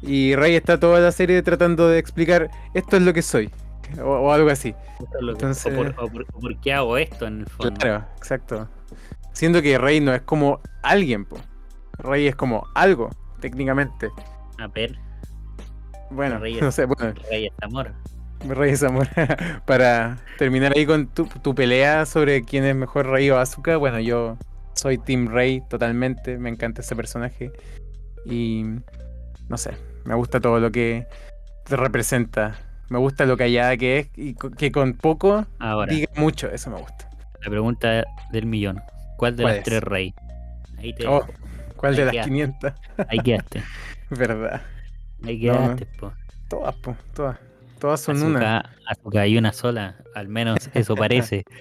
Y 0.00 0.34
Rey 0.34 0.54
está 0.54 0.80
toda 0.80 1.00
la 1.00 1.12
serie 1.12 1.42
tratando 1.42 1.88
de 1.88 1.98
explicar 1.98 2.50
esto 2.74 2.96
es 2.96 3.02
lo 3.02 3.12
que 3.12 3.22
soy 3.22 3.50
o, 4.00 4.32
algo 4.32 4.50
así. 4.50 4.74
Entonces, 5.20 5.72
o, 5.96 6.08
por, 6.08 6.60
qué 6.60 6.72
hago 6.72 6.96
esto 6.96 7.26
en 7.26 7.40
el 7.40 7.46
fondo. 7.46 7.74
Claro, 7.78 8.04
exacto. 8.16 8.68
Siendo 9.32 9.62
que 9.62 9.78
Rey 9.78 10.00
no 10.00 10.14
es 10.14 10.22
como 10.22 10.60
alguien, 10.82 11.24
po. 11.24 11.38
Rey 11.98 12.26
es 12.26 12.36
como 12.36 12.66
algo, 12.74 13.10
técnicamente. 13.40 14.10
A 14.58 14.66
ver. 14.68 14.96
Bueno, 16.10 16.40
no 16.60 16.72
sé, 16.72 16.84
bueno. 16.86 17.14
Rey 17.30 17.46
es 17.46 17.52
amor. 17.62 17.92
Rey 18.46 18.72
es 18.72 18.82
amor. 18.82 19.08
Para 19.66 20.18
terminar 20.38 20.72
ahí 20.76 20.86
con 20.86 21.06
tu, 21.08 21.26
tu, 21.26 21.54
pelea 21.54 22.06
sobre 22.06 22.44
quién 22.44 22.64
es 22.64 22.74
mejor 22.74 23.06
Rey 23.06 23.30
o 23.30 23.38
Asuka, 23.38 23.76
bueno, 23.76 24.00
yo 24.00 24.36
soy 24.74 24.98
Team 24.98 25.28
Rey 25.28 25.62
totalmente, 25.68 26.38
me 26.38 26.50
encanta 26.50 26.80
ese 26.82 26.96
personaje. 26.96 27.52
Y 28.24 28.64
no 29.48 29.56
sé, 29.56 29.72
me 30.04 30.14
gusta 30.14 30.40
todo 30.40 30.60
lo 30.60 30.70
que 30.70 31.06
representa 31.68 32.58
me 32.92 32.98
gusta 32.98 33.24
lo 33.24 33.38
callada 33.38 33.74
que 33.78 33.98
es 33.98 34.10
y 34.16 34.34
que 34.34 34.70
con 34.70 34.92
poco 34.92 35.46
diga 35.88 36.12
mucho. 36.16 36.50
Eso 36.50 36.70
me 36.70 36.78
gusta. 36.78 37.08
La 37.42 37.50
pregunta 37.50 38.04
del 38.30 38.44
millón. 38.44 38.82
¿Cuál 39.16 39.34
de 39.34 39.44
las 39.44 39.62
tres 39.62 39.82
rey? 39.82 40.14
Ahí 40.78 40.92
te 40.92 41.06
oh, 41.06 41.26
¿Cuál 41.76 41.96
de 41.96 42.04
las 42.04 42.26
500? 42.26 42.72
Ahí 43.08 43.18
quedaste. 43.20 43.62
Verdad. 44.10 44.60
Ahí 45.24 45.40
quedaste, 45.40 45.86
po. 45.98 46.12
Todas, 46.48 46.74
po, 46.76 46.94
todas. 47.14 47.38
Todas 47.78 48.00
son 48.00 48.22
una. 48.22 48.58
Asuka, 48.58 48.74
Asuka 48.86 49.20
hay 49.22 49.38
una 49.38 49.52
sola, 49.52 49.96
al 50.14 50.28
menos 50.28 50.70
eso 50.74 50.94
parece. 50.94 51.44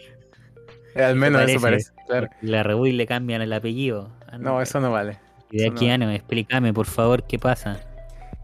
Al 0.94 1.16
menos 1.16 1.44
eso 1.44 1.62
parece. 1.62 1.92
parece, 1.94 2.06
claro. 2.06 2.28
La 2.42 2.64
Rebull 2.64 2.98
le 2.98 3.08
cambian 3.08 3.42
el 3.42 3.54
apellido. 3.54 4.12
Ah, 4.28 4.38
No, 4.38 4.62
eso 4.62 4.82
no 4.82 4.92
vale. 4.92 5.20
Hideaki 5.50 5.86
eso 5.86 5.98
no. 5.98 6.04
Anno, 6.04 6.12
explícame 6.12 6.74
por 6.74 6.86
favor 6.86 7.26
qué 7.26 7.40
pasa. 7.40 7.80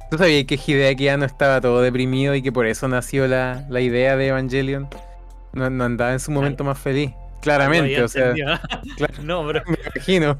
¿Tú 0.10 0.18
sabías 0.18 0.46
que 0.46 0.56
Hideaki 0.66 1.10
Anno 1.10 1.26
estaba 1.26 1.60
todo 1.62 1.82
deprimido 1.82 2.34
y 2.36 2.42
que 2.42 2.52
por 2.52 2.66
eso 2.66 2.88
nació 2.88 3.28
la, 3.28 3.66
la 3.70 3.82
idea 3.82 4.16
de 4.16 4.28
Evangelion? 4.28 4.88
No, 5.54 5.70
no 5.70 5.84
andaba 5.84 6.14
en 6.14 6.20
su 6.20 6.32
momento 6.32 6.64
más 6.64 6.80
feliz. 6.80 7.12
Claramente, 7.42 8.02
o 8.02 8.08
sea. 8.08 8.34
No, 9.22 9.46
bro. 9.46 9.62
me 9.68 9.78
imagino. 9.94 10.38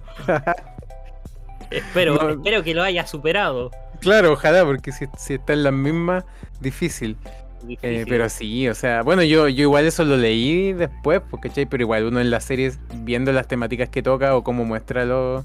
Espero, 1.70 2.16
No. 2.16 2.30
espero 2.30 2.64
que 2.64 2.74
lo 2.74 2.84
haya 2.84 3.06
superado. 3.06 3.72
Claro, 4.00 4.34
ojalá, 4.34 4.64
porque 4.64 4.92
si, 4.92 5.06
si 5.18 5.34
está 5.36 5.54
en 5.54 5.64
las 5.64 5.74
mismas, 5.74 6.24
difícil. 6.62 7.18
Eh, 7.24 7.66
Difícil. 7.68 8.06
pero 8.08 8.30
sí, 8.30 8.70
o 8.70 8.76
sea, 8.76 9.02
bueno, 9.02 9.24
yo, 9.24 9.48
yo 9.50 9.64
igual 9.64 9.86
eso 9.86 10.06
lo 10.06 10.16
leí 10.16 10.74
después, 10.74 11.22
porque 11.30 11.50
pero 11.68 11.84
igual 11.84 12.06
uno 12.06 12.22
en 12.22 12.30
las 12.30 12.44
series, 12.46 12.80
viendo 12.98 13.32
las 13.34 13.48
temáticas 13.48 13.90
que 13.90 14.04
toca 14.04 14.36
o 14.36 14.44
cómo 14.44 14.64
muestra 14.64 15.04
lo- 15.06 15.44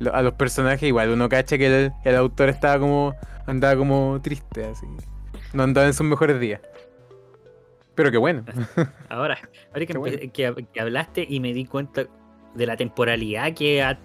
lo- 0.00 0.14
a 0.14 0.20
los 0.22 0.34
personajes, 0.34 0.82
igual 0.82 1.10
uno 1.10 1.28
cacha 1.28 1.56
que 1.56 1.66
el, 1.86 1.92
el 2.04 2.16
autor 2.16 2.48
estaba 2.50 2.78
como, 2.80 3.14
andaba 3.46 3.76
como 3.76 4.18
triste, 4.22 4.64
así. 4.66 4.86
No 5.52 5.62
andaba 5.62 5.86
en 5.86 5.94
sus 5.94 6.06
mejores 6.06 6.38
días. 6.40 6.60
Pero 7.94 8.10
qué 8.10 8.18
bueno. 8.18 8.44
Ahora, 9.08 9.38
ahora 9.72 9.86
que, 9.86 9.96
bueno. 9.98 10.18
que- 10.32 10.66
que 10.72 10.80
hablaste 10.80 11.24
y 11.28 11.38
me 11.40 11.52
di 11.52 11.64
cuenta 11.64 12.06
de 12.54 12.66
la 12.66 12.76
temporalidad 12.76 13.52
que 13.54 13.82
ha, 13.82 13.96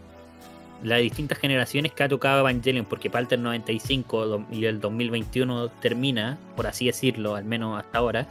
las 0.83 0.99
distintas 1.01 1.37
generaciones 1.39 1.91
que 1.91 2.03
ha 2.03 2.07
tocado 2.09 2.39
Evangelion, 2.41 2.85
porque 2.85 3.09
parte 3.09 3.35
el 3.35 3.41
95 3.43 4.25
do- 4.27 4.45
y 4.51 4.65
el 4.65 4.79
2021 4.79 5.69
termina, 5.81 6.37
por 6.55 6.67
así 6.67 6.85
decirlo, 6.85 7.35
al 7.35 7.45
menos 7.45 7.79
hasta 7.79 7.97
ahora. 7.97 8.27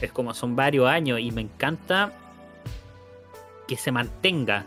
Es 0.00 0.12
como 0.12 0.34
son 0.34 0.54
varios 0.56 0.86
años 0.88 1.18
y 1.20 1.30
me 1.32 1.40
encanta 1.42 2.12
que 3.68 3.76
se 3.76 3.90
mantenga 3.92 4.64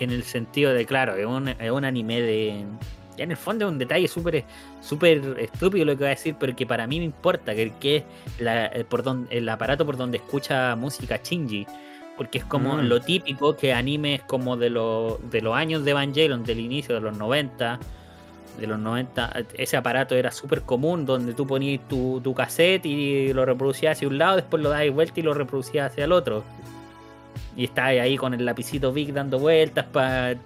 en 0.00 0.10
el 0.10 0.22
sentido 0.24 0.72
de, 0.72 0.84
claro, 0.86 1.14
es 1.16 1.26
un, 1.26 1.48
es 1.48 1.70
un 1.70 1.84
anime 1.84 2.20
de... 2.20 2.64
Ya 3.16 3.24
en 3.24 3.30
el 3.30 3.36
fondo 3.36 3.66
es 3.66 3.72
un 3.72 3.78
detalle 3.78 4.08
súper 4.08 4.44
súper 4.80 5.36
estúpido 5.38 5.84
lo 5.84 5.92
que 5.92 5.98
voy 5.98 6.06
a 6.06 6.10
decir, 6.10 6.34
pero 6.40 6.56
que 6.56 6.66
para 6.66 6.86
mí 6.86 6.98
me 6.98 7.04
importa, 7.04 7.54
que, 7.54 7.72
que 7.78 7.96
es 7.96 8.04
la- 8.38 8.66
eh, 8.66 8.84
por 8.88 9.02
donde, 9.02 9.36
el 9.36 9.48
aparato 9.48 9.84
por 9.84 9.96
donde 9.96 10.16
escucha 10.18 10.74
música 10.76 11.20
Shinji. 11.22 11.66
Porque 12.16 12.38
es 12.38 12.44
como 12.44 12.76
Mm. 12.76 12.80
lo 12.88 13.00
típico 13.00 13.56
que 13.56 13.72
animes 13.72 14.22
como 14.22 14.56
de, 14.56 14.70
lo- 14.70 15.18
de 15.30 15.40
los 15.40 15.54
años 15.54 15.84
de 15.84 15.90
Evangelion, 15.92 16.44
del 16.44 16.60
inicio 16.60 16.94
de 16.94 17.00
los 17.00 17.16
90. 17.16 17.78
De 18.60 18.66
los 18.66 18.78
90, 18.78 19.32
ese 19.54 19.78
aparato 19.78 20.14
era 20.14 20.30
súper 20.30 20.60
común 20.60 21.06
donde 21.06 21.32
tú 21.32 21.46
ponías 21.46 21.80
tu, 21.88 22.20
tu 22.22 22.34
cassette 22.34 22.84
y 22.84 23.32
lo 23.32 23.46
reproducías 23.46 23.96
hacia 23.96 24.06
un 24.08 24.18
lado, 24.18 24.36
después 24.36 24.62
lo 24.62 24.68
dabas 24.68 24.90
vuelta 24.90 25.20
y 25.20 25.22
lo 25.22 25.32
reproducías 25.32 25.90
hacia 25.90 26.04
el 26.04 26.12
otro. 26.12 26.44
Y 27.56 27.64
estabas 27.64 27.90
ahí 27.92 28.16
con 28.16 28.34
el 28.34 28.44
lapicito 28.44 28.92
Big 28.92 29.12
dando 29.12 29.38
vueltas 29.38 29.84
para 29.86 30.36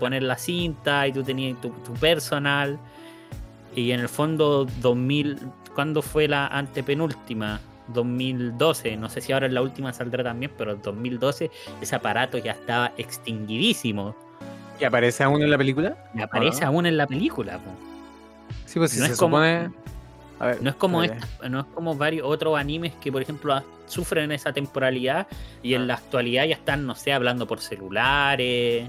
poner 0.00 0.22
la 0.22 0.36
cinta 0.36 1.06
y 1.06 1.12
tú 1.12 1.22
tenías 1.22 1.60
tu, 1.60 1.70
tu 1.70 1.92
personal. 1.94 2.78
Y 3.74 3.92
en 3.92 4.00
el 4.00 4.08
fondo, 4.08 4.66
2000, 4.80 5.38
¿cuándo 5.74 6.02
fue 6.02 6.28
la 6.28 6.46
antepenúltima? 6.48 7.60
2012, 7.88 8.96
no 8.96 9.08
sé 9.08 9.20
si 9.20 9.32
ahora 9.32 9.46
en 9.46 9.54
la 9.54 9.62
última 9.62 9.92
saldrá 9.92 10.24
también, 10.24 10.50
pero 10.56 10.72
en 10.72 10.82
2012 10.82 11.50
ese 11.80 11.96
aparato 11.96 12.38
ya 12.38 12.52
estaba 12.52 12.92
extinguidísimo. 12.96 14.14
¿Y 14.80 14.84
aparece 14.84 15.22
aún 15.22 15.42
en 15.42 15.50
la 15.50 15.58
película? 15.58 15.96
Y 16.14 16.20
aparece 16.20 16.64
aún 16.64 16.86
en 16.86 16.96
la 16.96 17.06
película. 17.06 17.58
po. 17.58 17.70
Sí, 18.66 18.78
pues 18.78 18.90
si 18.90 18.98
No 18.98 19.06
se 19.06 19.12
es 19.12 19.18
como-. 19.18 19.38
A 20.38 20.46
ver, 20.46 20.62
No 20.62 20.70
es 20.70 20.76
como 20.76 21.02
esta- 21.02 21.48
no 21.48 21.60
es 21.60 21.66
como 21.74 21.94
varios 21.96 22.26
otros 22.26 22.58
animes 22.58 22.92
que, 23.00 23.10
por 23.10 23.22
ejemplo, 23.22 23.54
a- 23.54 23.64
sufren 23.86 24.32
esa 24.32 24.52
temporalidad 24.52 25.26
y 25.62 25.74
en 25.74 25.82
Ah. 25.82 25.86
la 25.86 25.94
actualidad 25.94 26.44
ya 26.44 26.54
están, 26.56 26.86
no 26.86 26.94
sé, 26.94 27.12
hablando 27.12 27.46
por 27.46 27.60
celulares. 27.60 28.88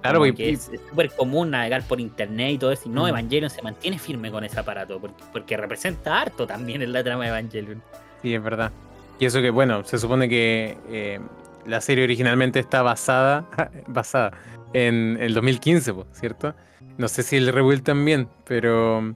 Claro, 0.00 0.26
y- 0.26 0.34
que 0.34 0.50
y- 0.50 0.54
es 0.54 0.70
súper 0.90 1.10
común 1.10 1.50
navegar 1.50 1.82
por 1.84 2.00
internet 2.00 2.52
y 2.52 2.58
todo 2.58 2.72
eso. 2.72 2.82
Y 2.86 2.88
no, 2.88 3.04
Mm. 3.04 3.08
Evangelion 3.08 3.50
se 3.50 3.62
mantiene 3.62 3.98
firme 4.00 4.30
con 4.32 4.42
ese 4.42 4.58
aparato 4.58 4.98
porque, 5.00 5.22
porque 5.32 5.56
representa 5.56 6.20
harto 6.20 6.46
también 6.46 6.82
en 6.82 6.92
la 6.92 7.04
trama 7.04 7.22
de 7.24 7.28
Evangelion. 7.30 7.82
Sí, 8.20 8.34
es 8.34 8.42
verdad. 8.42 8.72
Y 9.20 9.26
eso 9.26 9.40
que, 9.40 9.50
bueno, 9.50 9.84
se 9.84 9.98
supone 9.98 10.28
que 10.28 10.76
eh, 10.90 11.20
la 11.66 11.80
serie 11.80 12.02
originalmente 12.02 12.58
está 12.58 12.82
basada, 12.82 13.44
basada 13.86 14.32
en 14.72 15.18
el 15.20 15.34
2015, 15.34 15.94
po, 15.94 16.06
¿cierto? 16.12 16.54
No 16.98 17.06
sé 17.06 17.22
si 17.22 17.36
el 17.36 17.52
Rebuild 17.52 17.84
también, 17.84 18.28
pero 18.44 19.14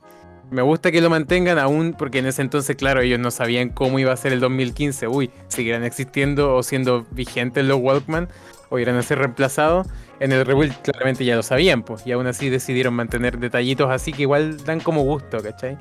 me 0.51 0.63
gusta 0.63 0.93
que 0.93 1.01
lo 1.01 1.11
mantengan 1.11 1.59
aún, 1.59 1.95
porque 1.97 2.19
en 2.19 2.27
ese 2.27 2.43
entonces, 2.43 2.77
claro, 2.77 3.01
ellos 3.01 3.19
no 3.19 3.31
sabían 3.31 3.71
cómo 3.71 3.99
iba 3.99 4.13
a 4.13 4.17
ser 4.17 4.33
el 4.33 4.41
2015. 4.41 5.09
Uy, 5.09 5.31
seguirán 5.49 5.85
existiendo 5.85 6.55
o 6.55 6.63
siendo 6.63 7.07
vigentes 7.11 7.65
los 7.65 7.81
Walkman, 7.81 8.29
o 8.69 8.79
irán 8.79 8.97
a 8.97 9.03
ser 9.03 9.19
reemplazados. 9.19 9.87
En 10.21 10.33
el 10.33 10.47
Rebuild 10.47 10.75
claramente 10.83 11.25
ya 11.25 11.37
lo 11.37 11.43
sabían, 11.43 11.83
pues, 11.83 12.07
y 12.07 12.13
aún 12.13 12.27
así 12.27 12.49
decidieron 12.49 12.95
mantener 12.95 13.39
detallitos 13.39 13.91
así 13.91 14.13
que 14.13 14.23
igual 14.23 14.65
dan 14.65 14.81
como 14.81 15.03
gusto, 15.03 15.43
¿cachai? 15.43 15.77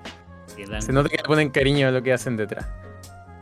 Se 0.79 0.91
nota 0.91 1.09
que 1.09 1.17
le 1.17 1.23
ponen 1.23 1.49
cariño 1.49 1.87
a 1.87 1.91
lo 1.91 2.01
que 2.01 2.13
hacen 2.13 2.37
detrás. 2.37 2.67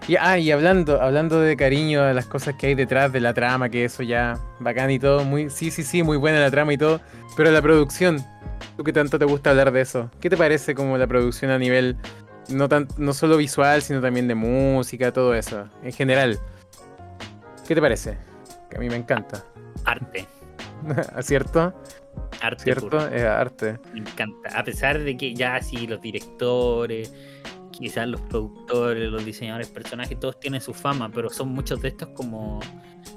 Y, 0.07 0.17
ah, 0.17 0.37
y 0.37 0.51
hablando, 0.51 1.01
hablando 1.01 1.39
de 1.39 1.55
cariño 1.55 2.03
a 2.03 2.13
las 2.13 2.25
cosas 2.25 2.55
que 2.55 2.67
hay 2.67 2.75
detrás 2.75 3.11
de 3.13 3.21
la 3.21 3.33
trama, 3.33 3.69
que 3.69 3.85
eso 3.85 4.03
ya 4.03 4.37
bacán 4.59 4.91
y 4.91 4.99
todo, 4.99 5.23
muy, 5.23 5.49
sí, 5.49 5.71
sí, 5.71 5.83
sí, 5.83 6.03
muy 6.03 6.17
buena 6.17 6.39
la 6.39 6.51
trama 6.51 6.73
y 6.73 6.77
todo, 6.77 6.99
pero 7.37 7.51
la 7.51 7.61
producción, 7.61 8.23
tú 8.77 8.83
que 8.83 8.93
tanto 8.93 9.19
te 9.19 9.25
gusta 9.25 9.51
hablar 9.51 9.71
de 9.71 9.81
eso, 9.81 10.09
¿qué 10.19 10.29
te 10.29 10.37
parece 10.37 10.75
como 10.75 10.97
la 10.97 11.07
producción 11.07 11.51
a 11.51 11.57
nivel 11.57 11.97
no 12.49 12.67
tan, 12.67 12.87
no 12.97 13.13
solo 13.13 13.37
visual, 13.37 13.81
sino 13.81 14.01
también 14.01 14.27
de 14.27 14.35
música, 14.35 15.11
todo 15.11 15.33
eso, 15.33 15.69
en 15.83 15.91
general? 15.91 16.39
¿Qué 17.67 17.75
te 17.75 17.81
parece? 17.81 18.17
Que 18.69 18.77
a 18.77 18.79
mí 18.79 18.89
me 18.89 18.95
encanta, 18.95 19.43
Arte. 19.85 20.27
¿cierto? 21.21 21.73
Arte 22.41 22.63
¿Cierto? 22.63 23.07
Es 23.07 23.23
arte. 23.23 23.79
Me 23.93 23.99
encanta. 23.99 24.57
A 24.57 24.63
pesar 24.63 24.99
de 24.99 25.15
que 25.17 25.33
ya 25.33 25.61
sí, 25.61 25.87
los 25.87 26.01
directores, 26.01 27.13
quizás 27.71 28.07
los 28.07 28.21
productores, 28.21 29.09
los 29.09 29.25
diseñadores, 29.25 29.69
personajes, 29.69 30.19
todos 30.19 30.39
tienen 30.39 30.61
su 30.61 30.73
fama, 30.73 31.09
pero 31.09 31.29
son 31.29 31.49
muchos 31.49 31.81
de 31.81 31.89
estos 31.89 32.09
como. 32.09 32.59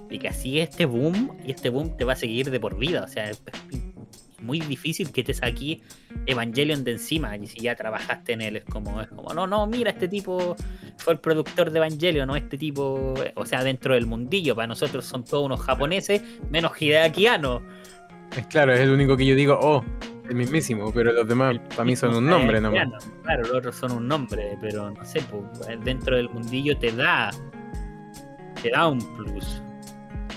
Y 0.09 0.18
que 0.18 0.28
así 0.28 0.61
este 0.61 0.86
boom, 0.86 1.36
y 1.44 1.51
este 1.51 1.68
boom 1.68 1.97
te 1.97 2.05
va 2.05 2.12
a 2.12 2.16
seguir 2.16 2.51
de 2.51 2.61
por 2.61 2.78
vida. 2.78 3.03
O 3.03 3.09
sea, 3.09 3.28
es 3.30 3.42
muy 4.47 4.61
difícil 4.61 5.12
que 5.12 5.22
te 5.22 5.34
saque 5.34 5.80
Evangelion 6.26 6.84
de 6.84 6.92
encima. 6.92 7.36
Y 7.36 7.47
si 7.47 7.61
ya 7.61 7.74
trabajaste 7.74 8.32
en 8.32 8.40
él, 8.40 8.57
es 8.57 8.64
como, 8.64 9.01
es 9.01 9.09
como, 9.09 9.34
no, 9.34 9.47
no, 9.47 9.66
mira, 9.66 9.90
este 9.90 10.09
tipo 10.09 10.57
fue 10.97 11.14
el 11.14 11.18
productor 11.18 11.70
de 11.70 11.78
Evangelion, 11.78 12.26
no 12.26 12.36
este 12.36 12.57
tipo, 12.57 13.14
o 13.34 13.47
sea, 13.47 13.62
dentro 13.62 13.94
del 13.94 14.07
mundillo. 14.07 14.55
Para 14.55 14.68
nosotros 14.68 15.05
son 15.05 15.24
todos 15.24 15.44
unos 15.44 15.61
japoneses, 15.61 16.22
menos 16.51 16.72
Hideaki 16.80 17.26
Anno. 17.26 17.62
Es 18.36 18.47
claro, 18.47 18.72
es 18.72 18.80
el 18.80 18.90
único 18.90 19.16
que 19.16 19.26
yo 19.26 19.34
digo, 19.34 19.59
oh, 19.61 19.84
el 20.28 20.34
mismísimo, 20.34 20.92
pero 20.92 21.12
los 21.12 21.28
demás 21.28 21.59
para 21.70 21.84
mí 21.84 21.94
son 21.94 22.14
un 22.14 22.26
nombre 22.26 22.61
nomás. 22.61 22.88
Claro, 22.88 23.14
Claro, 23.22 23.42
los 23.42 23.53
otros 23.53 23.76
son 23.76 23.92
un 23.92 24.09
nombre, 24.09 24.57
pero 24.61 24.90
no 24.90 25.05
sé, 25.05 25.22
pues, 25.30 25.84
dentro 25.84 26.16
del 26.16 26.28
mundillo 26.30 26.76
te 26.76 26.90
da 26.92 27.30
te 28.62 28.70
da 28.70 28.88
un 28.88 28.99
plus. 29.16 29.62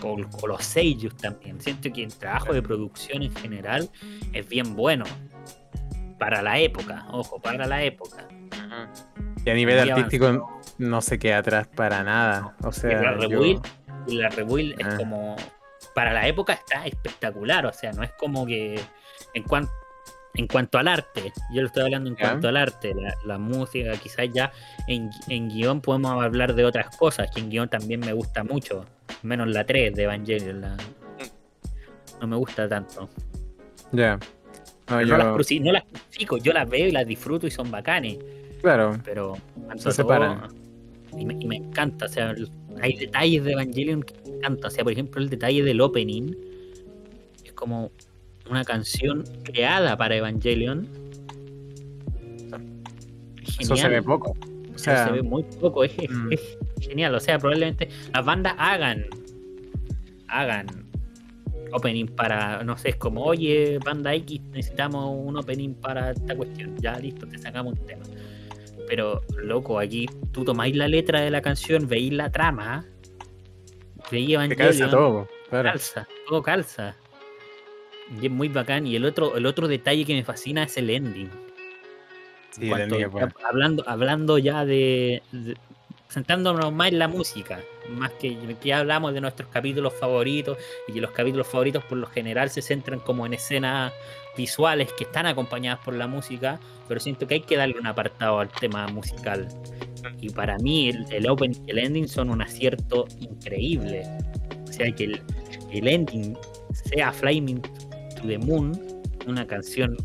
Con, 0.02 0.24
con 0.24 0.50
los 0.50 0.64
seiyus 0.64 1.16
también. 1.18 1.60
Siento 1.62 1.92
que 1.92 2.04
el 2.04 2.14
trabajo 2.16 2.54
de 2.54 2.62
producción 2.62 3.24
en 3.24 3.36
general 3.36 3.90
es 4.34 4.48
bien 4.48 4.76
bueno. 4.76 5.06
Para 6.18 6.42
la 6.42 6.60
época, 6.60 7.06
ojo, 7.12 7.40
para 7.42 7.66
la 7.66 7.84
época. 7.84 8.28
Y 9.46 9.50
a 9.50 9.54
nivel 9.54 9.90
artístico 9.90 10.60
no 10.78 11.02
se 11.02 11.18
queda 11.18 11.38
atrás 11.40 11.68
para 11.68 12.04
nada. 12.04 12.56
O 12.64 12.72
sea, 12.72 13.02
la 13.02 13.12
Rebuild, 13.14 13.62
la 14.08 14.30
Rebuild 14.30 14.76
Ah. 14.84 14.88
es 14.90 14.96
como. 14.96 15.36
Para 15.96 16.14
la 16.14 16.28
época 16.28 16.54
está 16.54 16.86
espectacular. 16.86 17.66
O 17.66 17.74
sea, 17.74 17.92
no 17.94 18.04
es 18.04 18.12
como 18.14 18.46
que. 18.46 18.80
En 19.34 19.44
cuanto. 19.44 19.72
En 20.36 20.48
cuanto 20.48 20.78
al 20.78 20.88
arte, 20.88 21.34
yo 21.52 21.62
lo 21.62 21.68
estoy 21.68 21.84
hablando 21.84 22.10
en 22.10 22.16
cuanto 22.16 22.48
al 22.48 22.56
arte, 22.56 22.94
la, 22.94 23.14
la 23.26 23.38
música, 23.40 23.92
quizás 23.98 24.28
ya 24.32 24.52
en, 24.88 25.10
en 25.28 25.50
guion 25.50 25.82
podemos 25.82 26.24
hablar 26.24 26.54
de 26.54 26.64
otras 26.64 26.96
cosas, 26.96 27.30
que 27.34 27.42
en 27.42 27.50
guion 27.50 27.68
también 27.68 28.00
me 28.00 28.14
gusta 28.14 28.44
mucho, 28.44 28.86
menos 29.24 29.48
la 29.50 29.66
3 29.66 29.94
de 29.96 30.04
Evangelion, 30.04 30.62
la- 30.62 30.78
no 32.22 32.28
me 32.28 32.36
gusta 32.36 32.68
tanto. 32.68 33.10
ya. 33.92 34.20
No, 34.90 35.02
yo- 35.02 35.08
No, 35.08 35.18
las 35.20 35.28
cruci- 35.28 35.62
no 35.62 35.72
las 35.72 35.84
crucifico, 35.84 36.38
yo 36.38 36.52
las 36.52 36.68
veo 36.70 36.88
y 36.88 36.92
las 36.92 37.06
disfruto 37.06 37.46
y 37.46 37.52
son 37.52 37.70
bacanes, 37.70 38.18
claro, 38.62 38.98
pero 39.06 39.38
Se 39.78 39.92
separan. 39.92 40.48
Y 41.18 41.26
me, 41.26 41.34
y 41.40 41.46
me 41.46 41.56
encanta, 41.58 42.06
o 42.06 42.10
sea, 42.10 42.34
hay 42.82 42.96
detalles 42.98 43.44
de 43.44 43.52
Evangelion 43.54 44.02
que 44.04 44.14
me 44.26 44.38
encantan, 44.38 44.66
o 44.66 44.70
sea, 44.72 44.84
por 44.84 44.94
ejemplo, 44.94 45.22
el 45.22 45.30
detalle 45.30 45.64
del 45.64 45.80
opening 45.82 46.34
es 47.46 47.54
como 47.54 47.92
una 48.50 48.64
canción 48.64 49.24
creada 49.44 49.96
para 49.98 50.16
Evangelion. 50.16 50.88
eso 53.60 53.76
se 53.76 53.88
ve 53.90 54.02
poco. 54.02 54.32
O 54.74 54.78
sea, 54.78 54.96
sea, 54.96 55.06
se 55.08 55.12
ve 55.14 55.22
muy 55.24 55.44
poco, 55.44 55.84
es, 55.84 55.92
es- 55.98 56.10
mm. 56.10 56.32
es 56.34 56.58
genial, 56.80 57.14
o 57.16 57.20
sea, 57.20 57.40
probablemente 57.40 57.90
las 58.14 58.26
bandas 58.26 58.56
hagan 58.58 59.06
hagan 60.28 60.68
opening 61.72 62.08
para, 62.08 62.64
no 62.64 62.78
sé, 62.78 62.90
es 62.90 62.96
como, 62.96 63.24
oye, 63.24 63.80
banda 63.84 64.14
X, 64.16 64.42
necesitamos 64.52 65.06
un 65.16 65.38
opening 65.38 65.74
para 65.76 66.12
esta 66.12 66.36
cuestión, 66.36 66.76
ya 66.80 66.98
listo, 66.98 67.28
te 67.28 67.38
sacamos 67.38 67.78
un 67.80 67.86
tema. 67.86 68.04
pero 68.88 69.22
loco, 69.38 69.80
aquí 69.80 70.08
tú 70.32 70.44
tomáis 70.44 70.76
la 70.76 70.88
letra 70.88 71.22
de 71.22 71.30
la 71.30 71.42
canción, 71.42 71.88
veis 71.88 72.12
la 72.12 72.32
trama, 72.32 72.86
veis 74.12 74.36
calza 74.58 74.90
todo, 74.90 75.28
calza, 75.50 76.08
todo 76.28 76.42
calza. 76.42 76.96
Y 78.20 78.26
es 78.26 78.32
muy 78.32 78.48
bacán. 78.48 78.88
Y 78.88 78.96
el 78.96 79.06
otro, 79.06 79.38
el 79.38 79.46
otro 79.46 79.68
detalle 79.68 80.04
que 80.04 80.16
me 80.16 80.24
fascina 80.24 80.64
es 80.64 80.76
el 80.78 80.90
ending. 80.90 81.30
Sí, 82.50 82.72
el 82.72 82.82
ending 82.82 83.06
hablando, 83.48 83.84
hablando 83.88 84.40
ya 84.40 84.66
de, 84.66 85.22
sentándonos 86.10 86.74
más 86.74 86.90
en 86.90 87.00
la 87.00 87.08
música, 87.08 87.62
más 87.90 88.12
que, 88.14 88.36
que 88.62 88.74
hablamos 88.74 89.14
de 89.14 89.22
nuestros 89.22 89.48
capítulos 89.50 89.94
favoritos 89.94 90.58
y 90.88 90.94
que 90.94 91.02
los 91.02 91.12
capítulos 91.12 91.48
favoritos 91.48 91.84
por 91.86 92.00
lo 92.00 92.08
general 92.08 92.50
se 92.50 92.62
centran 92.62 93.00
como 93.00 93.26
en 93.26 93.36
escenas 93.36 93.94
visuales 94.36 94.92
que 94.94 95.04
están 95.04 95.28
acompañadas 95.28 95.80
por 95.86 95.94
la 95.94 96.08
música, 96.08 96.60
pero 96.88 97.00
siento 97.00 97.28
que 97.28 97.36
hay 97.36 97.42
que 97.42 97.58
darle 97.58 97.80
un 97.80 97.88
apartado 97.88 98.40
al 98.40 98.50
tema 98.50 98.88
musical. 98.88 99.48
Y 100.20 100.30
para 100.30 100.58
mí 100.58 100.90
el, 100.90 101.30
open 101.30 101.52
y 101.68 101.72
el 101.72 101.78
ending 101.78 102.08
son 102.08 102.30
un 102.30 102.42
acierto 102.42 103.06
increíble. 103.20 104.04
O 104.68 104.74
sea 104.74 104.92
que 104.92 105.04
el, 105.06 105.22
el 105.72 105.88
ending 105.88 106.36
sea 106.74 107.12
Flaming 107.12 107.62
to 107.62 108.28
the 108.28 108.38
Moon, 108.40 108.80
una 109.28 109.46
canción 109.46 109.96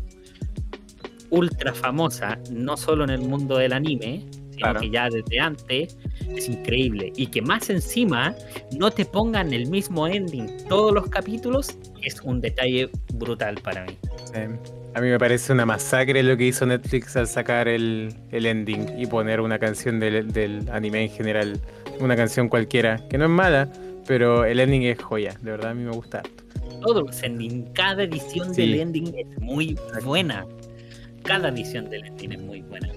ultra 1.31 1.73
famosa, 1.73 2.37
no 2.51 2.77
solo 2.77 3.05
en 3.05 3.09
el 3.09 3.21
mundo 3.21 3.57
del 3.57 3.73
anime, 3.73 4.25
sino 4.55 4.73
que 4.79 4.89
ya 4.89 5.09
desde 5.09 5.39
antes 5.39 5.97
es 6.29 6.49
increíble. 6.49 7.11
Y 7.15 7.27
que 7.27 7.41
más 7.41 7.69
encima 7.69 8.35
no 8.77 8.91
te 8.91 9.05
pongan 9.05 9.53
el 9.53 9.69
mismo 9.69 10.07
ending 10.07 10.47
todos 10.67 10.93
los 10.93 11.07
capítulos 11.09 11.77
es 12.03 12.21
un 12.21 12.41
detalle 12.41 12.89
brutal 13.13 13.55
para 13.61 13.85
mí. 13.85 13.97
A 14.95 15.01
mí 15.01 15.09
me 15.09 15.19
parece 15.19 15.51
una 15.51 15.65
masacre 15.65 16.23
lo 16.23 16.37
que 16.37 16.45
hizo 16.45 16.65
Netflix 16.65 17.15
al 17.15 17.27
sacar 17.27 17.67
el, 17.67 18.15
ending 18.31 18.97
y 18.97 19.05
poner 19.05 19.41
una 19.41 19.59
canción 19.59 19.99
del, 19.99 20.69
anime 20.71 21.03
en 21.03 21.09
general, 21.09 21.59
una 21.99 22.15
canción 22.15 22.49
cualquiera, 22.49 23.05
que 23.09 23.17
no 23.17 23.25
es 23.25 23.29
mala, 23.29 23.69
pero 24.07 24.45
el 24.45 24.59
ending 24.59 24.83
es 24.83 25.01
joya, 25.01 25.35
de 25.41 25.51
verdad 25.51 25.71
a 25.71 25.73
mí 25.73 25.83
me 25.83 25.91
gusta 25.91 26.23
Todo 26.81 27.01
los 27.01 27.23
ending, 27.23 27.65
cada 27.73 28.03
edición 28.03 28.53
del 28.53 28.75
ending 28.75 29.13
es 29.17 29.41
muy 29.41 29.77
buena. 30.03 30.45
Cada 31.23 31.49
edición 31.49 31.89
del 31.89 32.05
ending 32.05 32.31
es 32.33 32.41
muy 32.41 32.61
buena. 32.61 32.89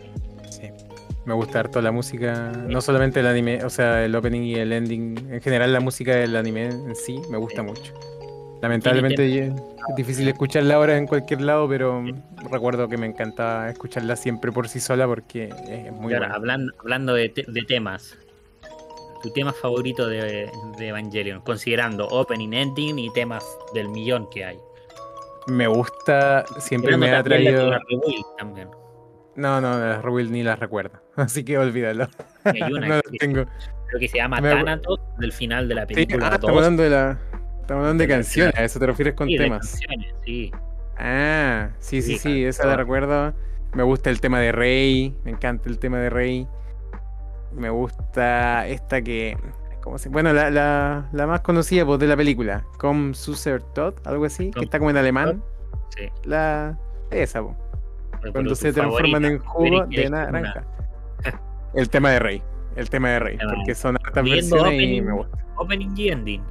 Me 1.29 1.35
gusta 1.35 1.61
harto 1.61 1.83
la 1.83 1.93
música, 1.93 2.53
no 2.69 2.81
solamente 2.81 3.21
el 3.21 3.27
anime, 3.27 3.63
o 3.63 3.69
sea, 3.69 4.03
el 4.03 4.17
opening 4.17 4.45
y 4.45 4.55
el 4.55 4.73
ending, 4.73 5.29
en 5.31 5.43
general 5.43 5.75
la 5.75 5.81
música 5.81 6.17
del 6.17 6.35
anime 6.35 6.69
en 6.69 6.97
sí 6.97 7.21
me 7.29 7.37
gusta 7.37 7.63
mucho. 7.63 7.93
Lamentablemente 8.63 9.49
es 9.49 9.53
difícil 9.95 10.27
escucharla 10.27 10.77
ahora 10.77 10.97
en 10.97 11.07
cualquier 11.07 11.43
lado, 11.43 11.69
pero 11.69 12.03
recuerdo 12.51 12.89
que 12.89 12.97
me 12.97 13.05
encanta 13.05 13.69
escucharla 13.69 14.17
siempre 14.17 14.53
por 14.53 14.69
sí 14.69 14.81
sola 14.81 15.07
porque 15.07 15.51
es 15.69 15.93
muy 15.93 16.15
buena. 16.15 16.33
Hablando, 16.33 16.73
hablando 16.79 17.13
de, 17.13 17.29
temas, 17.29 18.17
tu 19.23 19.31
tema 19.31 19.53
favorito 19.53 20.09
de, 20.09 20.51
Evangelion, 20.79 21.43
considerando 21.43 22.09
opening, 22.09 22.55
ending 22.55 22.99
y 22.99 23.13
temas 23.13 23.45
del 23.75 23.91
millón 23.91 24.31
que 24.31 24.47
hay. 24.47 24.57
Me 25.47 25.67
gusta, 25.67 26.47
siempre 26.59 26.97
me 26.97 27.11
ha 27.11 27.23
traído. 27.23 27.71
No, 29.37 29.61
no, 29.61 29.79
las 29.79 30.03
Rebuild 30.03 30.33
ni 30.33 30.43
las 30.43 30.59
recuerdo, 30.59 30.99
así 31.25 31.45
que 31.45 31.59
olvídalo. 31.59 32.09
Hay 32.45 32.63
una 32.63 32.89
no 32.97 33.01
que, 33.03 33.19
tengo. 33.19 33.45
Creo 33.89 34.01
que 34.01 34.09
se 34.09 34.19
llama 34.19 34.41
Thanatos 34.41 35.01
del 35.19 35.33
final 35.33 35.69
de 35.69 35.75
la 35.75 35.87
película. 35.87 36.27
Sí, 36.27 36.31
ah, 36.31 36.35
estamos 36.35 36.57
hablando 36.57 36.83
de 36.83 36.91
la 36.91 37.19
Estamos 37.69 37.83
hablando 37.83 38.03
de 38.03 38.09
canciones, 38.09 38.57
¿a 38.57 38.65
eso 38.65 38.79
te 38.79 38.87
refieres 38.87 39.13
con 39.13 39.29
temas? 39.29 39.73
canciones, 39.73 40.15
sí. 40.25 40.51
Ah, 40.97 41.69
sí, 41.81 42.01
sí, 42.01 42.17
sí, 42.17 42.43
esa 42.43 42.65
la 42.65 42.77
recuerdo. 42.77 43.35
Me 43.75 43.83
gusta 43.83 44.09
el 44.09 44.23
tema 44.23 44.41
de 44.41 44.53
Rey, 44.53 45.15
me 45.23 45.33
encanta 45.33 45.69
el 45.69 45.79
tema 45.79 45.99
de 45.99 46.09
Rey. 46.09 46.49
Me 47.53 47.69
gusta 47.69 48.67
esta 48.67 49.03
que. 49.03 49.37
¿cómo 49.83 49.99
se? 49.99 50.09
Bueno, 50.09 50.33
la, 50.33 50.51
la, 50.51 51.11
la 51.13 51.27
más 51.27 51.43
conocida 51.43 51.85
pues, 51.85 51.99
de 51.99 52.07
la 52.07 52.17
película, 52.17 52.65
Com 52.79 53.13
Suser 53.13 53.61
Todd, 53.61 53.97
algo 54.07 54.25
así, 54.25 54.51
que 54.51 54.65
está 54.65 54.79
como 54.79 54.89
en 54.89 54.97
alemán. 54.97 55.43
Sí. 55.95 56.09
La. 56.25 56.79
Esa, 57.11 57.43
pues. 57.43 57.55
Cuando 58.33 58.55
se 58.55 58.73
transforman 58.73 59.27
en 59.27 59.39
jugo 59.41 59.85
de 59.85 60.09
naranja. 60.09 60.65
El 61.79 61.89
tema 61.89 62.11
de 62.11 62.19
Rey. 62.19 62.43
El 62.77 62.91
tema 62.91 63.11
de 63.11 63.19
Rey. 63.21 63.39
Porque 63.39 63.75
son 63.75 63.97
hartas 64.05 64.25
versiones 64.25 64.83
y 64.83 65.01
me 65.01 65.13
gusta. 65.13 65.39
Opening 65.57 65.95
y 65.97 66.09
ending. 66.09 66.43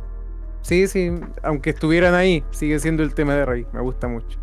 Sí, 0.61 0.87
sí, 0.87 1.11
aunque 1.43 1.71
estuvieran 1.71 2.13
ahí, 2.13 2.43
sigue 2.51 2.79
siendo 2.79 3.03
el 3.03 3.13
tema 3.13 3.35
de 3.35 3.45
Rey. 3.45 3.67
Me 3.73 3.81
gusta 3.81 4.07
mucho. 4.07 4.39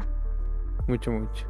Mucho, 0.87 1.11
mucho. 1.11 1.47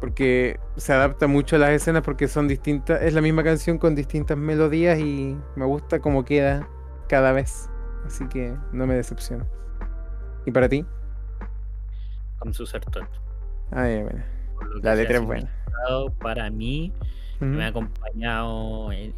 Porque 0.00 0.60
se 0.76 0.92
adapta 0.92 1.26
mucho 1.26 1.56
a 1.56 1.58
las 1.60 1.70
escenas 1.70 2.02
porque 2.02 2.28
son 2.28 2.48
distintas. 2.48 3.02
Es 3.02 3.14
la 3.14 3.20
misma 3.20 3.42
canción 3.42 3.78
con 3.78 3.94
distintas 3.94 4.36
melodías 4.36 4.98
y 4.98 5.36
me 5.54 5.64
gusta 5.64 6.00
cómo 6.00 6.24
queda 6.24 6.68
cada 7.08 7.32
vez. 7.32 7.70
Así 8.04 8.26
que 8.28 8.54
no 8.72 8.86
me 8.86 8.94
decepciona. 8.94 9.46
¿Y 10.44 10.50
para 10.50 10.68
ti? 10.68 10.84
Con 12.38 12.52
su 12.52 12.66
sertot. 12.66 13.08
Ah, 13.70 13.88
bueno. 14.02 14.24
La 14.82 14.94
letra 14.94 15.18
es 15.18 15.24
buena. 15.24 15.50
Para 16.20 16.50
mí, 16.50 16.92
me 17.40 17.64
ha 17.64 17.68
acompañado 17.68 18.90
en, 18.92 19.14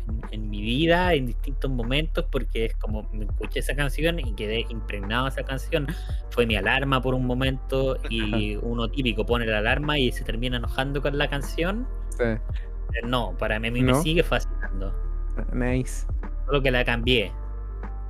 mi 0.50 0.62
vida 0.62 1.14
en 1.14 1.26
distintos 1.26 1.70
momentos 1.70 2.24
porque 2.30 2.66
es 2.66 2.74
como 2.74 3.08
me 3.12 3.24
escuché 3.24 3.60
esa 3.60 3.74
canción 3.74 4.18
y 4.18 4.32
quedé 4.34 4.66
impregnado 4.68 5.24
de 5.24 5.30
esa 5.30 5.42
canción. 5.42 5.86
Fue 6.30 6.46
mi 6.46 6.56
alarma 6.56 7.00
por 7.00 7.14
un 7.14 7.26
momento 7.26 7.98
y 8.08 8.56
uno 8.62 8.88
típico 8.90 9.24
pone 9.26 9.46
la 9.46 9.58
alarma 9.58 9.98
y 9.98 10.12
se 10.12 10.24
termina 10.24 10.56
enojando 10.56 11.02
con 11.02 11.18
la 11.18 11.28
canción. 11.28 11.86
Eh, 12.20 12.38
no, 13.04 13.36
para 13.38 13.60
mí, 13.60 13.70
me 13.70 13.94
sigue 13.96 14.22
fascinando. 14.22 14.94
Nice. 15.52 16.06
Solo 16.46 16.62
que 16.62 16.70
la 16.70 16.84
cambié. 16.84 17.32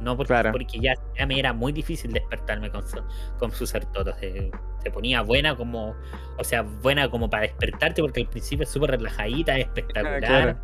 No 0.01 0.17
porque, 0.17 0.35
porque 0.53 0.79
ya, 0.79 0.95
ya, 1.17 1.27
me 1.27 1.39
era 1.39 1.53
muy 1.53 1.73
difícil 1.73 2.13
despertarme 2.13 2.71
con, 2.71 2.87
su, 2.87 2.99
con 3.39 3.51
sus 3.51 3.71
sertotos. 3.71 4.17
Se, 4.21 4.51
se, 4.83 4.91
ponía 4.91 5.23
buena 5.23 5.57
como, 5.57 5.95
o 6.37 6.45
sea, 6.45 6.63
buena 6.63 7.11
como 7.11 7.29
para 7.29 7.43
despertarte, 7.43 8.01
porque 8.03 8.21
al 8.21 8.29
principio 8.29 8.65
es 8.65 8.71
súper 8.71 8.93
relajadita, 8.93 9.59
espectacular. 9.59 10.57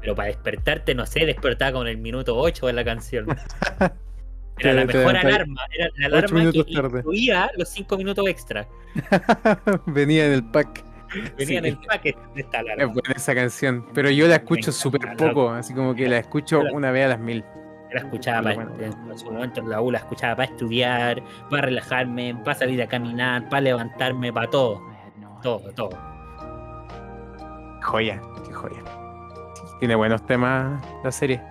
Pero 0.00 0.16
para 0.16 0.28
despertarte, 0.28 0.94
no 0.94 1.06
sé, 1.06 1.24
despertaba 1.26 1.72
con 1.72 1.86
el 1.86 1.96
minuto 1.96 2.36
8 2.36 2.66
de 2.66 2.72
la 2.72 2.84
canción. 2.84 3.26
Era 4.58 4.74
la 4.74 4.84
mejor 4.84 5.16
alarma, 5.16 5.62
era 5.72 5.88
la 5.96 6.06
alarma 6.06 6.52
que 6.52 6.58
incluía 6.58 7.50
los 7.56 7.68
5 7.70 7.96
minutos 7.96 8.26
extra. 8.28 8.68
Venía 9.86 10.26
en 10.26 10.32
el 10.32 10.44
pack. 10.44 10.84
Venía 11.36 11.58
en 11.58 11.66
el 11.66 11.78
pack 11.78 12.04
de 12.04 12.40
esta 12.40 12.60
alarma. 12.60 12.84
Es 12.84 12.92
buena 12.92 13.14
esa 13.16 13.34
canción, 13.34 13.86
pero 13.94 14.10
yo 14.10 14.28
la 14.28 14.36
escucho 14.36 14.70
súper 14.70 15.16
poco, 15.16 15.50
así 15.50 15.74
como 15.74 15.94
que 15.94 16.08
la 16.08 16.18
escucho 16.18 16.60
una 16.72 16.90
vez 16.90 17.06
a 17.06 17.08
las 17.08 17.18
mil. 17.18 17.44
La 17.92 18.00
escuchaba 18.00 18.52
en 18.52 19.18
su 19.18 19.30
momento 19.30 19.60
en 19.60 19.68
la 19.68 19.80
U, 19.80 19.90
la 19.90 19.98
escuchaba 19.98 20.36
para 20.36 20.50
estudiar, 20.50 21.22
para 21.50 21.62
relajarme, 21.62 22.34
para 22.42 22.54
salir 22.54 22.80
a 22.82 22.86
caminar, 22.86 23.48
para 23.48 23.60
levantarme, 23.60 24.32
para 24.32 24.48
todo. 24.48 24.80
Todo, 25.42 25.72
todo. 25.74 25.90
Joya, 27.82 28.20
qué 28.46 28.52
joya. 28.52 28.82
Tiene 29.78 29.94
buenos 29.94 30.24
temas 30.24 30.80
la 31.04 31.12
serie. 31.12 31.42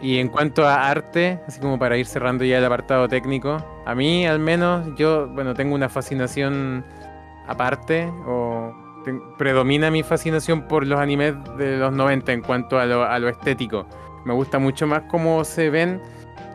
Y 0.00 0.18
en 0.18 0.28
cuanto 0.28 0.66
a 0.66 0.88
arte, 0.88 1.40
así 1.46 1.60
como 1.60 1.78
para 1.78 1.96
ir 1.96 2.06
cerrando 2.06 2.44
ya 2.44 2.58
el 2.58 2.64
apartado 2.64 3.08
técnico, 3.08 3.64
a 3.84 3.94
mí 3.94 4.26
al 4.26 4.38
menos 4.38 4.86
yo, 4.96 5.26
bueno, 5.28 5.54
tengo 5.54 5.74
una 5.74 5.88
fascinación 5.88 6.84
aparte, 7.46 8.06
o 8.26 8.74
predomina 9.38 9.90
mi 9.90 10.02
fascinación 10.02 10.68
por 10.68 10.86
los 10.86 10.98
animes 10.98 11.34
de 11.56 11.76
los 11.76 11.92
90 11.92 12.32
en 12.32 12.42
cuanto 12.42 12.78
a 12.78 12.86
lo, 12.86 13.04
a 13.04 13.18
lo 13.18 13.28
estético 13.28 13.86
me 14.26 14.34
gusta 14.34 14.58
mucho 14.58 14.86
más 14.86 15.02
cómo 15.08 15.44
se 15.44 15.70
ven. 15.70 16.00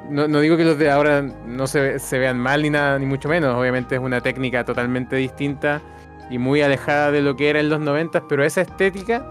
No, 0.10 0.28
digo 0.28 0.58
que 0.58 0.66
los 0.66 0.78
de 0.78 0.92
ahora 0.92 1.22
no 1.22 1.68
se, 1.68 1.98
se, 2.00 2.20
vean 2.20 2.38
mal 2.38 2.62
ni 2.62 2.70
nada, 2.70 3.00
ni 3.00 3.06
mucho 3.06 3.30
menos. 3.30 3.56
Obviamente 3.56 3.96
es 3.96 4.02
una 4.02 4.20
técnica 4.20 4.66
totalmente 4.66 5.16
distinta 5.16 5.82
y 6.30 6.38
muy 6.38 6.62
alejada 6.62 7.12
de 7.12 7.22
lo 7.22 7.36
que 7.36 7.50
era 7.50 7.62
en 7.62 7.70
los 7.70 7.80
90, 7.80 8.28
pero 8.28 8.44
esa 8.44 8.62
estética, 8.62 9.26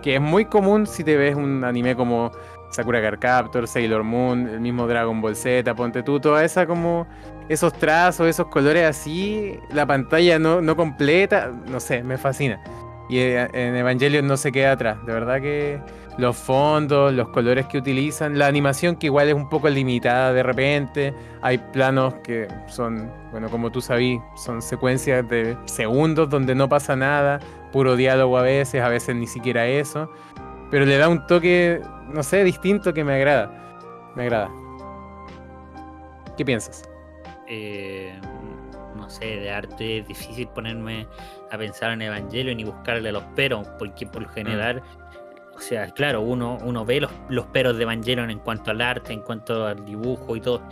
que 0.00 0.14
es 0.14 0.20
muy 0.20 0.46
común 0.46 0.86
si 0.86 1.04
te 1.04 1.18
ves 1.18 1.36
un 1.36 1.64
anime 1.64 1.94
como 1.94 2.32
Sakura 2.70 3.02
Card 3.02 3.18
Captor, 3.18 3.68
Sailor 3.68 4.04
Moon, 4.04 4.48
el 4.48 4.60
mismo 4.60 4.86
Dragon 4.86 5.20
Ball 5.20 5.36
Z, 5.36 5.74
ponte 5.74 6.02
tú, 6.02 6.18
toda 6.18 6.42
esa 6.44 6.66
como 6.66 7.06
esos 7.50 7.74
trazos, 7.74 8.26
esos 8.26 8.46
colores 8.46 8.86
así, 8.86 9.58
la 9.70 9.84
pantalla 9.84 10.38
no, 10.38 10.62
no 10.62 10.76
completa, 10.76 11.52
no 11.66 11.78
sé, 11.78 12.02
me 12.02 12.16
fascina. 12.16 12.58
Y 13.08 13.18
eh, 13.18 13.48
en 13.52 13.76
Evangelion 13.76 14.26
no 14.26 14.36
se 14.36 14.52
queda 14.52 14.72
atrás, 14.72 15.04
de 15.04 15.12
verdad 15.12 15.40
que 15.40 15.80
los 16.18 16.36
fondos, 16.36 17.12
los 17.12 17.28
colores 17.28 17.66
que 17.66 17.78
utilizan, 17.78 18.38
la 18.38 18.46
animación 18.46 18.96
que 18.96 19.06
igual 19.06 19.28
es 19.28 19.34
un 19.34 19.48
poco 19.48 19.68
limitada 19.68 20.32
de 20.32 20.42
repente, 20.42 21.14
hay 21.40 21.58
planos 21.58 22.14
que 22.22 22.48
son, 22.66 23.10
bueno, 23.30 23.48
como 23.48 23.70
tú 23.70 23.80
sabís, 23.80 24.20
son 24.36 24.60
secuencias 24.60 25.26
de 25.28 25.56
segundos 25.64 26.28
donde 26.28 26.54
no 26.54 26.68
pasa 26.68 26.96
nada, 26.96 27.40
puro 27.72 27.96
diálogo 27.96 28.36
a 28.36 28.42
veces, 28.42 28.82
a 28.82 28.88
veces 28.88 29.16
ni 29.16 29.26
siquiera 29.26 29.66
eso, 29.66 30.10
pero 30.70 30.84
le 30.84 30.98
da 30.98 31.08
un 31.08 31.26
toque, 31.26 31.80
no 32.08 32.22
sé, 32.22 32.44
distinto 32.44 32.92
que 32.92 33.04
me 33.04 33.14
agrada, 33.14 34.12
me 34.14 34.24
agrada. 34.24 34.50
¿Qué 36.36 36.44
piensas? 36.44 36.88
Eh, 37.46 38.18
no 38.96 39.08
sé, 39.08 39.24
de 39.24 39.50
arte, 39.50 39.98
es 39.98 40.08
difícil 40.08 40.48
ponerme 40.48 41.06
a 41.52 41.58
pensar 41.58 41.92
en 41.92 42.02
Evangelion 42.02 42.58
y 42.58 42.64
buscarle 42.64 43.12
los 43.12 43.22
peros, 43.36 43.66
porque 43.78 44.06
por 44.06 44.22
lo 44.22 44.28
Mm. 44.28 44.32
general, 44.32 44.82
o 45.54 45.60
sea, 45.60 45.90
claro, 45.90 46.22
uno, 46.22 46.58
uno 46.64 46.84
ve 46.84 47.00
los, 47.00 47.10
los 47.28 47.46
peros 47.46 47.76
de 47.76 47.82
Evangelion 47.84 48.30
en 48.30 48.38
cuanto 48.38 48.70
al 48.70 48.80
arte, 48.80 49.12
en 49.12 49.20
cuanto 49.20 49.66
al 49.66 49.84
dibujo 49.84 50.34
y 50.36 50.40
todo, 50.40 50.62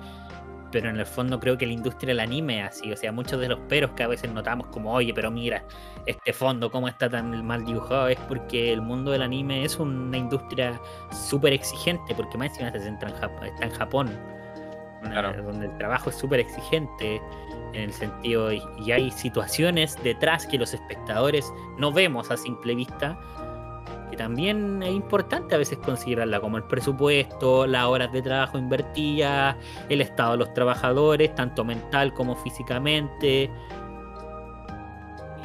pero 0.73 0.89
en 0.89 0.99
el 0.99 1.07
fondo 1.07 1.39
creo 1.41 1.59
que 1.59 1.67
la 1.67 1.73
industria 1.73 2.09
del 2.09 2.21
anime 2.21 2.61
es 2.61 2.69
así, 2.69 2.93
o 2.93 2.97
sea, 2.97 3.11
muchos 3.13 3.41
de 3.41 3.49
los 3.49 3.59
peros 3.61 3.91
que 3.93 4.05
a 4.05 4.09
veces 4.09 4.33
notamos 4.33 4.69
como, 4.69 4.93
oye, 4.95 5.13
pero 5.13 5.31
mira, 5.31 5.65
este 6.07 6.33
fondo, 6.33 6.71
cómo 6.71 6.87
está 6.89 7.11
tan 7.11 7.45
mal 7.45 7.65
dibujado, 7.65 8.09
es 8.09 8.19
porque 8.21 8.73
el 8.73 8.81
mundo 8.81 9.11
del 9.11 9.23
anime 9.23 9.65
es 9.65 9.79
una 9.79 10.17
industria 10.17 10.81
súper 11.13 11.53
exigente, 11.53 12.15
porque 12.15 12.39
más 12.39 12.49
encima 12.51 12.71
se 12.73 12.81
centra 12.81 13.11
en 13.11 13.17
Jap- 13.17 13.45
está 13.45 13.65
en 13.67 13.73
Japón, 13.73 14.11
Claro. 15.03 15.43
donde 15.43 15.67
el 15.67 15.77
trabajo 15.79 16.11
es 16.11 16.17
súper 16.17 16.41
exigente 16.41 17.21
en 17.73 17.83
el 17.83 17.93
sentido, 17.93 18.53
y, 18.53 18.63
y 18.79 18.93
hay 18.93 19.11
situaciones 19.11 19.97
detrás 20.03 20.47
que 20.47 20.59
los 20.59 20.75
espectadores 20.75 21.53
no 21.79 21.93
vemos 21.93 22.31
a 22.31 22.37
simple 22.37 22.75
vista, 22.75 23.19
que 24.11 24.17
también 24.17 24.83
es 24.83 24.91
importante 24.93 25.55
a 25.55 25.59
veces 25.59 25.79
considerarla, 25.79 26.41
como 26.41 26.57
el 26.57 26.65
presupuesto, 26.65 27.67
las 27.67 27.85
horas 27.85 28.13
de 28.13 28.23
trabajo 28.23 28.59
invertidas, 28.59 29.57
el 29.89 30.01
estado 30.01 30.33
de 30.33 30.39
los 30.39 30.53
trabajadores, 30.53 31.35
tanto 31.35 31.65
mental 31.65 32.13
como 32.13 32.35
físicamente. 32.35 33.51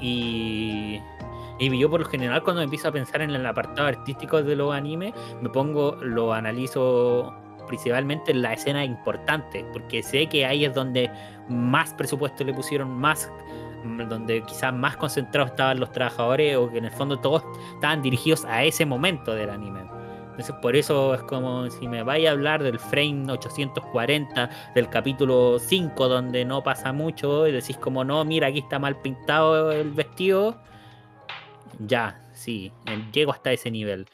Y, 0.01 0.99
y 1.59 1.79
yo 1.79 1.89
por 1.89 2.01
lo 2.01 2.05
general 2.07 2.43
cuando 2.43 2.63
empiezo 2.63 2.87
a 2.87 2.91
pensar 2.91 3.21
en 3.21 3.29
el 3.29 3.45
apartado 3.45 3.87
artístico 3.87 4.41
de 4.41 4.55
los 4.55 4.73
animes, 4.73 5.13
me 5.41 5.49
pongo, 5.49 5.95
lo 6.01 6.33
analizo 6.33 7.33
principalmente 7.65 8.31
en 8.31 8.41
la 8.41 8.53
escena 8.53 8.83
importante, 8.83 9.65
porque 9.73 10.03
sé 10.03 10.27
que 10.27 10.45
ahí 10.45 10.65
es 10.65 10.73
donde 10.73 11.09
más 11.49 11.93
presupuesto 11.93 12.43
le 12.43 12.53
pusieron, 12.53 12.89
más 12.89 13.31
mm, 13.83 14.07
donde 14.07 14.41
quizás 14.43 14.73
más 14.73 14.97
concentrados 14.97 15.51
estaban 15.51 15.79
los 15.79 15.91
trabajadores 15.91 16.57
o 16.57 16.69
que 16.69 16.77
en 16.77 16.85
el 16.85 16.91
fondo 16.91 17.19
todos 17.19 17.43
estaban 17.75 18.01
dirigidos 18.01 18.45
a 18.45 18.63
ese 18.63 18.85
momento 18.85 19.33
del 19.33 19.49
anime. 19.49 19.81
Entonces 20.35 20.55
por 20.61 20.75
eso 20.75 21.13
es 21.13 21.23
como 21.23 21.69
si 21.69 21.87
me 21.87 22.03
vaya 22.03 22.29
a 22.29 22.33
hablar 22.33 22.61
del 22.61 22.77
frame 22.77 23.31
840 23.31 24.49
del 24.75 24.89
capítulo 24.89 25.59
5 25.59 26.09
donde 26.09 26.43
no 26.43 26.61
pasa 26.61 26.91
mucho 26.91 27.47
y 27.47 27.53
decís 27.53 27.77
como 27.77 28.03
no, 28.03 28.25
mira 28.25 28.47
aquí 28.47 28.59
está 28.59 28.77
mal 28.77 28.97
pintado 28.97 29.71
el 29.71 29.91
vestido. 29.91 30.61
Ya, 31.79 32.21
sí, 32.33 32.73
llego 33.13 33.31
hasta 33.31 33.53
ese 33.53 33.71
nivel. 33.71 34.07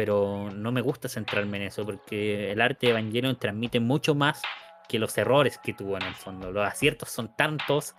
Pero 0.00 0.48
no 0.54 0.72
me 0.72 0.80
gusta 0.80 1.10
centrarme 1.10 1.58
en 1.58 1.64
eso 1.64 1.84
porque 1.84 2.52
el 2.52 2.62
arte 2.62 2.86
de 2.86 2.92
Evangelion 2.92 3.36
transmite 3.36 3.80
mucho 3.80 4.14
más 4.14 4.40
que 4.88 4.98
los 4.98 5.18
errores 5.18 5.58
que 5.62 5.74
tuvo 5.74 5.98
en 5.98 6.04
el 6.04 6.14
fondo. 6.14 6.50
Los 6.50 6.66
aciertos 6.66 7.10
son 7.10 7.36
tantos 7.36 7.94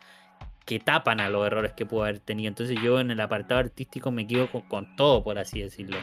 que 0.66 0.80
tapan 0.80 1.20
a 1.20 1.30
los 1.30 1.46
errores 1.46 1.74
que 1.74 1.86
pudo 1.86 2.06
haber 2.06 2.18
tenido. 2.18 2.48
Entonces 2.48 2.76
yo 2.82 3.00
en 3.00 3.12
el 3.12 3.22
apartado 3.22 3.60
artístico 3.60 4.10
me 4.10 4.26
quedo 4.26 4.50
con, 4.50 4.96
todo, 4.96 5.24
por 5.24 5.38
así 5.38 5.62
decirlo. 5.62 5.98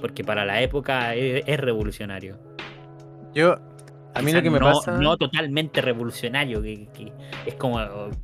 Porque 0.00 0.24
para 0.24 0.46
la 0.46 0.62
época 0.62 1.14
es, 1.14 1.44
es 1.46 1.60
revolucionario. 1.60 2.38
Yo, 3.34 3.56
a 4.14 4.22
mí 4.22 4.32
lo 4.32 4.40
que 4.40 4.48
me 4.48 4.58
no, 4.58 4.72
pasa. 4.72 4.92
no 4.92 5.18
totalmente 5.18 5.82
revolucionario, 5.82 6.62
que, 6.62 6.88
que 6.94 7.12
es 7.44 7.56
como, 7.56 7.78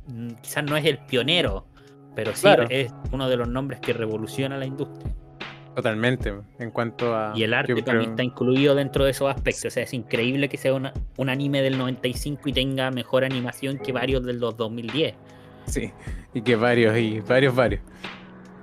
mm, 0.07 0.29
quizás 0.41 0.63
no 0.63 0.75
es 0.75 0.85
el 0.85 0.97
pionero, 1.05 1.67
pero 2.15 2.33
sí 2.33 2.41
Claro. 2.41 2.65
es 2.71 2.91
uno 3.11 3.29
de 3.29 3.37
los 3.37 3.47
nombres 3.47 3.79
que 3.81 3.93
revoluciona 3.93 4.57
la 4.57 4.65
industria. 4.65 5.13
Totalmente. 5.81 6.33
En 6.59 6.71
cuanto 6.71 7.15
a. 7.15 7.33
Y 7.35 7.43
el 7.43 7.53
arte 7.53 7.81
también 7.81 8.11
está 8.11 8.23
incluido 8.23 8.75
dentro 8.75 9.05
de 9.05 9.11
esos 9.11 9.29
aspectos. 9.29 9.65
O 9.65 9.69
sea, 9.69 9.83
es 9.83 9.93
increíble 9.93 10.49
que 10.49 10.57
sea 10.57 10.73
una- 10.73 10.93
un 11.17 11.29
anime 11.29 11.61
del 11.61 11.77
95 11.77 12.49
y 12.49 12.53
tenga 12.53 12.91
mejor 12.91 13.23
animación 13.23 13.77
que 13.77 13.91
varios 13.91 14.23
del 14.25 14.39
dos- 14.39 14.55
2010. 14.57 15.15
Sí, 15.65 15.91
y 16.33 16.41
que 16.41 16.55
varios, 16.55 16.97
y 16.97 17.19
varios, 17.19 17.55
varios. 17.55 17.81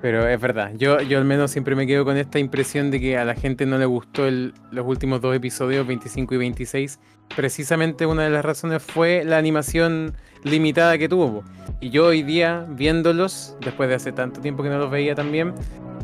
Pero 0.06 0.28
es 0.28 0.40
verdad, 0.40 0.70
yo, 0.76 1.00
yo 1.00 1.18
al 1.18 1.24
menos 1.24 1.50
siempre 1.50 1.74
me 1.74 1.84
quedo 1.84 2.04
con 2.04 2.16
esta 2.16 2.38
impresión 2.38 2.92
de 2.92 3.00
que 3.00 3.18
a 3.18 3.24
la 3.24 3.34
gente 3.34 3.66
no 3.66 3.76
le 3.76 3.86
gustó 3.86 4.30
los 4.30 4.86
últimos 4.86 5.20
dos 5.20 5.34
episodios, 5.34 5.84
25 5.84 6.32
y 6.32 6.38
26. 6.38 7.00
Precisamente 7.34 8.06
una 8.06 8.22
de 8.22 8.30
las 8.30 8.44
razones 8.44 8.84
fue 8.84 9.24
la 9.24 9.36
animación 9.36 10.14
limitada 10.44 10.96
que 10.96 11.08
tuvo. 11.08 11.42
Y 11.80 11.90
yo 11.90 12.06
hoy 12.06 12.22
día, 12.22 12.68
viéndolos, 12.68 13.56
después 13.60 13.88
de 13.88 13.96
hace 13.96 14.12
tanto 14.12 14.40
tiempo 14.40 14.62
que 14.62 14.68
no 14.68 14.78
los 14.78 14.92
veía 14.92 15.16
también, 15.16 15.54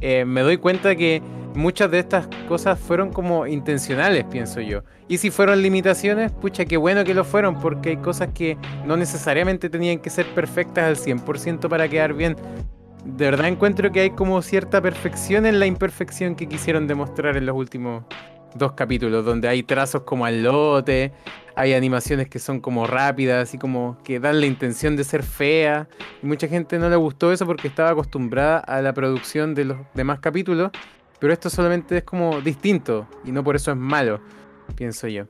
eh, 0.00 0.24
me 0.24 0.40
doy 0.40 0.56
cuenta 0.56 0.96
que 0.96 1.22
muchas 1.54 1.88
de 1.88 2.00
estas 2.00 2.26
cosas 2.48 2.80
fueron 2.80 3.12
como 3.12 3.46
intencionales, 3.46 4.24
pienso 4.24 4.60
yo. 4.60 4.82
Y 5.06 5.18
si 5.18 5.30
fueron 5.30 5.62
limitaciones, 5.62 6.32
pucha, 6.32 6.64
qué 6.64 6.76
bueno 6.76 7.04
que 7.04 7.14
lo 7.14 7.22
fueron, 7.22 7.60
porque 7.60 7.90
hay 7.90 7.96
cosas 7.98 8.30
que 8.34 8.58
no 8.84 8.96
necesariamente 8.96 9.70
tenían 9.70 10.00
que 10.00 10.10
ser 10.10 10.26
perfectas 10.34 10.86
al 10.86 10.96
100% 10.96 11.68
para 11.68 11.88
quedar 11.88 12.14
bien. 12.14 12.34
De 13.04 13.24
verdad 13.24 13.48
encuentro 13.48 13.90
que 13.90 14.00
hay 14.00 14.10
como 14.10 14.40
cierta 14.42 14.80
perfección 14.80 15.44
en 15.46 15.58
la 15.58 15.66
imperfección 15.66 16.36
que 16.36 16.48
quisieron 16.48 16.86
demostrar 16.86 17.36
en 17.36 17.46
los 17.46 17.56
últimos 17.56 18.04
dos 18.54 18.72
capítulos, 18.72 19.24
donde 19.24 19.48
hay 19.48 19.62
trazos 19.62 20.02
como 20.02 20.24
al 20.24 20.42
lote, 20.42 21.12
hay 21.56 21.72
animaciones 21.74 22.28
que 22.28 22.38
son 22.38 22.60
como 22.60 22.86
rápidas, 22.86 23.48
así 23.48 23.58
como 23.58 23.98
que 24.04 24.20
dan 24.20 24.40
la 24.40 24.46
intención 24.46 24.96
de 24.96 25.04
ser 25.04 25.22
fea. 25.22 25.88
Y 26.22 26.26
mucha 26.26 26.46
gente 26.48 26.78
no 26.78 26.88
le 26.88 26.96
gustó 26.96 27.32
eso 27.32 27.46
porque 27.46 27.68
estaba 27.68 27.90
acostumbrada 27.90 28.58
a 28.58 28.80
la 28.82 28.92
producción 28.92 29.54
de 29.54 29.64
los 29.64 29.78
demás 29.94 30.20
capítulos, 30.20 30.70
pero 31.18 31.32
esto 31.32 31.50
solamente 31.50 31.98
es 31.98 32.04
como 32.04 32.40
distinto 32.40 33.08
y 33.24 33.32
no 33.32 33.42
por 33.42 33.56
eso 33.56 33.70
es 33.70 33.76
malo, 33.76 34.20
pienso 34.76 35.08
yo. 35.08 35.24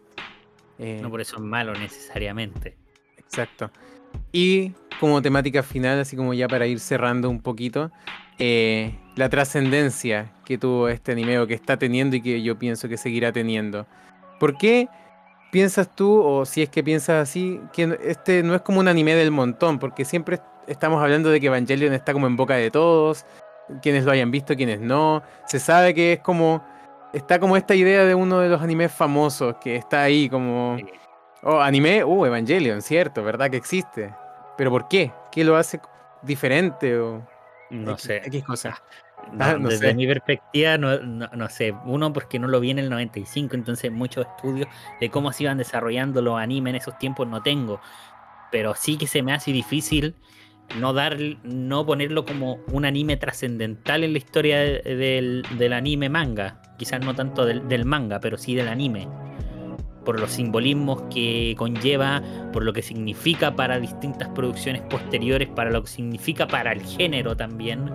Eh, 0.78 1.00
No 1.02 1.10
por 1.10 1.20
eso 1.20 1.36
es 1.36 1.42
malo 1.42 1.72
necesariamente. 1.74 2.76
Exacto. 3.16 3.70
Y 4.32 4.72
como 4.98 5.20
temática 5.20 5.62
final, 5.62 6.00
así 6.00 6.16
como 6.16 6.32
ya 6.34 6.48
para 6.48 6.66
ir 6.66 6.80
cerrando 6.80 7.28
un 7.28 7.40
poquito, 7.40 7.90
eh, 8.38 8.94
la 9.14 9.28
trascendencia 9.28 10.32
que 10.44 10.56
tuvo 10.58 10.88
este 10.88 11.12
anime 11.12 11.38
o 11.38 11.46
que 11.46 11.54
está 11.54 11.76
teniendo 11.76 12.16
y 12.16 12.22
que 12.22 12.42
yo 12.42 12.58
pienso 12.58 12.88
que 12.88 12.96
seguirá 12.96 13.30
teniendo. 13.32 13.86
¿Por 14.40 14.56
qué 14.56 14.88
piensas 15.50 15.94
tú, 15.94 16.22
o 16.22 16.46
si 16.46 16.62
es 16.62 16.70
que 16.70 16.82
piensas 16.82 17.28
así, 17.28 17.60
que 17.72 17.98
este 18.04 18.42
no 18.42 18.54
es 18.54 18.62
como 18.62 18.80
un 18.80 18.88
anime 18.88 19.14
del 19.14 19.30
montón? 19.30 19.78
Porque 19.78 20.04
siempre 20.04 20.36
est- 20.36 20.44
estamos 20.66 21.02
hablando 21.02 21.28
de 21.28 21.40
que 21.40 21.48
Evangelion 21.48 21.92
está 21.92 22.12
como 22.14 22.26
en 22.26 22.36
boca 22.36 22.54
de 22.54 22.70
todos, 22.70 23.26
quienes 23.82 24.04
lo 24.04 24.12
hayan 24.12 24.30
visto, 24.30 24.56
quienes 24.56 24.80
no. 24.80 25.22
Se 25.46 25.58
sabe 25.60 25.94
que 25.94 26.14
es 26.14 26.20
como... 26.20 26.64
Está 27.12 27.38
como 27.38 27.58
esta 27.58 27.74
idea 27.74 28.04
de 28.06 28.14
uno 28.14 28.40
de 28.40 28.48
los 28.48 28.62
animes 28.62 28.90
famosos 28.90 29.56
que 29.62 29.76
está 29.76 30.02
ahí 30.02 30.30
como... 30.30 30.78
Oh, 31.42 31.60
anime, 31.60 32.02
uh, 32.04 32.24
Evangelion, 32.24 32.80
cierto, 32.80 33.22
¿verdad 33.22 33.50
que 33.50 33.56
existe? 33.58 34.14
¿Pero 34.56 34.70
por 34.70 34.88
qué? 34.88 35.12
¿Qué 35.30 35.44
lo 35.44 35.56
hace 35.56 35.80
diferente 36.22 36.98
o 36.98 37.26
No 37.70 37.96
sé. 37.98 38.18
X 38.26 38.44
cosa? 38.44 38.82
No, 39.32 39.44
Ah, 39.44 39.56
no 39.58 39.68
desde 39.68 39.88
sé. 39.88 39.94
mi 39.94 40.06
perspectiva, 40.06 40.76
no, 40.78 40.98
no- 40.98 41.28
no 41.32 41.48
sé. 41.48 41.72
Uno, 41.84 42.12
porque 42.12 42.38
no 42.38 42.48
lo 42.48 42.60
vi 42.60 42.70
en 42.70 42.78
el 42.80 42.90
95, 42.90 43.54
entonces 43.54 43.90
muchos 43.92 44.26
estudios 44.26 44.68
de 45.00 45.10
cómo 45.10 45.32
se 45.32 45.44
iban 45.44 45.58
desarrollando 45.58 46.20
los 46.22 46.38
animes 46.38 46.72
en 46.72 46.76
esos 46.76 46.98
tiempos 46.98 47.26
no 47.28 47.40
tengo. 47.42 47.80
Pero 48.50 48.74
sí 48.74 48.98
que 48.98 49.06
se 49.06 49.22
me 49.22 49.32
hace 49.32 49.52
difícil 49.52 50.14
no 50.74 50.92
dar, 50.92 51.16
no 51.44 51.86
ponerlo 51.86 52.24
como 52.26 52.58
un 52.72 52.84
anime 52.84 53.16
trascendental 53.16 54.04
en 54.04 54.12
la 54.12 54.18
historia 54.18 54.58
de- 54.58 54.80
del, 54.96 55.46
del 55.58 55.72
anime 55.72 56.08
manga. 56.08 56.60
Quizás 56.78 57.00
no 57.00 57.14
tanto 57.14 57.46
del, 57.46 57.68
del 57.68 57.84
manga, 57.84 58.20
pero 58.20 58.36
sí 58.36 58.54
del 58.54 58.68
anime. 58.68 59.08
Por 60.04 60.18
los 60.18 60.30
simbolismos 60.32 61.02
que 61.14 61.54
conlleva, 61.56 62.20
por 62.52 62.64
lo 62.64 62.72
que 62.72 62.82
significa 62.82 63.54
para 63.54 63.78
distintas 63.78 64.28
producciones 64.30 64.82
posteriores, 64.82 65.48
para 65.48 65.70
lo 65.70 65.82
que 65.82 65.88
significa 65.88 66.46
para 66.46 66.72
el 66.72 66.82
género 66.82 67.36
también. 67.36 67.88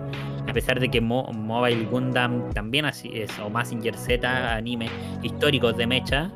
A 0.48 0.52
pesar 0.54 0.80
de 0.80 0.88
que 0.88 1.00
Mo- 1.02 1.30
Mobile 1.32 1.84
Gundam 1.86 2.50
también 2.54 2.86
así 2.86 3.10
es, 3.12 3.38
o 3.38 3.50
Mazinger 3.50 3.94
Z, 3.94 4.54
anime 4.56 4.88
históricos 5.22 5.76
de 5.76 5.86
Mecha, 5.86 6.30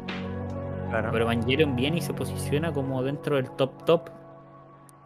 Claro. 0.90 1.08
pero 1.10 1.24
Evangelion 1.24 1.74
viene 1.74 1.96
y 1.96 2.00
se 2.02 2.12
posiciona 2.12 2.70
como 2.70 3.02
dentro 3.02 3.36
del 3.36 3.50
top 3.52 3.84
top. 3.86 4.10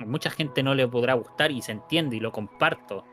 Mucha 0.04 0.30
gente 0.30 0.62
no 0.64 0.74
le 0.74 0.88
podrá 0.88 1.14
gustar 1.14 1.52
y 1.52 1.62
se 1.62 1.70
entiende 1.72 2.16
y 2.16 2.20
lo 2.20 2.32
comparto. 2.32 3.04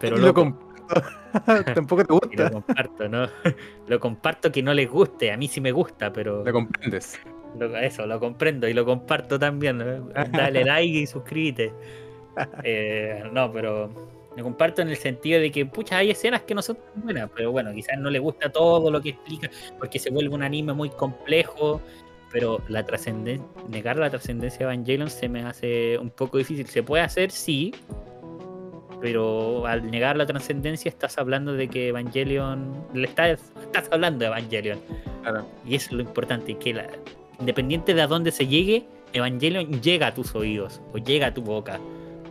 Pero 0.00 0.16
lo 0.16 0.26
loco, 0.26 0.58
Tampoco 1.74 2.04
te 2.04 2.12
y 2.12 2.36
lo 2.36 2.44
gusta. 2.44 2.50
comparto, 2.50 3.08
¿no? 3.08 3.26
lo 3.88 4.00
comparto 4.00 4.50
que 4.50 4.62
no 4.62 4.74
les 4.74 4.88
guste, 4.88 5.30
a 5.32 5.36
mí 5.36 5.48
sí 5.48 5.60
me 5.60 5.72
gusta, 5.72 6.12
pero 6.12 6.44
Lo 6.44 6.52
comprendes. 6.52 7.18
eso, 7.82 8.06
lo 8.06 8.20
comprendo 8.20 8.68
y 8.68 8.74
lo 8.74 8.84
comparto 8.84 9.38
también. 9.38 9.78
¿no? 9.78 9.84
Dale 10.32 10.64
like 10.64 10.98
y 10.98 11.06
suscríbete. 11.06 11.72
Eh, 12.62 13.24
no, 13.32 13.52
pero 13.52 13.90
lo 14.36 14.44
comparto 14.44 14.82
en 14.82 14.88
el 14.88 14.96
sentido 14.96 15.40
de 15.40 15.50
que, 15.50 15.66
pucha, 15.66 15.98
hay 15.98 16.10
escenas 16.10 16.42
que 16.42 16.54
no 16.54 16.62
son 16.62 16.76
tan 16.76 17.02
buenas, 17.02 17.30
pero 17.34 17.50
bueno, 17.50 17.72
quizás 17.72 17.98
no 17.98 18.08
le 18.08 18.20
gusta 18.20 18.50
todo 18.50 18.90
lo 18.90 19.00
que 19.00 19.10
explica, 19.10 19.50
porque 19.78 19.98
se 19.98 20.10
vuelve 20.10 20.32
un 20.32 20.44
anime 20.44 20.72
muy 20.72 20.90
complejo, 20.90 21.80
pero 22.30 22.60
la 22.68 22.84
negar 23.68 23.96
la 23.96 24.10
trascendencia 24.10 24.58
de 24.58 24.64
Evangelion 24.74 25.10
se 25.10 25.28
me 25.28 25.42
hace 25.42 25.98
un 25.98 26.10
poco 26.10 26.38
difícil. 26.38 26.66
Se 26.66 26.82
puede 26.84 27.02
hacer, 27.02 27.32
sí, 27.32 27.74
pero 29.00 29.66
al 29.66 29.90
negar 29.90 30.16
la 30.16 30.26
trascendencia 30.26 30.88
estás 30.88 31.18
hablando 31.18 31.52
de 31.52 31.68
que 31.68 31.88
Evangelion, 31.88 32.84
le 32.94 33.06
estás, 33.06 33.40
estás 33.62 33.88
hablando 33.92 34.20
de 34.20 34.26
Evangelion. 34.26 34.78
Claro. 35.22 35.46
Y 35.66 35.74
eso 35.76 35.86
es 35.86 35.92
lo 35.92 36.02
importante, 36.02 36.54
que 36.56 36.74
la- 36.74 36.88
independiente 37.40 37.94
de 37.94 38.02
a 38.02 38.06
dónde 38.06 38.30
se 38.32 38.46
llegue, 38.46 38.86
Evangelion 39.12 39.80
llega 39.80 40.08
a 40.08 40.14
tus 40.14 40.34
oídos 40.34 40.80
o 40.92 40.98
llega 40.98 41.28
a 41.28 41.34
tu 41.34 41.42
boca. 41.42 41.78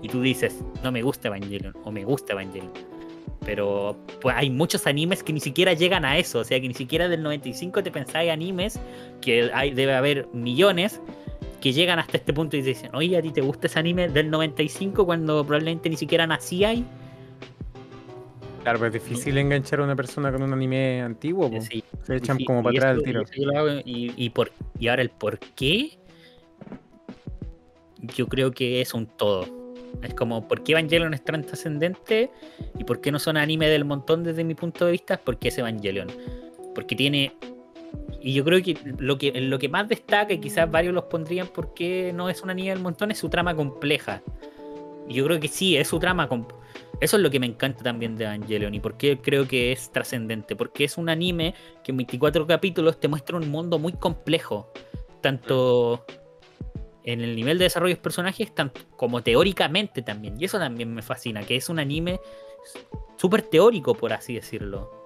y 0.02 0.10
tú 0.10 0.22
dices, 0.22 0.64
no 0.84 0.92
me 0.92 1.02
gusta 1.02 1.28
Evangelion 1.30 1.74
o 1.84 1.92
me 1.92 2.04
gusta 2.06 2.34
Evangelion. 2.34 2.72
Pero 3.46 3.98
pues 4.22 4.36
hay 4.36 4.50
muchos 4.50 4.86
animes 4.88 5.24
que 5.24 5.34
ni 5.34 5.40
siquiera 5.40 5.74
llegan 5.74 6.06
a 6.06 6.18
eso, 6.20 6.40
o 6.40 6.44
sea 6.44 6.60
que 6.60 6.68
ni 6.68 6.74
siquiera 6.74 7.08
del 7.08 7.24
95 7.24 7.82
te 7.82 7.90
pensáis 7.92 8.30
animes, 8.32 8.80
que 9.22 9.50
hay, 9.54 9.72
debe 9.72 9.94
haber 9.96 10.28
millones, 10.34 11.02
que 11.62 11.74
llegan 11.74 12.00
hasta 12.00 12.18
este 12.18 12.34
punto 12.34 12.56
y 12.58 12.62
dicen, 12.62 12.92
oye, 12.94 13.18
¿a 13.18 13.22
ti 13.22 13.32
te 13.32 13.42
gusta 13.42 13.68
ese 13.68 13.80
anime 13.80 14.10
del 14.10 14.30
95 14.30 15.06
cuando 15.06 15.44
probablemente 15.46 15.90
ni 15.90 15.98
siquiera 15.98 16.28
nacíais? 16.28 16.84
Claro, 18.64 18.80
pero 18.80 18.88
es 18.96 19.02
difícil 19.02 19.38
enganchar 19.38 19.80
a 19.80 19.84
una 19.84 19.96
persona 19.96 20.32
con 20.32 20.44
un 20.44 20.52
anime 20.52 21.02
antiguo. 21.02 21.50
po. 21.50 21.62
Sí, 21.62 21.84
Se 22.04 22.18
echan 22.18 22.38
como 22.44 22.62
para 22.62 22.78
atrás 22.78 22.98
el 22.98 23.04
tiro. 23.04 23.24
y 23.86 24.08
Y, 24.08 24.14
y 24.18 24.30
por, 24.30 24.52
y 24.78 24.90
ahora 24.90 25.02
el 25.02 25.10
por 25.10 25.40
qué, 25.40 25.98
yo 28.02 28.28
creo 28.28 28.52
que 28.52 28.82
es 28.82 28.94
un 28.94 29.06
todo. 29.06 29.46
Es 30.04 30.14
como, 30.14 30.48
¿por 30.48 30.64
qué 30.64 30.74
Evangelion 30.74 31.14
es 31.14 31.24
tan 31.24 31.44
trascendente? 31.44 32.30
¿Y 32.78 32.84
por 32.84 33.02
qué 33.02 33.12
no 33.12 33.20
son 33.20 33.38
anime 33.38 33.68
del 33.70 33.86
montón 33.86 34.24
desde 34.24 34.44
mi 34.44 34.54
punto 34.54 34.86
de 34.86 34.92
vista? 34.92 35.18
Porque 35.18 35.48
es 35.48 35.58
Evangelion. 35.58 36.08
Porque 36.76 36.96
tiene... 36.96 37.34
Y 38.28 38.34
yo 38.34 38.44
creo 38.44 38.62
que 38.62 38.78
lo 38.98 39.18
que, 39.18 39.32
lo 39.40 39.58
que 39.58 39.70
más 39.70 39.88
destaca, 39.88 40.34
y 40.34 40.40
quizás 40.40 40.70
varios 40.70 40.94
los 40.94 41.06
pondrían 41.06 41.48
porque 41.48 42.12
no 42.14 42.30
es 42.30 42.42
un 42.42 42.50
anime 42.50 42.72
del 42.72 42.80
montón, 42.80 43.10
es 43.10 43.20
su 43.20 43.30
trama 43.30 43.56
compleja. 43.56 44.22
Y 45.08 45.14
yo 45.14 45.24
creo 45.24 45.40
que 45.40 45.48
sí, 45.48 45.78
es 45.78 45.88
su 45.88 45.98
trama. 45.98 46.28
com- 46.28 46.46
Eso 47.00 47.16
es 47.16 47.24
lo 47.24 47.30
que 47.30 47.40
me 47.40 47.46
encanta 47.46 47.86
también 47.86 48.18
de 48.18 48.26
Evangelion 48.26 48.76
y 48.76 48.82
por 48.82 48.98
qué 48.98 49.18
creo 49.20 49.48
que 49.48 49.72
es 49.72 49.94
trascendente. 49.94 50.58
Porque 50.58 50.84
es 50.84 50.98
un 50.98 51.08
anime 51.08 51.54
que 51.86 51.92
en 51.94 51.98
24 52.00 52.46
capítulos 52.46 53.00
te 53.00 53.08
muestra 53.08 53.38
un 53.38 53.50
mundo 53.50 53.80
muy 53.80 53.94
complejo. 53.94 54.74
Tanto 55.22 56.06
en 57.06 57.22
el 57.22 57.34
nivel 57.34 57.58
de 57.58 57.64
desarrollo 57.64 57.96
de 57.96 58.02
personajes, 58.02 58.54
tanto 58.54 58.82
como 58.98 59.24
teóricamente 59.24 60.02
también. 60.02 60.36
Y 60.38 60.44
eso 60.44 60.60
también 60.60 60.94
me 60.94 61.02
fascina, 61.02 61.44
que 61.44 61.56
es 61.56 61.70
un 61.70 61.80
anime 61.80 62.20
súper 63.16 63.44
teórico, 63.44 63.96
por 63.96 64.12
así 64.12 64.34
decirlo. 64.34 64.97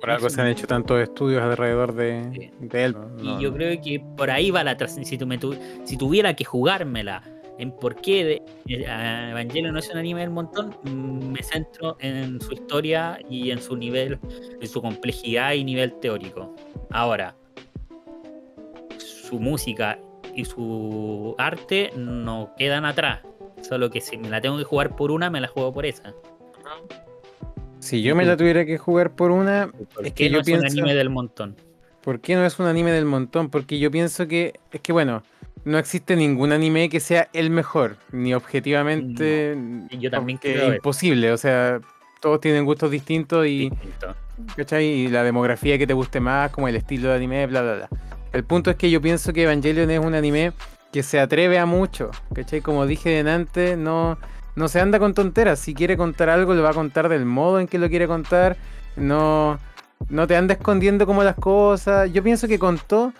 Por 0.00 0.10
algo 0.10 0.30
se 0.30 0.40
han 0.40 0.46
hecho 0.48 0.66
tantos 0.66 1.00
estudios 1.00 1.42
alrededor 1.42 1.94
de, 1.94 2.30
Sí. 2.34 2.50
de 2.60 2.84
él. 2.84 2.96
Y 3.18 3.22
No, 3.24 3.40
yo 3.40 3.50
no. 3.50 3.56
creo 3.56 3.80
que 3.82 4.00
por 4.16 4.30
ahí 4.30 4.50
va 4.50 4.64
la 4.64 4.76
trascendencia. 4.76 5.16
Si, 5.16 5.18
tu- 5.18 5.26
me 5.26 5.38
tu- 5.38 5.56
si 5.84 5.96
tuviera 5.96 6.34
que 6.34 6.44
jugármela 6.44 7.22
en 7.58 7.72
por 7.72 7.96
qué 7.96 8.24
de- 8.24 8.42
eh, 8.68 9.28
Evangelion 9.30 9.72
no 9.74 9.78
es 9.80 9.90
un 9.90 9.98
anime 9.98 10.20
del 10.22 10.30
montón, 10.30 10.74
mm, 10.84 11.32
me 11.32 11.42
centro 11.42 11.96
en 12.00 12.40
su 12.40 12.54
historia 12.54 13.18
y 13.28 13.50
en 13.50 13.60
su 13.60 13.76
nivel, 13.76 14.18
en 14.60 14.66
su 14.68 14.80
complejidad 14.80 15.52
y 15.52 15.64
nivel 15.64 15.92
teórico. 16.00 16.54
Ahora, 16.90 17.36
su 18.98 19.38
música 19.38 19.98
y 20.34 20.44
su 20.44 21.34
arte 21.38 21.90
no 21.96 22.54
quedan 22.56 22.84
atrás. 22.84 23.20
Solo 23.62 23.90
que 23.90 24.00
si 24.00 24.16
me 24.16 24.30
la 24.30 24.40
tengo 24.40 24.56
que 24.56 24.64
jugar 24.64 24.96
por 24.96 25.10
una, 25.10 25.28
me 25.28 25.40
la 25.40 25.48
juego 25.48 25.72
por 25.72 25.84
esa. 25.84 26.14
Si 27.80 28.02
yo 28.02 28.14
me 28.14 28.24
la 28.24 28.36
tuviera 28.36 28.64
que 28.64 28.78
jugar 28.78 29.10
por 29.12 29.30
una, 29.30 29.70
¿Por 29.94 30.06
Es 30.06 30.12
que 30.12 30.28
no 30.30 30.34
yo 30.36 30.40
es 30.40 30.46
pienso- 30.46 30.66
un 30.66 30.72
anime 30.72 30.94
del 30.94 31.10
montón? 31.10 31.56
¿por 32.02 32.20
qué 32.20 32.34
no 32.34 32.46
es 32.46 32.58
un 32.58 32.66
anime 32.66 32.92
del 32.92 33.04
montón? 33.04 33.50
Porque 33.50 33.78
yo 33.78 33.90
pienso 33.90 34.26
que, 34.26 34.54
es 34.72 34.80
que 34.80 34.92
bueno, 34.92 35.22
no 35.64 35.76
existe 35.78 36.16
ningún 36.16 36.50
anime 36.52 36.88
que 36.88 36.98
sea 37.00 37.28
el 37.34 37.50
mejor, 37.50 37.96
ni 38.12 38.32
objetivamente, 38.34 39.56
Y 39.90 39.98
yo 39.98 40.10
también 40.10 40.38
creo 40.38 40.64
eso. 40.68 40.74
imposible, 40.76 41.32
o 41.32 41.36
sea, 41.36 41.80
todos 42.20 42.40
tienen 42.40 42.64
gustos 42.64 42.90
distintos 42.90 43.46
y, 43.46 43.68
Distinto. 43.70 44.14
¿cachai? 44.56 44.86
Y 44.86 45.08
la 45.08 45.22
demografía 45.24 45.76
que 45.76 45.86
te 45.86 45.92
guste 45.92 46.20
más, 46.20 46.50
como 46.50 46.68
el 46.68 46.76
estilo 46.76 47.10
de 47.10 47.16
anime, 47.16 47.46
bla, 47.46 47.62
bla, 47.62 47.74
bla. 47.74 47.88
El 48.32 48.44
punto 48.44 48.70
es 48.70 48.76
que 48.76 48.90
yo 48.90 49.00
pienso 49.02 49.32
que 49.32 49.42
Evangelion 49.42 49.90
es 49.90 49.98
un 50.00 50.14
anime 50.14 50.52
que 50.92 51.02
se 51.02 51.20
atreve 51.20 51.58
a 51.58 51.66
mucho, 51.66 52.10
¿cachai? 52.34 52.60
Como 52.62 52.86
dije 52.86 53.20
antes, 53.20 53.76
no, 53.76 54.18
no 54.56 54.68
se 54.68 54.80
anda 54.80 54.98
con 54.98 55.14
tonteras. 55.14 55.58
Si 55.58 55.74
quiere 55.74 55.96
contar 55.96 56.28
algo, 56.28 56.54
lo 56.54 56.62
va 56.62 56.70
a 56.70 56.74
contar 56.74 57.08
del 57.08 57.24
modo 57.24 57.60
en 57.60 57.66
que 57.66 57.78
lo 57.78 57.88
quiere 57.88 58.06
contar. 58.06 58.56
No, 58.96 59.58
no 60.08 60.26
te 60.26 60.36
anda 60.36 60.54
escondiendo 60.54 61.06
como 61.06 61.22
las 61.22 61.36
cosas. 61.36 62.12
Yo 62.12 62.22
pienso 62.22 62.48
que 62.48 62.58
contó 62.58 63.12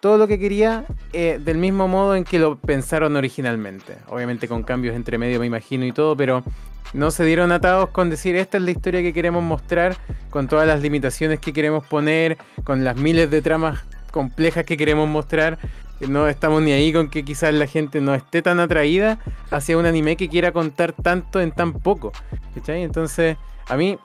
todo 0.00 0.16
lo 0.16 0.28
que 0.28 0.38
quería 0.38 0.84
eh, 1.12 1.40
del 1.42 1.58
mismo 1.58 1.88
modo 1.88 2.14
en 2.14 2.24
que 2.24 2.38
lo 2.38 2.56
pensaron 2.58 3.16
originalmente. 3.16 3.98
Obviamente 4.08 4.48
con 4.48 4.62
cambios 4.62 4.94
entre 4.94 5.18
medio, 5.18 5.40
me 5.40 5.46
imagino, 5.46 5.84
y 5.84 5.92
todo, 5.92 6.16
pero 6.16 6.44
no 6.92 7.10
se 7.10 7.24
dieron 7.24 7.52
atados 7.52 7.90
con 7.90 8.08
decir 8.08 8.36
esta 8.36 8.58
es 8.58 8.62
la 8.62 8.70
historia 8.70 9.02
que 9.02 9.12
queremos 9.12 9.42
mostrar, 9.42 9.96
con 10.30 10.48
todas 10.48 10.66
las 10.66 10.80
limitaciones 10.80 11.40
que 11.40 11.52
queremos 11.52 11.84
poner, 11.84 12.38
con 12.64 12.84
las 12.84 12.96
miles 12.96 13.30
de 13.30 13.42
tramas 13.42 13.84
complejas 14.10 14.64
que 14.64 14.76
queremos 14.76 15.08
mostrar. 15.08 15.58
No 16.00 16.28
estamos 16.28 16.62
ni 16.62 16.72
ahí 16.72 16.92
con 16.92 17.08
que 17.08 17.24
quizás 17.24 17.52
la 17.54 17.66
gente 17.66 18.00
no 18.00 18.14
esté 18.14 18.42
tan 18.42 18.60
atraída 18.60 19.18
hacia 19.50 19.76
un 19.76 19.86
anime 19.86 20.16
que 20.16 20.28
quiera 20.28 20.52
contar 20.52 20.92
tanto 20.92 21.40
en 21.40 21.50
tan 21.50 21.72
poco. 21.72 22.12
¿cachai? 22.54 22.82
Entonces, 22.82 23.36
a 23.66 23.76
mí 23.76 23.98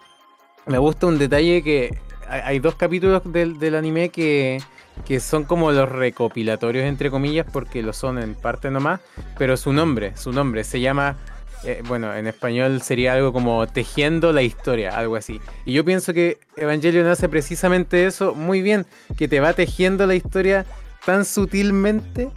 me 0.66 0.78
gusta 0.78 1.08
un 1.08 1.20
detalle 1.20 1.62
que 1.62 1.98
hay, 2.28 2.60
dos 2.60 2.76
capítulos 2.76 3.22
del, 3.26 3.60
del 3.60 3.76
anime 3.76 4.10
que, 4.10 4.60
que 5.06 5.20
son 5.20 5.44
como 5.44 5.72
los 5.72 5.90
recopilatorios, 5.90 6.86
entre 6.86 7.12
comillas, 7.12 7.46
porque 7.52 7.82
lo 7.82 7.94
son 7.94 8.18
en 8.20 8.36
parte 8.36 8.72
nomás, 8.72 9.02
pero 9.38 9.58
su 9.58 9.74
nombre, 9.74 10.16
su 10.16 10.32
nombre 10.32 10.64
se 10.64 10.80
llama, 10.80 11.18
eh, 11.64 11.82
bueno, 11.88 12.14
en 12.14 12.28
español 12.28 12.82
sería 12.82 13.14
algo 13.14 13.34
como 13.34 13.68
Tejiendo 13.68 14.32
la 14.32 14.42
Historia, 14.42 14.98
algo 14.98 15.16
así. 15.16 15.42
Y 15.66 15.74
yo 15.74 15.84
pienso 15.84 16.14
que 16.14 16.38
Evangelion 16.56 17.08
hace 17.08 17.28
precisamente 17.28 18.06
eso 18.06 18.34
muy 18.34 18.62
bien, 18.62 18.86
que 19.18 19.28
te 19.28 19.40
va 19.40 19.54
tejiendo 19.54 20.06
la 20.06 20.16
historia 20.16 20.66
tan 21.06 21.26
sutilmente, 21.26 22.30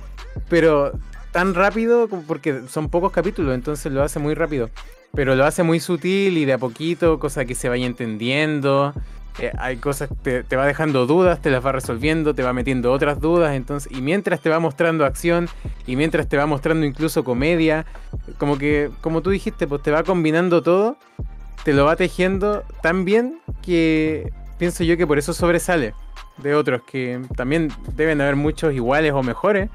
pero 0.49 0.93
tan 1.33 1.55
rápido, 1.55 2.09
porque 2.27 2.63
son 2.69 2.89
pocos 2.89 3.13
capítulos, 3.13 3.55
entonces 3.55 3.93
lo 3.93 4.03
hace 4.03 4.19
muy 4.19 4.35
rápido. 4.35 4.71
Pero 5.15 5.35
lo 5.35 5.45
hace 5.45 5.63
muy 5.63 5.81
sutil 5.81 6.37
y 6.37 6.45
de 6.45 6.55
a 6.55 6.59
poquito, 6.59 7.19
cosa 7.19 7.45
que 7.45 7.55
se 7.55 7.69
vaya 7.69 7.87
entendiendo. 7.87 8.93
Eh, 9.39 9.53
hay 9.59 9.77
cosas 9.77 10.09
que 10.09 10.15
te, 10.15 10.45
te 10.45 10.57
va 10.57 10.67
dejando 10.67 11.07
dudas, 11.07 11.43
te 11.43 11.51
las 11.51 11.65
va 11.65 11.73
resolviendo, 11.73 12.35
te 12.35 12.43
va 12.43 12.53
metiendo 12.53 12.91
otras 12.91 13.21
dudas, 13.21 13.55
entonces, 13.55 13.93
y 13.93 14.01
mientras 14.01 14.41
te 14.41 14.49
va 14.49 14.59
mostrando 14.61 15.05
acción, 15.05 15.49
y 15.87 15.97
mientras 15.97 16.27
te 16.27 16.39
va 16.39 16.47
mostrando 16.47 16.87
incluso 16.87 17.23
comedia, 17.23 17.85
como 18.39 18.57
que, 18.57 18.91
como 19.03 19.21
tú 19.21 19.31
dijiste, 19.31 19.67
pues 19.67 19.83
te 19.83 19.91
va 19.91 20.05
combinando 20.05 20.63
todo, 20.63 20.97
te 21.65 21.75
lo 21.75 21.85
va 21.85 21.97
tejiendo 21.97 22.63
tan 22.81 23.05
bien 23.05 23.41
que 23.61 24.33
pienso 24.59 24.85
yo 24.85 24.97
que 24.97 25.07
por 25.07 25.19
eso 25.19 25.35
sobresale 25.35 25.93
de 26.39 26.55
otros, 26.55 26.83
que 26.83 27.21
también 27.37 27.71
deben 27.95 28.21
haber 28.21 28.37
muchos 28.37 28.75
iguales 28.75 29.13
o 29.13 29.23
mejores, 29.23 29.71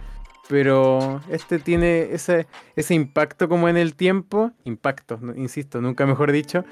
pero 0.49 1.21
este 1.29 1.59
tiene 1.59 2.09
ese, 2.11 2.47
ese 2.75 2.93
impacto 2.93 3.47
como 3.47 3.69
en 3.69 3.77
el 3.77 3.95
tiempo, 3.95 4.51
impacto, 4.65 5.19
insisto, 5.35 5.81
nunca 5.81 6.05
mejor 6.05 6.31
dicho, 6.31 6.65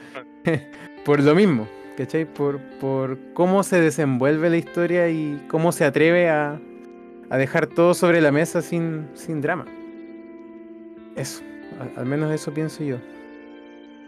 por 1.05 1.21
lo 1.21 1.33
mismo, 1.35 1.67
¿cachai? 1.97 2.25
Por, 2.25 2.59
por 2.79 3.17
cómo 3.33 3.63
se 3.63 3.79
desenvuelve 3.79 4.49
la 4.49 4.57
historia 4.57 5.09
y 5.09 5.41
cómo 5.49 5.71
se 5.71 5.85
atreve 5.85 6.29
a, 6.29 6.59
a 7.29 7.37
dejar 7.37 7.67
todo 7.67 7.93
sobre 7.93 8.21
la 8.21 8.31
mesa 8.31 8.61
sin, 8.61 9.07
sin 9.13 9.41
drama. 9.41 9.65
Eso, 11.15 11.41
al 11.95 12.05
menos 12.05 12.31
eso 12.31 12.53
pienso 12.53 12.83
yo. 12.83 12.97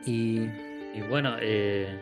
Y 0.05 0.49
Y 0.93 1.01
bueno, 1.01 1.35
eh, 1.39 1.97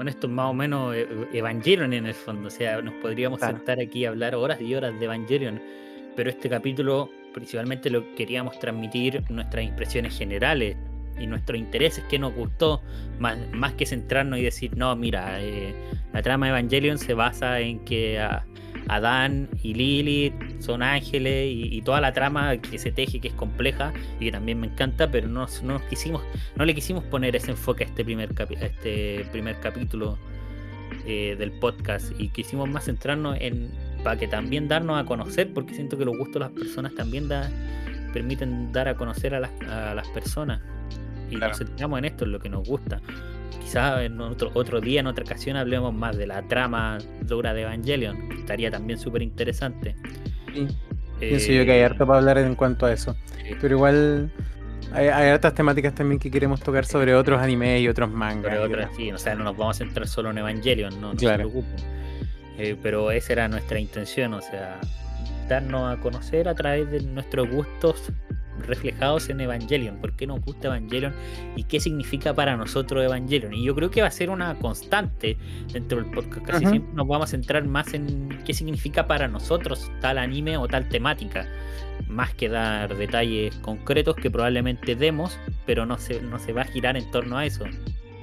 con 0.00 0.08
esto 0.08 0.28
es 0.28 0.32
más 0.32 0.46
o 0.46 0.54
menos 0.54 0.96
eh, 0.96 1.06
Evangelion 1.34 1.92
en 1.92 2.06
el 2.06 2.14
fondo. 2.14 2.48
O 2.48 2.50
sea, 2.50 2.80
nos 2.80 2.94
podríamos 2.94 3.38
Claro. 3.38 3.58
sentar 3.58 3.78
aquí 3.82 4.06
a 4.06 4.08
hablar 4.08 4.34
horas 4.34 4.58
y 4.58 4.74
horas 4.74 4.98
de 4.98 5.04
Evangelion. 5.04 5.60
Pero 6.16 6.30
este 6.30 6.48
capítulo 6.48 7.10
principalmente 7.34 7.90
lo 7.90 8.14
queríamos 8.14 8.58
transmitir 8.58 9.22
nuestras 9.28 9.62
impresiones 9.62 10.16
generales 10.16 10.74
y 11.20 11.26
nuestros 11.26 11.58
intereses 11.58 12.02
que 12.04 12.18
nos 12.18 12.34
gustó, 12.34 12.80
más, 13.18 13.36
más 13.52 13.74
que 13.74 13.84
centrarnos 13.84 14.38
y 14.38 14.42
decir, 14.44 14.74
no, 14.74 14.96
mira, 14.96 15.36
eh, 15.42 15.74
la 16.14 16.22
trama 16.22 16.46
de 16.46 16.52
Evangelion 16.52 16.96
se 16.96 17.12
basa 17.12 17.60
en 17.60 17.80
que 17.84 18.18
a- 18.18 18.42
Adán 18.96 19.48
y 19.62 19.74
Lilith 19.74 20.34
son 20.60 20.82
ángeles 20.82 21.46
y, 21.52 21.76
y 21.76 21.82
toda 21.82 22.00
la 22.00 22.12
trama 22.12 22.56
que 22.56 22.78
se 22.78 22.90
teje, 22.92 23.20
que 23.20 23.28
es 23.28 23.34
compleja 23.34 23.92
y 24.18 24.24
que 24.26 24.32
también 24.32 24.58
me 24.60 24.66
encanta, 24.66 25.10
pero 25.10 25.28
no, 25.28 25.46
no 25.62 25.72
nos 25.74 25.82
quisimos 25.82 26.22
no 26.56 26.64
le 26.64 26.74
quisimos 26.74 27.04
poner 27.04 27.36
ese 27.36 27.52
enfoque 27.52 27.84
a 27.84 27.86
este 27.86 28.04
primer, 28.04 28.34
capi- 28.34 28.58
a 28.60 28.66
este 28.66 29.24
primer 29.32 29.58
capítulo 29.60 30.18
eh, 31.06 31.36
del 31.38 31.52
podcast. 31.52 32.12
Y 32.18 32.28
quisimos 32.30 32.68
más 32.68 32.84
centrarnos 32.86 33.36
en 33.40 33.70
para 34.02 34.18
que 34.18 34.26
también 34.26 34.66
darnos 34.66 34.98
a 35.00 35.04
conocer 35.04 35.52
porque 35.54 35.74
siento 35.74 35.96
que 35.98 36.04
los 36.04 36.16
gustos 36.16 36.34
de 36.34 36.40
las 36.40 36.50
personas 36.50 36.94
también 36.94 37.28
da- 37.28 37.50
permiten 38.12 38.72
dar 38.72 38.88
a 38.88 38.94
conocer 38.96 39.34
a 39.34 39.40
las, 39.40 39.50
a 39.68 39.94
las 39.94 40.08
personas. 40.08 40.60
Y 41.30 41.36
Claro. 41.36 41.50
nos 41.50 41.58
centramos 41.58 41.98
en 42.00 42.06
esto, 42.06 42.24
en 42.24 42.32
lo 42.32 42.40
que 42.40 42.48
nos 42.48 42.66
gusta 42.66 43.00
quizás 43.60 44.00
en 44.02 44.20
otro, 44.20 44.50
otro 44.54 44.80
día, 44.80 45.00
en 45.00 45.06
otra 45.06 45.24
ocasión 45.24 45.56
hablemos 45.56 45.92
más 45.94 46.16
de 46.16 46.26
la 46.26 46.42
trama 46.48 46.98
dura 47.22 47.52
de 47.54 47.62
Evangelion 47.62 48.28
que 48.28 48.36
estaría 48.36 48.70
también 48.70 48.98
súper 48.98 49.22
interesante 49.22 49.94
Sí, 50.52 50.66
pienso 51.18 51.52
yo 51.52 51.64
que 51.64 51.72
hay 51.72 51.80
Eh, 51.80 51.84
harto 51.84 52.06
para 52.06 52.18
hablar 52.18 52.38
en 52.38 52.54
cuanto 52.54 52.86
a 52.86 52.92
eso. 52.92 53.14
sí. 53.44 53.54
Pero 53.60 53.76
igual 53.76 54.30
hay, 54.92 55.06
hay 55.08 55.28
hartas 55.30 55.54
temáticas 55.54 55.94
también 55.94 56.18
que 56.18 56.30
queremos 56.30 56.60
tocar 56.60 56.84
sobre 56.84 57.14
otros 57.14 57.40
animes 57.40 57.80
y 57.82 57.88
otros 57.88 58.10
mangas. 58.10 58.58
Otras- 58.58 58.90
sí, 58.96 59.12
o 59.12 59.18
sea, 59.18 59.34
no 59.36 59.44
nos 59.44 59.56
vamos 59.56 59.76
a 59.76 59.84
centrar 59.84 60.08
solo 60.08 60.30
en 60.30 60.38
Evangelion, 60.38 61.00
no, 61.00 61.12
no 61.12 61.18
Claro. 61.18 61.44
se 61.44 61.50
preocupen. 61.50 61.76
Eh, 62.58 62.76
pero 62.82 63.10
esa 63.12 63.32
era 63.34 63.48
nuestra 63.48 63.78
intención, 63.78 64.34
o 64.34 64.40
sea, 64.42 64.80
darnos 65.48 65.96
a 65.96 66.00
conocer 66.00 66.48
a 66.48 66.54
través 66.54 66.90
de 66.90 67.00
nuestros 67.02 67.48
gustos 67.48 68.10
reflejados 68.62 69.28
en 69.28 69.40
Evangelion, 69.40 69.96
por 69.96 70.12
qué 70.12 70.26
nos 70.26 70.40
gusta 70.40 70.68
Evangelion 70.68 71.12
y 71.56 71.64
qué 71.64 71.80
significa 71.80 72.34
para 72.34 72.56
nosotros 72.56 73.04
Evangelion. 73.04 73.54
Y 73.54 73.64
yo 73.64 73.74
creo 73.74 73.90
que 73.90 74.02
va 74.02 74.08
a 74.08 74.12
ser 74.12 74.30
una 74.30 74.54
constante 74.58 75.36
dentro 75.72 76.00
del 76.00 76.10
podcast. 76.10 76.46
Casi 76.46 76.66
siempre 76.66 76.94
nos 76.94 77.06
vamos 77.06 77.28
a 77.28 77.30
centrar 77.30 77.64
más 77.66 77.94
en 77.94 78.40
qué 78.44 78.54
significa 78.54 79.06
para 79.06 79.28
nosotros 79.28 79.90
tal 80.00 80.18
anime 80.18 80.56
o 80.56 80.68
tal 80.68 80.88
temática, 80.88 81.46
más 82.08 82.34
que 82.34 82.48
dar 82.48 82.96
detalles 82.96 83.54
concretos 83.56 84.16
que 84.16 84.30
probablemente 84.30 84.94
demos, 84.94 85.38
pero 85.66 85.86
no 85.86 85.98
se, 85.98 86.20
no 86.20 86.38
se 86.38 86.52
va 86.52 86.62
a 86.62 86.66
girar 86.66 86.96
en 86.96 87.10
torno 87.10 87.38
a 87.38 87.46
eso. 87.46 87.64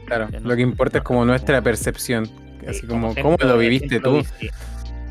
Claro, 0.06 0.30
lo 0.42 0.56
que 0.56 0.62
importa 0.62 1.00
es 1.00 1.04
como 1.04 1.26
nuestra 1.26 1.62
percepción, 1.62 2.30
así 2.66 2.88
como 2.88 3.14
cómo 3.16 3.38
lo 3.40 3.58
viviste 3.58 4.00
tú. 4.00 4.24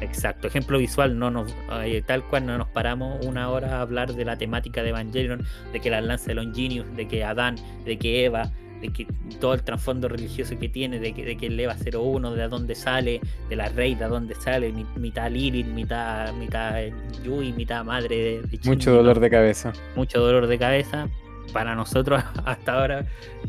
Exacto, 0.01 0.47
ejemplo 0.49 0.79
visual, 0.79 1.19
no 1.19 1.31
nos, 1.31 1.55
eh, 1.83 2.03
tal 2.07 2.23
cual 2.25 2.47
no 2.47 2.59
nos 2.59 2.69
paramos 2.69 3.25
una 3.25 3.49
hora 3.49 3.79
a 3.79 3.81
hablar 3.81 4.13
de 4.13 4.25
la 4.25 4.37
temática 4.37 4.83
de 4.83 4.91
Evangelion, 4.91 5.45
de 5.73 5.81
que 5.81 5.91
la 5.91 6.01
lanza 6.01 6.27
de 6.27 6.35
Longinius, 6.35 6.95
de 6.97 7.09
que 7.09 7.25
Adán, 7.25 7.57
de 7.85 7.99
que 7.99 8.27
Eva, 8.27 8.51
de 8.81 8.93
que 8.93 9.07
todo 9.41 9.55
el 9.55 9.63
trasfondo 9.63 10.09
religioso 10.09 10.59
que 10.59 10.69
tiene, 10.69 10.99
de 10.99 11.15
que, 11.15 11.25
de 11.25 11.37
que 11.39 11.47
el 11.47 11.59
Eva 11.59 11.75
01, 11.75 12.35
de 12.35 12.49
dónde 12.49 12.75
sale, 12.75 13.21
de 13.49 13.57
la 13.57 13.71
rey, 13.71 13.95
de 13.95 14.05
dónde 14.05 14.35
sale, 14.35 14.71
mitad 14.97 15.31
Lilith, 15.31 15.67
mitad, 15.67 16.33
mitad 16.35 16.83
Yui, 17.25 17.53
mitad 17.53 17.83
madre 17.83 18.43
de, 18.43 18.61
Mucho 18.65 18.93
dolor 18.93 19.19
de 19.19 19.31
cabeza. 19.31 19.73
Mucho 19.95 20.21
dolor 20.21 20.47
de 20.47 20.59
cabeza 20.59 21.09
para 21.55 21.75
nosotros 21.75 22.23
hasta 22.45 22.73
ahora, 22.75 23.07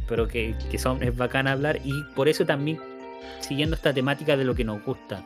pero 0.08 0.30
que, 0.30 0.56
que 0.72 0.78
son, 0.78 1.04
es 1.04 1.16
bacán 1.16 1.48
hablar 1.48 1.80
y 1.84 2.04
por 2.16 2.30
eso 2.30 2.46
también 2.46 2.80
siguiendo 3.42 3.76
esta 3.76 3.94
temática 3.94 4.38
de 4.38 4.46
lo 4.46 4.56
que 4.56 4.64
nos 4.64 4.82
gusta 4.84 5.24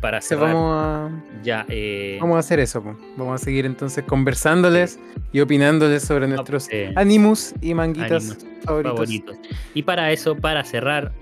para 0.00 0.20
cerrar. 0.20 0.52
Vamos 0.52 0.76
a, 0.76 1.10
ya, 1.42 1.66
eh, 1.68 2.18
vamos 2.20 2.36
a 2.36 2.40
hacer 2.40 2.60
eso. 2.60 2.82
Vamos 3.16 3.40
a 3.40 3.44
seguir 3.44 3.66
entonces 3.66 4.04
conversándoles 4.04 4.98
y 5.32 5.40
opinándoles 5.40 6.02
sobre 6.02 6.28
nuestros 6.28 6.68
animus 6.94 7.54
y 7.60 7.74
manguitas 7.74 8.36
favoritos. 8.64 9.36
Y 9.74 9.82
para 9.82 10.12
eso, 10.12 10.36
para 10.36 10.64
cerrar, 10.64 11.12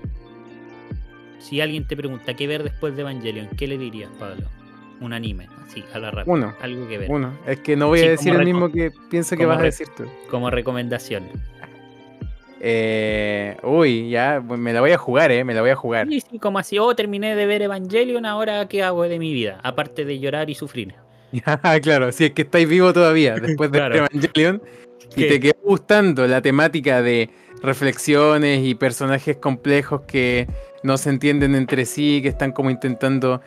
si 1.39 1.61
alguien 1.61 1.85
te 1.85 1.95
pregunta 1.95 2.33
qué 2.33 2.47
ver 2.47 2.63
después 2.63 2.95
de 2.95 3.01
Evangelion, 3.01 3.47
¿qué 3.57 3.67
le 3.67 3.77
dirías, 3.77 4.09
Pablo? 4.19 4.47
Un 5.01 5.13
anime, 5.13 5.49
así, 5.67 5.83
a 5.93 5.99
la 5.99 6.09
rápida. 6.09 6.33
Uno. 6.33 6.53
Algo 6.61 6.87
que 6.87 6.97
ver. 6.97 7.11
Uno. 7.11 7.33
Es 7.45 7.59
que 7.59 7.75
no 7.75 7.87
voy 7.87 8.01
a 8.01 8.11
decir 8.11 8.33
el 8.33 8.45
mismo 8.45 8.71
que 8.71 8.91
pienso 9.09 9.35
que 9.35 9.45
vas 9.45 9.59
a 9.59 9.63
decir 9.63 9.87
tú. 9.95 10.05
Como 10.31 10.49
recomendación. 10.49 11.25
Eh, 12.67 13.57
uy, 13.61 14.09
ya 14.09 14.41
me 14.41 14.73
la 14.73 14.81
voy 14.81 14.89
a 14.89 14.97
jugar, 14.97 15.31
¿eh? 15.31 15.43
Me 15.43 15.53
la 15.53 15.61
voy 15.61 15.69
a 15.69 15.75
jugar. 15.75 16.07
Sí, 16.09 16.39
como 16.39 16.57
así, 16.57 16.79
oh, 16.79 16.95
terminé 16.95 17.35
de 17.35 17.45
ver 17.45 17.61
Evangelion, 17.61 18.25
ahora 18.25 18.67
qué 18.67 18.81
hago 18.81 19.03
de 19.03 19.19
mi 19.19 19.33
vida, 19.33 19.59
aparte 19.61 20.03
de 20.03 20.17
llorar 20.17 20.49
y 20.49 20.55
sufrir. 20.55 20.95
claro, 21.83 22.11
si 22.11 22.25
es 22.25 22.31
que 22.31 22.41
estáis 22.41 22.67
vivo 22.67 22.91
todavía 22.91 23.35
después 23.39 23.71
de 23.71 23.77
Evangelion 23.77 24.63
y 25.15 25.27
te 25.27 25.39
quedó 25.39 25.59
gustando 25.63 26.25
la 26.25 26.41
temática 26.41 27.03
de 27.03 27.29
reflexiones 27.61 28.65
y 28.65 28.73
personajes 28.73 29.37
complejos 29.37 30.01
que 30.07 30.47
no 30.81 30.97
se 30.97 31.11
entienden 31.11 31.53
entre 31.53 31.85
sí, 31.85 32.19
que 32.23 32.29
están 32.29 32.51
como 32.51 32.71
intentando 32.71 33.41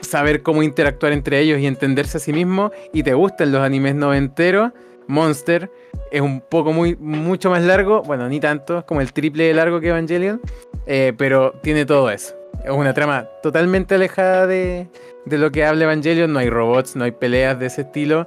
saber 0.00 0.42
cómo 0.42 0.64
interactuar 0.64 1.12
entre 1.12 1.38
ellos 1.38 1.60
y 1.60 1.66
entenderse 1.68 2.16
a 2.16 2.20
sí 2.20 2.32
mismos, 2.32 2.72
y 2.92 3.04
te 3.04 3.14
gustan 3.14 3.52
los 3.52 3.62
animes 3.62 3.94
noventeros 3.94 4.72
Monster 5.10 5.70
es 6.10 6.20
un 6.20 6.40
poco 6.40 6.72
muy 6.72 6.96
mucho 6.96 7.50
más 7.50 7.62
largo, 7.62 8.02
bueno, 8.02 8.28
ni 8.28 8.40
tanto, 8.40 8.78
es 8.78 8.84
como 8.84 9.00
el 9.00 9.12
triple 9.12 9.44
de 9.44 9.54
largo 9.54 9.80
que 9.80 9.88
Evangelion, 9.88 10.40
eh, 10.86 11.12
pero 11.16 11.52
tiene 11.62 11.84
todo 11.84 12.10
eso. 12.10 12.34
Es 12.64 12.70
una 12.70 12.92
trama 12.92 13.28
totalmente 13.42 13.94
alejada 13.94 14.46
de, 14.46 14.88
lo 15.26 15.50
que 15.50 15.64
habla 15.64 15.84
Evangelion, 15.84 16.32
no 16.32 16.38
hay 16.38 16.50
robots, 16.50 16.96
no 16.96 17.04
hay 17.04 17.12
peleas 17.12 17.58
de 17.58 17.66
ese 17.66 17.82
estilo, 17.82 18.26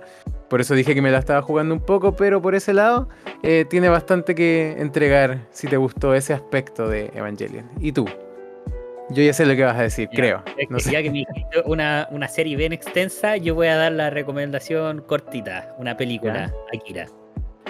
por 0.49 0.61
eso 0.61 0.75
dije 0.75 0.93
que 0.93 1.01
me 1.01 1.11
la 1.11 1.19
estaba 1.19 1.41
jugando 1.41 1.73
un 1.73 1.81
poco, 1.81 2.15
pero 2.15 2.41
por 2.41 2.55
ese 2.55 2.73
lado 2.73 3.09
eh, 3.41 3.65
tiene 3.69 3.89
bastante 3.89 4.35
que 4.35 4.75
entregar 4.77 5.47
si 5.51 5.67
te 5.67 5.77
gustó 5.77 6.13
ese 6.13 6.33
aspecto 6.33 6.87
de 6.87 7.11
Evangelion. 7.15 7.69
¿Y 7.79 7.91
tú? 7.91 8.05
Yo 9.13 9.21
ya 9.21 9.33
sé 9.33 9.45
lo 9.45 9.55
que 9.55 9.63
vas 9.63 9.77
a 9.77 9.83
decir, 9.83 10.09
creo. 10.09 10.43
Ya 10.91 11.03
que 11.03 11.11
me 11.11 11.19
dijiste 11.19 11.61
una, 11.65 12.07
una, 12.11 12.27
serie 12.27 12.55
bien 12.55 12.73
extensa, 12.73 13.37
yo 13.37 13.53
voy 13.53 13.67
a 13.67 13.75
dar 13.75 13.91
la 13.91 14.09
recomendación 14.09 15.01
cortita, 15.01 15.75
una 15.77 15.95
película, 15.95 16.51
Akira. 16.73 17.07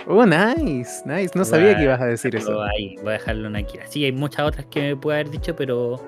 Oh, 0.08 0.26
nice, 0.26 1.02
nice. 1.06 1.32
No 1.36 1.44
sabía 1.44 1.76
que 1.76 1.84
ibas 1.84 2.02
a 2.02 2.06
decir 2.06 2.36
eso. 2.36 2.62
Ahí, 2.62 2.96
voy 2.98 3.10
a 3.10 3.14
dejarlo 3.14 3.48
en 3.48 3.58
Akira. 3.58 3.86
Sí, 3.88 4.06
hay 4.06 4.12
muchas 4.12 4.46
otras 4.46 4.66
que 4.68 4.82
me 4.82 4.96
puedo 4.96 5.16
haber 5.16 5.30
dicho, 5.30 5.56
pero 5.56 6.02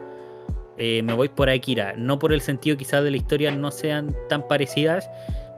eh, 0.77 1.01
me 1.03 1.13
voy 1.13 1.29
por 1.29 1.49
Akira. 1.49 1.93
No 1.97 2.17
por 2.17 2.31
el 2.31 2.41
sentido 2.41 2.77
quizás 2.77 3.03
de 3.03 3.11
la 3.11 3.17
historia 3.17 3.51
no 3.51 3.71
sean 3.71 4.15
tan 4.29 4.47
parecidas, 4.47 5.09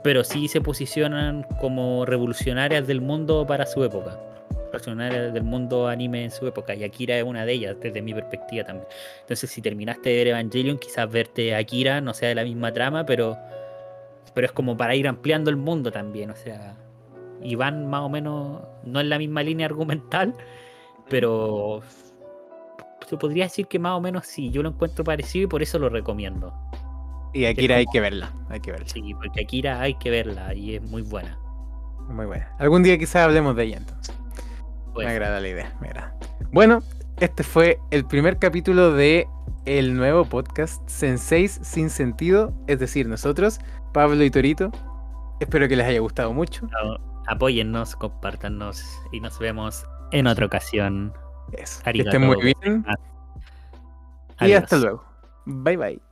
pero 0.04 0.24
sí 0.24 0.48
se 0.48 0.62
posicionan 0.62 1.46
como 1.60 2.06
revolucionarias 2.06 2.88
del 2.88 3.02
mundo 3.02 3.46
para 3.48 3.66
su 3.66 3.84
época 3.84 4.18
del 4.86 5.44
mundo 5.44 5.88
anime 5.88 6.24
en 6.24 6.32
su 6.32 6.48
época 6.48 6.76
y 6.76 6.84
Akira 6.84 7.18
es 7.18 7.24
una 7.24 7.46
de 7.46 7.54
ellas 7.54 7.76
desde 7.82 8.02
mi 8.02 8.14
perspectiva 8.14 8.66
también. 8.66 8.88
Entonces 9.22 9.50
si 9.50 9.62
terminaste 9.62 10.10
de 10.10 10.16
ver 10.16 10.28
Evangelion 10.28 10.78
quizás 10.78 11.10
verte 11.12 11.56
Akira 11.56 12.02
no 12.02 12.14
sea 12.14 12.30
de 12.30 12.36
la 12.36 12.44
misma 12.44 12.72
trama, 12.74 13.06
pero, 13.06 13.38
pero 14.34 14.48
es 14.48 14.54
como 14.54 14.78
para 14.78 14.96
ir 14.96 15.08
ampliando 15.08 15.50
el 15.50 15.58
mundo 15.58 15.92
también, 15.92 16.30
o 16.30 16.36
sea, 16.36 16.76
y 17.42 17.56
van 17.56 17.90
más 17.90 18.02
o 18.02 18.10
menos, 18.10 18.62
no 18.84 19.00
en 19.00 19.10
la 19.10 19.18
misma 19.18 19.44
línea 19.44 19.66
argumental, 19.66 20.34
pero 21.10 21.82
se 23.08 23.18
podría 23.18 23.46
decir 23.46 23.68
que 23.68 23.80
más 23.80 23.94
o 23.94 24.02
menos 24.02 24.26
sí, 24.26 24.50
yo 24.50 24.62
lo 24.64 24.70
encuentro 24.70 25.04
parecido 25.04 25.46
y 25.46 25.48
por 25.48 25.62
eso 25.62 25.80
lo 25.80 25.90
recomiendo. 25.90 26.54
Y 27.34 27.46
Akira 27.46 27.76
hay 27.78 27.86
que 27.86 28.00
verla, 28.00 28.34
hay 28.50 28.60
que 28.60 28.72
verla. 28.72 28.88
Sí, 28.88 29.14
porque 29.14 29.44
Akira 29.44 29.82
hay 29.82 29.94
que 29.96 30.10
verla 30.10 30.54
y 30.54 30.76
es 30.76 30.82
muy 30.82 31.02
buena. 31.02 31.38
Muy 32.10 32.26
buena. 32.26 32.50
Algún 32.58 32.84
día 32.84 32.98
quizás 32.98 33.28
hablemos 33.28 33.56
de 33.56 33.66
ella 33.66 33.78
entonces. 33.78 34.17
Me 34.98 35.04
pues. 35.04 35.16
agrada 35.16 35.40
la 35.40 35.48
idea, 35.48 35.76
me 35.80 35.88
agrada. 35.88 36.16
Bueno, 36.52 36.82
este 37.20 37.44
fue 37.44 37.80
el 37.92 38.06
primer 38.06 38.38
capítulo 38.40 38.94
de 38.94 39.28
el 39.66 39.96
nuevo 39.96 40.26
podcast 40.26 40.88
Senseis 40.90 41.60
sin 41.62 41.90
sentido, 41.90 42.54
es 42.68 42.80
decir, 42.80 43.08
nosotros, 43.08 43.60
Pablo 43.94 44.24
y 44.24 44.32
Torito. 44.32 44.72
Espero 45.40 45.68
que 45.68 45.76
les 45.76 45.86
haya 45.86 46.00
gustado 46.00 46.34
mucho. 46.34 46.68
apóyennos, 47.28 47.96
compártanos 47.96 48.84
y 49.12 49.20
nos 49.20 49.38
vemos 49.40 49.86
en 50.12 50.28
otra 50.28 50.46
ocasión. 50.46 51.14
Eso. 51.52 51.82
Que 51.84 52.02
estén 52.02 52.26
muy 52.26 52.38
bien. 52.42 52.86
Y 54.42 54.54
hasta 54.54 54.78
luego. 54.78 55.04
Bye 55.46 55.78
bye. 55.78 56.07